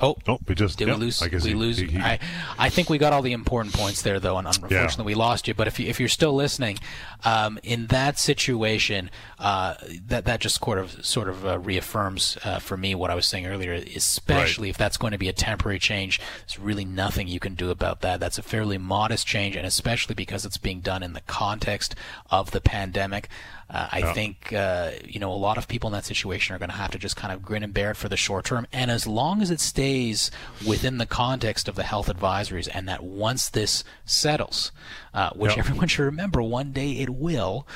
Oh. 0.00 0.16
Oh. 0.26 0.38
We 0.46 0.54
just 0.54 0.78
Did 0.78 0.88
yeah, 0.88 0.94
we 0.94 1.00
lose? 1.00 1.22
I 1.22 1.28
guess 1.28 1.44
we 1.44 1.50
he- 1.50 1.54
lose. 1.56 1.78
he- 1.78 1.86
he- 1.86 1.98
I, 1.98 2.18
I 2.58 2.68
think 2.68 2.88
we 2.90 2.98
got 2.98 3.12
all 3.12 3.22
the 3.22 3.32
important 3.32 3.74
points 3.74 4.02
there, 4.02 4.20
though, 4.20 4.38
and 4.38 4.46
unfortunately 4.46 5.04
we 5.04 5.14
lost 5.14 5.48
you. 5.48 5.54
But 5.54 5.66
if 5.66 5.78
you, 5.80 5.88
if 5.88 5.98
you're 5.98 6.08
still 6.08 6.34
listening, 6.34 6.78
um, 7.24 7.58
in 7.62 7.86
that 7.88 8.18
situation, 8.18 9.10
uh, 9.38 9.74
that 10.06 10.24
that 10.24 10.40
just 10.40 10.62
sort 10.62 10.78
of 10.78 11.04
sort 11.04 11.28
of 11.28 11.44
uh, 11.46 11.58
reaffirms 11.58 12.38
uh, 12.44 12.58
for 12.58 12.76
me 12.76 12.94
what 12.94 13.10
I 13.10 13.14
was 13.14 13.26
saying 13.26 13.46
earlier. 13.46 13.72
Especially 13.72 14.68
if 14.70 14.76
that's 14.78 14.96
going 14.96 15.12
to 15.12 15.18
be 15.18 15.28
a 15.28 15.32
temporary 15.32 15.78
change, 15.78 16.20
there's 16.46 16.58
really 16.58 16.84
nothing 16.84 17.28
you 17.28 17.40
can 17.40 17.54
do 17.54 17.70
about 17.70 18.00
that. 18.02 18.20
That's 18.20 18.38
a 18.38 18.42
fairly 18.42 18.78
modest 18.78 19.26
change, 19.26 19.56
and 19.56 19.66
especially 19.66 20.14
because 20.14 20.44
it's 20.44 20.58
being 20.58 20.80
done 20.80 21.02
in 21.02 21.12
the 21.12 21.20
context 21.22 21.94
of 22.30 22.50
the 22.52 22.60
pandemic. 22.60 23.28
Uh, 23.70 23.86
I 23.92 23.98
Yeah. 23.98 24.12
think 24.14 24.52
uh, 24.52 24.92
you 25.04 25.20
know 25.20 25.30
a 25.30 25.34
lot 25.36 25.58
of 25.58 25.68
people 25.68 25.88
in 25.88 25.92
that 25.92 26.04
situation 26.06 26.54
are 26.54 26.58
going 26.58 26.70
to 26.70 26.76
have 26.76 26.90
to 26.92 26.98
just 26.98 27.16
kind 27.16 27.32
of 27.32 27.42
grin 27.42 27.62
and 27.62 27.74
bear 27.74 27.90
it 27.90 27.96
for 27.98 28.08
the 28.08 28.16
short 28.16 28.46
term. 28.46 28.66
And 28.72 28.90
as 28.90 29.06
long 29.06 29.42
as 29.42 29.50
it 29.50 29.60
stays 29.60 30.30
within 30.66 30.98
the 30.98 31.06
context 31.06 31.68
of 31.68 31.74
the 31.74 31.82
health 31.82 32.08
advisories, 32.08 32.68
and 32.72 32.88
that 32.88 33.02
once 33.04 33.48
this 33.50 33.84
settles, 34.06 34.72
uh, 35.12 35.30
which 35.30 35.52
Yeah. 35.52 35.58
everyone 35.60 35.88
should 35.88 36.04
remember, 36.04 36.42
one 36.42 36.72
day 36.72 36.92
it 36.92 37.10
will. 37.10 37.66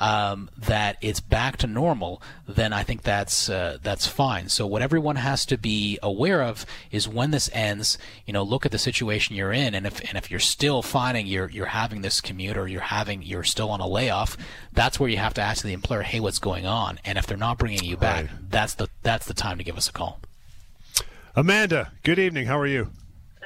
Um, 0.00 0.48
that 0.56 0.96
it's 1.00 1.18
back 1.18 1.56
to 1.56 1.66
normal, 1.66 2.22
then 2.46 2.72
I 2.72 2.84
think 2.84 3.02
that's 3.02 3.48
uh, 3.48 3.78
that's 3.82 4.06
fine. 4.06 4.48
So 4.48 4.64
what 4.64 4.80
everyone 4.80 5.16
has 5.16 5.44
to 5.46 5.58
be 5.58 5.98
aware 6.02 6.42
of 6.42 6.64
is 6.92 7.08
when 7.08 7.32
this 7.32 7.50
ends. 7.52 7.98
You 8.24 8.32
know, 8.32 8.44
look 8.44 8.64
at 8.64 8.70
the 8.70 8.78
situation 8.78 9.34
you're 9.34 9.52
in, 9.52 9.74
and 9.74 9.86
if 9.86 10.00
and 10.08 10.16
if 10.16 10.30
you're 10.30 10.38
still 10.38 10.82
finding 10.82 11.26
you're 11.26 11.50
you're 11.50 11.66
having 11.66 12.02
this 12.02 12.20
commute 12.20 12.56
or 12.56 12.68
you're 12.68 12.80
having 12.80 13.22
you're 13.22 13.42
still 13.42 13.70
on 13.70 13.80
a 13.80 13.88
layoff, 13.88 14.36
that's 14.72 15.00
where 15.00 15.08
you 15.08 15.16
have 15.16 15.34
to 15.34 15.40
ask 15.40 15.64
the 15.64 15.72
employer, 15.72 16.02
hey, 16.02 16.20
what's 16.20 16.38
going 16.38 16.64
on? 16.64 17.00
And 17.04 17.18
if 17.18 17.26
they're 17.26 17.36
not 17.36 17.58
bringing 17.58 17.82
you 17.82 17.96
back, 17.96 18.26
that's 18.48 18.74
the 18.74 18.88
that's 19.02 19.26
the 19.26 19.34
time 19.34 19.58
to 19.58 19.64
give 19.64 19.76
us 19.76 19.88
a 19.88 19.92
call. 19.92 20.20
Amanda, 21.34 21.92
good 22.04 22.18
evening. 22.18 22.46
How 22.46 22.58
are 22.58 22.66
you? 22.66 22.90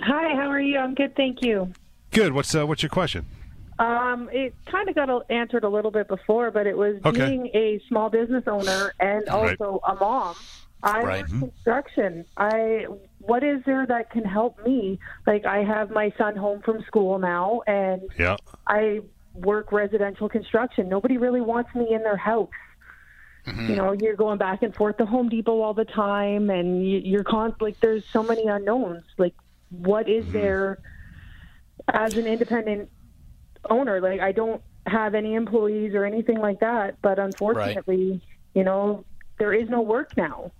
Hi, 0.00 0.34
how 0.34 0.50
are 0.50 0.60
you? 0.60 0.78
I'm 0.78 0.94
good, 0.94 1.14
thank 1.16 1.42
you. 1.42 1.72
Good. 2.10 2.32
What's 2.32 2.54
uh, 2.54 2.66
what's 2.66 2.82
your 2.82 2.90
question? 2.90 3.26
Um, 3.78 4.28
it 4.32 4.54
kind 4.70 4.88
of 4.88 4.94
got 4.94 5.08
answered 5.30 5.64
a 5.64 5.68
little 5.68 5.90
bit 5.90 6.08
before, 6.08 6.50
but 6.50 6.66
it 6.66 6.76
was 6.76 6.96
Okay. 7.04 7.26
being 7.26 7.46
a 7.54 7.80
small 7.88 8.10
business 8.10 8.44
owner 8.46 8.94
and 9.00 9.26
Right. 9.26 9.60
also 9.60 9.80
a 9.86 9.94
mom. 9.94 10.36
I 10.84 11.02
Right. 11.04 11.20
work 11.22 11.30
Mhm. 11.30 11.38
construction. 11.38 12.24
I 12.36 12.86
what 13.18 13.44
is 13.44 13.62
there 13.64 13.86
that 13.86 14.10
can 14.10 14.24
help 14.24 14.64
me? 14.66 14.98
Like 15.26 15.46
I 15.46 15.62
have 15.62 15.90
my 15.90 16.10
son 16.18 16.34
home 16.36 16.60
from 16.62 16.82
school 16.82 17.18
now, 17.18 17.62
and 17.68 18.02
Yeah. 18.18 18.36
I 18.66 19.00
work 19.34 19.70
residential 19.72 20.28
construction. 20.28 20.88
Nobody 20.88 21.18
really 21.18 21.40
wants 21.40 21.72
me 21.74 21.92
in 21.94 22.02
their 22.02 22.16
house. 22.16 22.50
You 23.46 23.76
know, 23.76 23.92
you're 23.92 24.16
going 24.16 24.38
back 24.38 24.62
and 24.62 24.74
forth 24.74 24.96
to 24.98 25.06
Home 25.06 25.28
Depot 25.28 25.60
all 25.60 25.74
the 25.74 25.84
time, 25.84 26.50
and 26.50 26.86
you, 26.86 26.98
you're 26.98 27.24
con 27.24 27.54
like 27.60 27.78
there's 27.80 28.04
so 28.12 28.22
many 28.22 28.46
unknowns. 28.46 29.04
Like, 29.18 29.34
what 29.70 30.08
is 30.08 30.26
there 30.32 30.78
as 31.92 32.12
an 32.16 32.26
independent 32.26 32.90
owner? 33.68 34.00
Like, 34.00 34.20
I 34.20 34.32
don't 34.32 34.62
have 34.86 35.14
any 35.14 35.34
employees 35.34 35.94
or 35.94 36.04
anything 36.04 36.38
like 36.38 36.60
that, 36.60 37.00
but 37.02 37.18
unfortunately, 37.18 38.20
you 38.54 38.64
know, 38.64 39.04
there 39.38 39.52
is 39.52 39.68
no 39.68 39.80
work 39.80 40.16
now. 40.16 40.50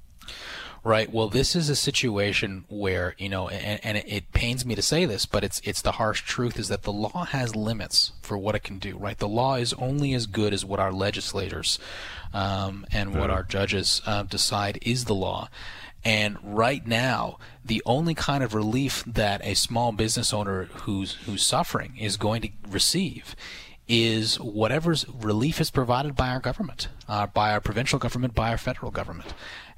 Right. 0.85 1.13
Well, 1.13 1.29
this 1.29 1.55
is 1.55 1.69
a 1.69 1.77
situation 1.77 2.65
where 2.69 3.15
you 3.17 3.29
know, 3.29 3.49
and, 3.49 3.81
and 3.85 3.99
it, 3.99 4.05
it 4.09 4.33
pains 4.33 4.67
me 4.67 4.75
to 4.75 4.83
say 4.83 5.05
this, 5.05 5.27
but 5.27 5.45
it's 5.45 5.61
it's 5.63 5.81
the 5.81 5.93
harsh 5.93 6.23
truth 6.23 6.59
is 6.59 6.67
that 6.69 6.83
the 6.83 6.93
law 6.93 7.25
has 7.27 7.55
limits 7.55 8.13
for 8.21 8.37
what 8.37 8.57
it 8.57 8.65
can 8.65 8.81
do. 8.81 8.99
Right. 8.99 9.17
The 9.17 9.29
law 9.29 9.55
is 9.55 9.73
only 9.75 10.13
as 10.13 10.27
good 10.27 10.53
as 10.53 10.65
what 10.65 10.81
our 10.81 10.91
legislators 10.91 11.79
um, 12.35 12.85
and 12.93 13.15
what 13.15 13.31
our 13.31 13.45
judges 13.45 14.03
uh, 14.07 14.25
decide 14.25 14.81
is 14.83 15.05
the 15.05 15.15
law. 15.15 15.49
And 16.05 16.37
right 16.43 16.85
now, 16.87 17.39
the 17.65 17.83
only 17.87 18.15
kind 18.15 18.43
of 18.43 18.55
relief 18.55 19.05
that 19.07 19.41
a 19.45 19.55
small 19.55 19.93
business 19.93 20.33
owner 20.33 20.65
who's 20.65 21.15
who's 21.27 21.45
suffering 21.45 21.97
is 21.99 22.17
going 22.17 22.43
to 22.43 22.51
receive 22.69 23.37
is 23.89 24.41
whatever's 24.41 25.07
relief 25.09 25.61
is 25.61 25.71
provided 25.71 26.17
by 26.17 26.29
our 26.29 26.41
government, 26.41 26.89
uh, 27.09 27.27
by 27.27 27.53
our 27.53 27.61
provincial 27.61 27.99
government, 27.99 28.35
by 28.35 28.51
our 28.51 28.59
federal 28.59 28.91
government. 28.91 29.35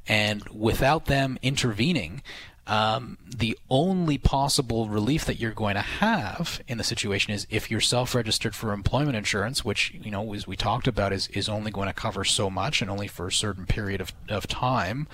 And 0.06 0.46
without 0.50 1.06
them 1.06 1.38
intervening, 1.42 2.22
um, 2.66 3.18
the 3.26 3.58
only 3.68 4.16
possible 4.16 4.88
relief 4.88 5.24
that 5.26 5.38
you're 5.38 5.52
going 5.52 5.74
to 5.74 5.82
have 5.82 6.62
in 6.66 6.78
the 6.78 6.84
situation 6.84 7.34
is 7.34 7.46
if 7.50 7.70
you're 7.70 7.80
self-registered 7.80 8.54
for 8.54 8.72
employment 8.72 9.16
insurance, 9.16 9.64
which 9.64 9.92
you 10.02 10.10
know, 10.10 10.32
as 10.32 10.46
we 10.46 10.56
talked 10.56 10.86
about, 10.86 11.12
is 11.12 11.28
is 11.28 11.48
only 11.48 11.70
going 11.70 11.88
to 11.88 11.94
cover 11.94 12.24
so 12.24 12.48
much 12.48 12.80
and 12.80 12.90
only 12.90 13.08
for 13.08 13.26
a 13.26 13.32
certain 13.32 13.66
period 13.66 14.00
of 14.00 14.12
of 14.28 14.46
time. 14.46 15.06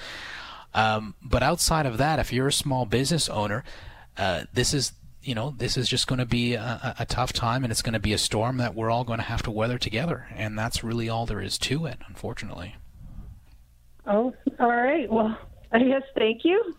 Um, 0.74 1.14
but 1.22 1.42
outside 1.42 1.86
of 1.86 1.98
that, 1.98 2.18
if 2.18 2.32
you're 2.32 2.48
a 2.48 2.52
small 2.52 2.86
business 2.86 3.28
owner, 3.28 3.64
uh, 4.16 4.44
this 4.52 4.72
is 4.72 4.92
you 5.22 5.34
know 5.34 5.54
this 5.58 5.76
is 5.76 5.88
just 5.88 6.06
going 6.06 6.18
to 6.18 6.26
be 6.26 6.54
a, 6.54 6.94
a 6.98 7.06
tough 7.06 7.32
time, 7.32 7.64
and 7.64 7.70
it's 7.70 7.82
going 7.82 7.94
to 7.94 7.98
be 7.98 8.12
a 8.12 8.18
storm 8.18 8.58
that 8.58 8.74
we're 8.74 8.90
all 8.90 9.04
going 9.04 9.18
to 9.18 9.24
have 9.24 9.42
to 9.42 9.50
weather 9.50 9.78
together, 9.78 10.28
and 10.34 10.58
that's 10.58 10.84
really 10.84 11.08
all 11.08 11.26
there 11.26 11.40
is 11.40 11.58
to 11.58 11.86
it, 11.86 11.98
unfortunately. 12.08 12.76
Oh, 14.06 14.34
all 14.58 14.68
right. 14.68 15.10
Well, 15.10 15.36
I 15.72 15.78
guess 15.84 16.02
thank 16.16 16.44
you. 16.44 16.74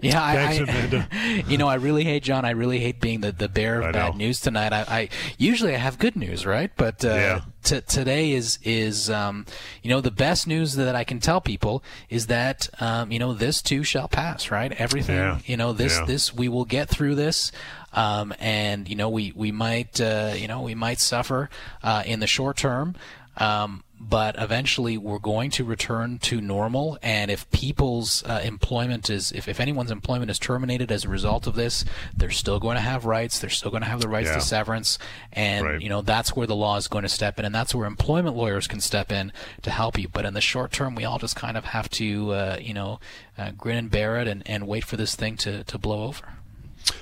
Yeah, 0.00 0.22
I, 0.24 0.34
Thanks, 0.58 1.10
I, 1.12 1.44
you 1.48 1.58
know, 1.58 1.66
I 1.66 1.74
really 1.74 2.04
hate 2.04 2.22
John. 2.22 2.44
I 2.44 2.50
really 2.50 2.78
hate 2.78 3.00
being 3.00 3.20
the, 3.20 3.32
the 3.32 3.48
bearer 3.48 3.82
I 3.82 3.86
of 3.88 3.92
bad 3.94 4.12
know. 4.12 4.18
news 4.18 4.40
tonight. 4.40 4.72
I, 4.72 4.82
I 4.86 5.08
usually 5.38 5.74
I 5.74 5.78
have 5.78 5.98
good 5.98 6.14
news, 6.14 6.46
right? 6.46 6.70
But 6.76 7.04
uh, 7.04 7.08
Yeah. 7.08 7.40
t- 7.64 7.80
today 7.80 8.32
is 8.32 8.60
is 8.62 9.10
um, 9.10 9.44
you 9.82 9.90
know 9.90 10.00
the 10.00 10.12
best 10.12 10.46
news 10.46 10.74
that 10.76 10.94
I 10.94 11.02
can 11.02 11.18
tell 11.18 11.40
people 11.40 11.82
is 12.08 12.28
that 12.28 12.68
um, 12.80 13.10
you 13.10 13.18
know 13.18 13.32
this 13.34 13.60
too 13.60 13.82
shall 13.82 14.06
pass, 14.06 14.50
right? 14.52 14.70
Everything, 14.72 15.16
Yeah. 15.16 15.38
you 15.44 15.56
know, 15.56 15.72
this 15.72 15.98
Yeah. 15.98 16.04
this 16.06 16.32
we 16.32 16.48
will 16.48 16.64
get 16.64 16.88
through 16.88 17.16
this. 17.16 17.50
Um, 17.92 18.32
and 18.38 18.88
you 18.88 18.94
know 18.94 19.08
we 19.08 19.32
we 19.34 19.50
might 19.50 20.00
uh, 20.00 20.34
you 20.36 20.46
know 20.46 20.60
we 20.62 20.74
might 20.76 21.00
suffer 21.00 21.48
uh, 21.82 22.02
in 22.06 22.20
the 22.20 22.26
short 22.28 22.56
term, 22.58 22.94
um, 23.38 23.82
but 24.00 24.36
eventually 24.38 24.96
we're 24.96 25.18
going 25.18 25.50
to 25.50 25.64
return 25.64 26.18
to 26.20 26.40
normal. 26.40 26.98
And 27.02 27.30
if 27.30 27.50
people's 27.50 28.22
uh, 28.24 28.40
employment 28.44 29.10
is, 29.10 29.32
if, 29.32 29.48
if 29.48 29.58
anyone's 29.60 29.90
employment 29.90 30.30
is 30.30 30.38
terminated 30.38 30.92
as 30.92 31.04
a 31.04 31.08
result 31.08 31.46
of 31.46 31.54
this, 31.56 31.84
they're 32.16 32.30
still 32.30 32.60
going 32.60 32.76
to 32.76 32.80
have 32.82 33.04
rights. 33.04 33.38
They're 33.38 33.50
still 33.50 33.70
going 33.70 33.82
to 33.82 33.88
have 33.88 34.00
the 34.00 34.08
rights 34.08 34.28
Yeah. 34.28 34.34
to 34.36 34.40
severance. 34.40 34.98
And, 35.32 35.64
Right. 35.66 35.80
you 35.82 35.88
know, 35.88 36.00
that's 36.02 36.34
where 36.36 36.46
the 36.46 36.54
law 36.56 36.76
is 36.76 36.86
going 36.88 37.02
to 37.02 37.08
step 37.08 37.38
in. 37.38 37.44
And 37.44 37.54
that's 37.54 37.74
where 37.74 37.86
employment 37.86 38.36
lawyers 38.36 38.66
can 38.66 38.80
step 38.80 39.10
in 39.10 39.32
to 39.62 39.70
help 39.70 39.98
you. 39.98 40.08
But 40.08 40.24
in 40.24 40.34
the 40.34 40.40
short 40.40 40.70
term, 40.72 40.94
we 40.94 41.04
all 41.04 41.18
just 41.18 41.36
kind 41.36 41.56
of 41.56 41.64
have 41.66 41.88
to, 41.90 42.32
uh, 42.32 42.56
you 42.60 42.74
know, 42.74 43.00
uh, 43.36 43.50
grin 43.50 43.76
and 43.78 43.90
bear 43.90 44.16
it 44.20 44.28
and, 44.28 44.42
and 44.46 44.66
wait 44.66 44.84
for 44.84 44.96
this 44.96 45.14
thing 45.16 45.36
to, 45.38 45.64
to 45.64 45.76
blow 45.78 46.04
over. 46.04 46.24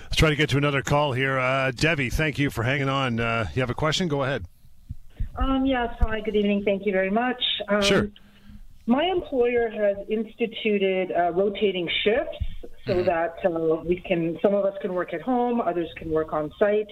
Let's 0.04 0.16
try 0.16 0.30
to 0.30 0.36
get 0.36 0.48
to 0.50 0.56
another 0.56 0.82
call 0.82 1.12
here. 1.12 1.38
Uh, 1.38 1.70
Debbie, 1.70 2.10
thank 2.10 2.38
you 2.38 2.50
for 2.50 2.62
hanging 2.62 2.88
on. 2.88 3.20
Uh, 3.20 3.46
you 3.54 3.60
have 3.60 3.70
a 3.70 3.74
question? 3.74 4.08
Go 4.08 4.22
ahead. 4.22 4.46
Um, 5.38 5.66
yes. 5.66 5.94
Hi. 6.00 6.20
Good 6.20 6.36
evening. 6.36 6.64
Thank 6.64 6.86
you 6.86 6.92
very 6.92 7.10
much. 7.10 7.42
Um, 7.68 7.82
Sure. 7.82 8.08
My 8.88 9.04
employer 9.04 9.68
has 9.68 9.96
instituted 10.08 11.10
uh, 11.10 11.32
rotating 11.32 11.90
shifts 12.04 12.38
so 12.86 13.02
that 13.02 13.34
uh, 13.44 13.82
we 13.84 13.96
can, 13.96 14.38
some 14.40 14.54
of 14.54 14.64
us 14.64 14.74
can 14.80 14.94
work 14.94 15.12
at 15.12 15.20
home, 15.20 15.60
others 15.60 15.88
can 15.96 16.08
work 16.08 16.32
on 16.32 16.52
site, 16.56 16.88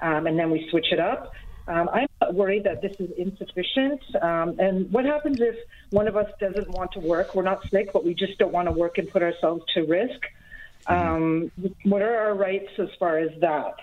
um, 0.00 0.26
and 0.26 0.38
then 0.38 0.50
we 0.50 0.66
switch 0.70 0.90
it 0.90 0.98
up. 0.98 1.32
Um, 1.68 1.90
I'm 1.92 2.08
worried 2.34 2.64
that 2.64 2.80
this 2.80 2.96
is 2.98 3.10
insufficient. 3.18 4.00
Um, 4.22 4.58
and 4.58 4.90
what 4.90 5.04
happens 5.04 5.38
if 5.40 5.56
one 5.90 6.08
of 6.08 6.16
us 6.16 6.30
doesn't 6.40 6.70
want 6.70 6.92
to 6.92 7.00
work? 7.00 7.34
We're 7.34 7.42
not 7.42 7.68
sick, 7.68 7.92
but 7.92 8.06
we 8.06 8.14
just 8.14 8.38
don't 8.38 8.52
want 8.52 8.68
to 8.68 8.72
work 8.72 8.96
and 8.96 9.08
put 9.10 9.22
ourselves 9.22 9.64
to 9.74 9.82
risk. 9.82 10.20
Um, 10.86 11.50
what 11.84 12.00
are 12.00 12.14
our 12.16 12.34
rights 12.34 12.70
as 12.78 12.88
far 12.98 13.18
as 13.18 13.30
that? 13.40 13.74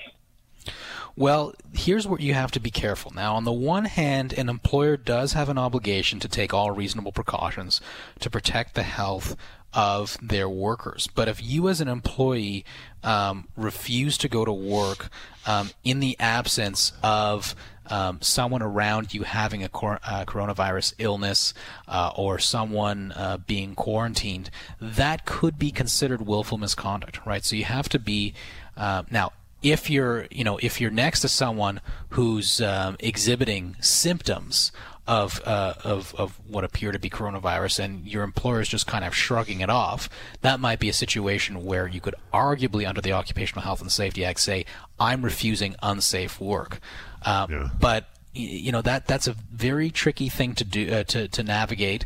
Well, 1.15 1.53
here's 1.73 2.07
where 2.07 2.19
you 2.19 2.33
have 2.33 2.51
to 2.51 2.59
be 2.59 2.71
careful. 2.71 3.11
Now, 3.13 3.35
on 3.35 3.43
the 3.43 3.51
one 3.51 3.85
hand, 3.85 4.33
an 4.33 4.49
employer 4.49 4.97
does 4.97 5.33
have 5.33 5.49
an 5.49 5.57
obligation 5.57 6.19
to 6.19 6.27
take 6.27 6.53
all 6.53 6.71
reasonable 6.71 7.11
precautions 7.11 7.81
to 8.19 8.29
protect 8.29 8.75
the 8.75 8.83
health 8.83 9.35
of 9.73 10.17
their 10.21 10.49
workers. 10.49 11.07
But 11.13 11.27
if 11.27 11.41
you, 11.41 11.69
as 11.69 11.81
an 11.81 11.87
employee, 11.87 12.65
um, 13.03 13.47
refuse 13.55 14.17
to 14.19 14.27
go 14.27 14.45
to 14.45 14.51
work 14.51 15.09
um, 15.45 15.71
in 15.83 15.99
the 15.99 16.17
absence 16.19 16.93
of 17.03 17.55
um, 17.87 18.19
someone 18.21 18.61
around 18.61 19.13
you 19.13 19.23
having 19.23 19.63
a 19.63 19.69
cor- 19.69 19.99
uh, 20.03 20.23
coronavirus 20.25 20.93
illness 20.97 21.53
uh, 21.87 22.11
or 22.15 22.39
someone 22.39 23.11
uh, 23.13 23.37
being 23.37 23.75
quarantined, 23.75 24.49
that 24.79 25.25
could 25.25 25.57
be 25.57 25.71
considered 25.71 26.25
willful 26.25 26.57
misconduct, 26.57 27.25
right? 27.25 27.43
So 27.43 27.55
you 27.55 27.65
have 27.65 27.89
to 27.89 27.99
be 27.99 28.33
uh, 28.77 29.03
now 29.09 29.33
if 29.61 29.89
you're 29.89 30.27
you 30.31 30.43
know 30.43 30.57
if 30.61 30.81
you're 30.81 30.91
next 30.91 31.21
to 31.21 31.27
someone 31.27 31.81
who's 32.09 32.61
um, 32.61 32.95
exhibiting 32.99 33.75
symptoms 33.79 34.71
of, 35.07 35.41
uh, 35.45 35.73
of 35.83 36.13
of 36.15 36.39
what 36.47 36.63
appear 36.63 36.91
to 36.91 36.99
be 36.99 37.09
coronavirus 37.09 37.79
and 37.79 38.07
your 38.07 38.23
employer 38.23 38.61
is 38.61 38.69
just 38.69 38.87
kind 38.87 39.03
of 39.03 39.15
shrugging 39.15 39.61
it 39.61 39.69
off, 39.69 40.09
that 40.41 40.59
might 40.59 40.79
be 40.79 40.89
a 40.89 40.93
situation 40.93 41.65
where 41.65 41.87
you 41.87 41.99
could 41.99 42.15
arguably 42.33 42.87
under 42.87 43.01
the 43.01 43.11
Occupational 43.11 43.63
Health 43.63 43.81
and 43.81 43.91
Safety 43.91 44.23
Act 44.23 44.39
say 44.39 44.65
I'm 44.99 45.23
refusing 45.23 45.75
unsafe 45.81 46.39
work. 46.39 46.79
Uh, 47.23 47.47
yeah. 47.49 47.69
But 47.79 48.05
you 48.33 48.71
know 48.71 48.81
that 48.81 49.07
that's 49.07 49.27
a 49.27 49.33
very 49.51 49.89
tricky 49.89 50.29
thing 50.29 50.55
to 50.55 50.63
do 50.63 50.91
uh, 50.91 51.03
to 51.05 51.27
to 51.27 51.43
navigate. 51.43 52.05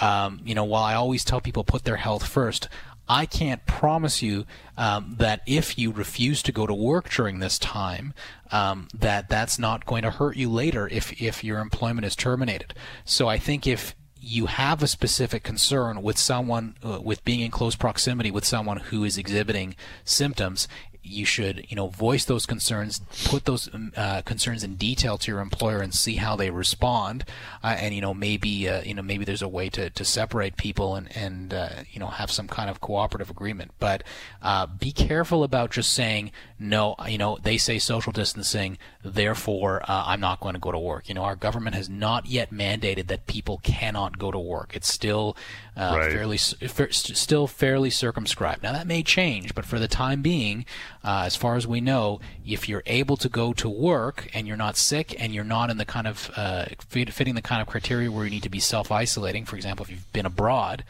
Um, 0.00 0.40
you 0.44 0.54
know, 0.54 0.64
while 0.64 0.84
I 0.84 0.94
always 0.94 1.24
tell 1.24 1.40
people 1.40 1.64
put 1.64 1.84
their 1.84 1.96
health 1.96 2.26
first, 2.26 2.68
I 3.08 3.26
can't 3.26 3.64
promise 3.66 4.22
you 4.22 4.46
um, 4.76 5.14
that 5.18 5.42
if 5.46 5.78
you 5.78 5.92
refuse 5.92 6.42
to 6.42 6.52
go 6.52 6.66
to 6.66 6.74
work 6.74 7.08
during 7.10 7.38
this 7.38 7.58
time, 7.58 8.14
um, 8.50 8.88
that 8.94 9.28
that's 9.28 9.58
not 9.58 9.86
going 9.86 10.02
to 10.02 10.10
hurt 10.10 10.36
you 10.36 10.50
later 10.50 10.88
if 10.88 11.20
if 11.20 11.44
your 11.44 11.60
employment 11.60 12.06
is 12.06 12.16
terminated. 12.16 12.74
So 13.04 13.28
I 13.28 13.38
think 13.38 13.66
if 13.66 13.94
you 14.26 14.46
have 14.46 14.82
a 14.82 14.88
specific 14.88 15.44
concern 15.44 16.02
with 16.02 16.18
someone 16.18 16.76
uh, 16.84 16.98
with 17.00 17.24
being 17.24 17.40
in 17.40 17.50
close 17.50 17.76
proximity 17.76 18.30
with 18.30 18.44
someone 18.44 18.78
who 18.78 19.04
is 19.04 19.16
exhibiting 19.16 19.76
symptoms 20.04 20.66
you 21.06 21.24
should 21.24 21.64
you 21.68 21.76
know 21.76 21.88
voice 21.88 22.24
those 22.24 22.46
concerns 22.46 23.00
put 23.26 23.44
those 23.44 23.72
um, 23.72 23.92
uh, 23.96 24.22
concerns 24.22 24.62
in 24.62 24.76
detail 24.76 25.16
to 25.18 25.30
your 25.30 25.40
employer 25.40 25.80
and 25.80 25.94
see 25.94 26.16
how 26.16 26.36
they 26.36 26.50
respond. 26.50 27.24
Uh, 27.62 27.76
and 27.78 27.94
you 27.94 28.00
know 28.00 28.14
maybe 28.14 28.68
uh, 28.68 28.82
you 28.82 28.94
know 28.94 29.02
maybe 29.02 29.24
there's 29.24 29.42
a 29.42 29.48
way 29.48 29.68
to, 29.68 29.90
to 29.90 30.04
separate 30.04 30.56
people 30.56 30.94
and 30.94 31.14
and 31.16 31.54
uh, 31.54 31.68
you 31.90 32.00
know 32.00 32.06
have 32.06 32.30
some 32.30 32.48
kind 32.48 32.70
of 32.70 32.80
cooperative 32.80 33.30
agreement. 33.30 33.72
But 33.78 34.02
uh, 34.42 34.66
be 34.66 34.92
careful 34.92 35.44
about 35.44 35.70
just 35.70 35.92
saying 35.92 36.32
no 36.58 36.96
you 37.08 37.18
know 37.18 37.38
they 37.42 37.58
say 37.58 37.78
social 37.78 38.12
distancing 38.12 38.78
therefore 39.04 39.82
uh, 39.82 40.04
I'm 40.06 40.20
not 40.20 40.40
going 40.40 40.54
to 40.54 40.60
go 40.60 40.72
to 40.72 40.78
work. 40.78 41.08
You 41.08 41.14
know 41.14 41.22
our 41.22 41.36
government 41.36 41.76
has 41.76 41.88
not 41.88 42.26
yet 42.26 42.50
mandated 42.50 43.06
that 43.08 43.26
people 43.26 43.58
cannot 43.58 44.18
go 44.18 44.30
to 44.30 44.38
work. 44.38 44.74
It's 44.74 44.92
still 44.92 45.36
right. 45.76 46.12
fairly 46.12 46.38
still 46.38 47.46
fairly 47.46 47.90
circumscribed. 47.90 48.62
Now 48.62 48.72
that 48.72 48.86
may 48.86 49.02
change 49.02 49.54
but 49.54 49.64
for 49.64 49.78
the 49.78 49.88
time 49.88 50.22
being 50.22 50.64
uh, 51.06 51.22
as 51.24 51.36
far 51.36 51.54
as 51.54 51.68
we 51.68 51.80
know, 51.80 52.18
if 52.44 52.68
you're 52.68 52.82
able 52.84 53.16
to 53.16 53.28
go 53.28 53.52
to 53.52 53.68
work 53.68 54.28
and 54.34 54.48
you're 54.48 54.56
not 54.56 54.76
sick 54.76 55.14
and 55.20 55.32
you're 55.32 55.44
not 55.44 55.70
in 55.70 55.76
the 55.76 55.84
kind 55.84 56.08
of 56.08 56.32
uh, 56.34 56.64
fitting 56.88 57.36
the 57.36 57.42
kind 57.42 57.62
of 57.62 57.68
criteria 57.68 58.10
where 58.10 58.24
you 58.24 58.30
need 58.30 58.42
to 58.42 58.48
be 58.48 58.58
self-isolating, 58.58 59.44
for 59.44 59.54
example, 59.54 59.84
if 59.84 59.90
you've 59.90 60.12
been 60.12 60.26
abroad, 60.26 60.82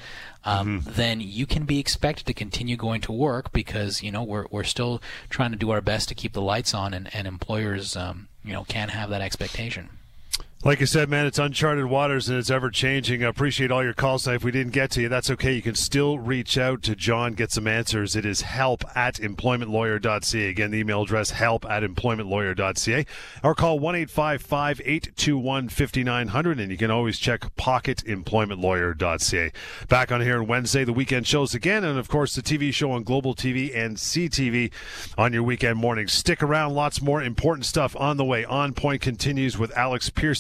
um, 0.46 0.80
mm-hmm. 0.80 0.90
then 0.92 1.20
you 1.20 1.44
can 1.44 1.66
be 1.66 1.78
expected 1.78 2.24
to 2.24 2.32
continue 2.32 2.76
going 2.78 3.02
to 3.02 3.12
work 3.12 3.52
because 3.52 4.02
you 4.02 4.10
know 4.10 4.22
we're 4.22 4.46
we're 4.50 4.64
still 4.64 5.02
trying 5.28 5.50
to 5.50 5.56
do 5.56 5.70
our 5.70 5.82
best 5.82 6.08
to 6.08 6.14
keep 6.14 6.32
the 6.32 6.40
lights 6.40 6.72
on, 6.72 6.94
and, 6.94 7.14
and 7.14 7.26
employers 7.26 7.94
um, 7.94 8.28
you 8.42 8.54
know 8.54 8.64
can 8.64 8.88
have 8.88 9.10
that 9.10 9.20
expectation. 9.20 9.90
Like 10.64 10.80
I 10.82 10.86
said, 10.86 11.08
man, 11.08 11.26
it's 11.26 11.38
uncharted 11.38 11.84
waters 11.84 12.28
and 12.28 12.38
it's 12.38 12.50
ever 12.50 12.70
changing. 12.70 13.22
I 13.22 13.28
appreciate 13.28 13.70
all 13.70 13.84
your 13.84 13.92
calls 13.92 14.24
tonight. 14.24 14.36
If 14.36 14.44
we 14.44 14.50
didn't 14.50 14.72
get 14.72 14.90
to 14.92 15.02
you, 15.02 15.08
that's 15.08 15.30
okay. 15.30 15.52
You 15.52 15.62
can 15.62 15.76
still 15.76 16.18
reach 16.18 16.58
out 16.58 16.82
to 16.84 16.96
John, 16.96 17.34
get 17.34 17.52
some 17.52 17.68
answers. 17.68 18.16
It 18.16 18.26
is 18.26 18.40
help 18.40 18.82
at 18.96 19.16
employmentlawyer.ca. 19.16 20.48
Again, 20.48 20.72
the 20.72 20.78
email 20.78 21.02
address 21.02 21.30
help 21.30 21.64
at 21.66 21.84
employmentlawyer.ca. 21.84 23.06
Or 23.44 23.54
call 23.54 23.78
1 23.78 23.94
855 23.94 24.80
821 24.84 25.68
5900. 25.68 26.58
and 26.58 26.72
you 26.72 26.78
can 26.78 26.90
always 26.90 27.18
check 27.18 27.42
pocketemploymentlawyer.ca. 27.56 29.52
Back 29.88 30.10
on 30.10 30.20
here 30.20 30.40
on 30.40 30.48
Wednesday, 30.48 30.82
the 30.82 30.92
weekend 30.92 31.28
shows 31.28 31.54
again, 31.54 31.84
and 31.84 31.96
of 31.96 32.08
course, 32.08 32.34
the 32.34 32.42
TV 32.42 32.74
show 32.74 32.90
on 32.90 33.04
Global 33.04 33.36
TV 33.36 33.76
and 33.76 33.96
CTV 33.98 34.72
on 35.16 35.32
your 35.32 35.44
weekend 35.44 35.78
mornings. 35.78 36.12
Stick 36.12 36.42
around, 36.42 36.74
lots 36.74 37.00
more 37.00 37.22
important 37.22 37.66
stuff 37.66 37.94
on 38.00 38.16
the 38.16 38.24
way. 38.24 38.44
On 38.46 38.72
Point 38.72 39.00
continues 39.00 39.56
with 39.56 39.70
Alex 39.76 40.10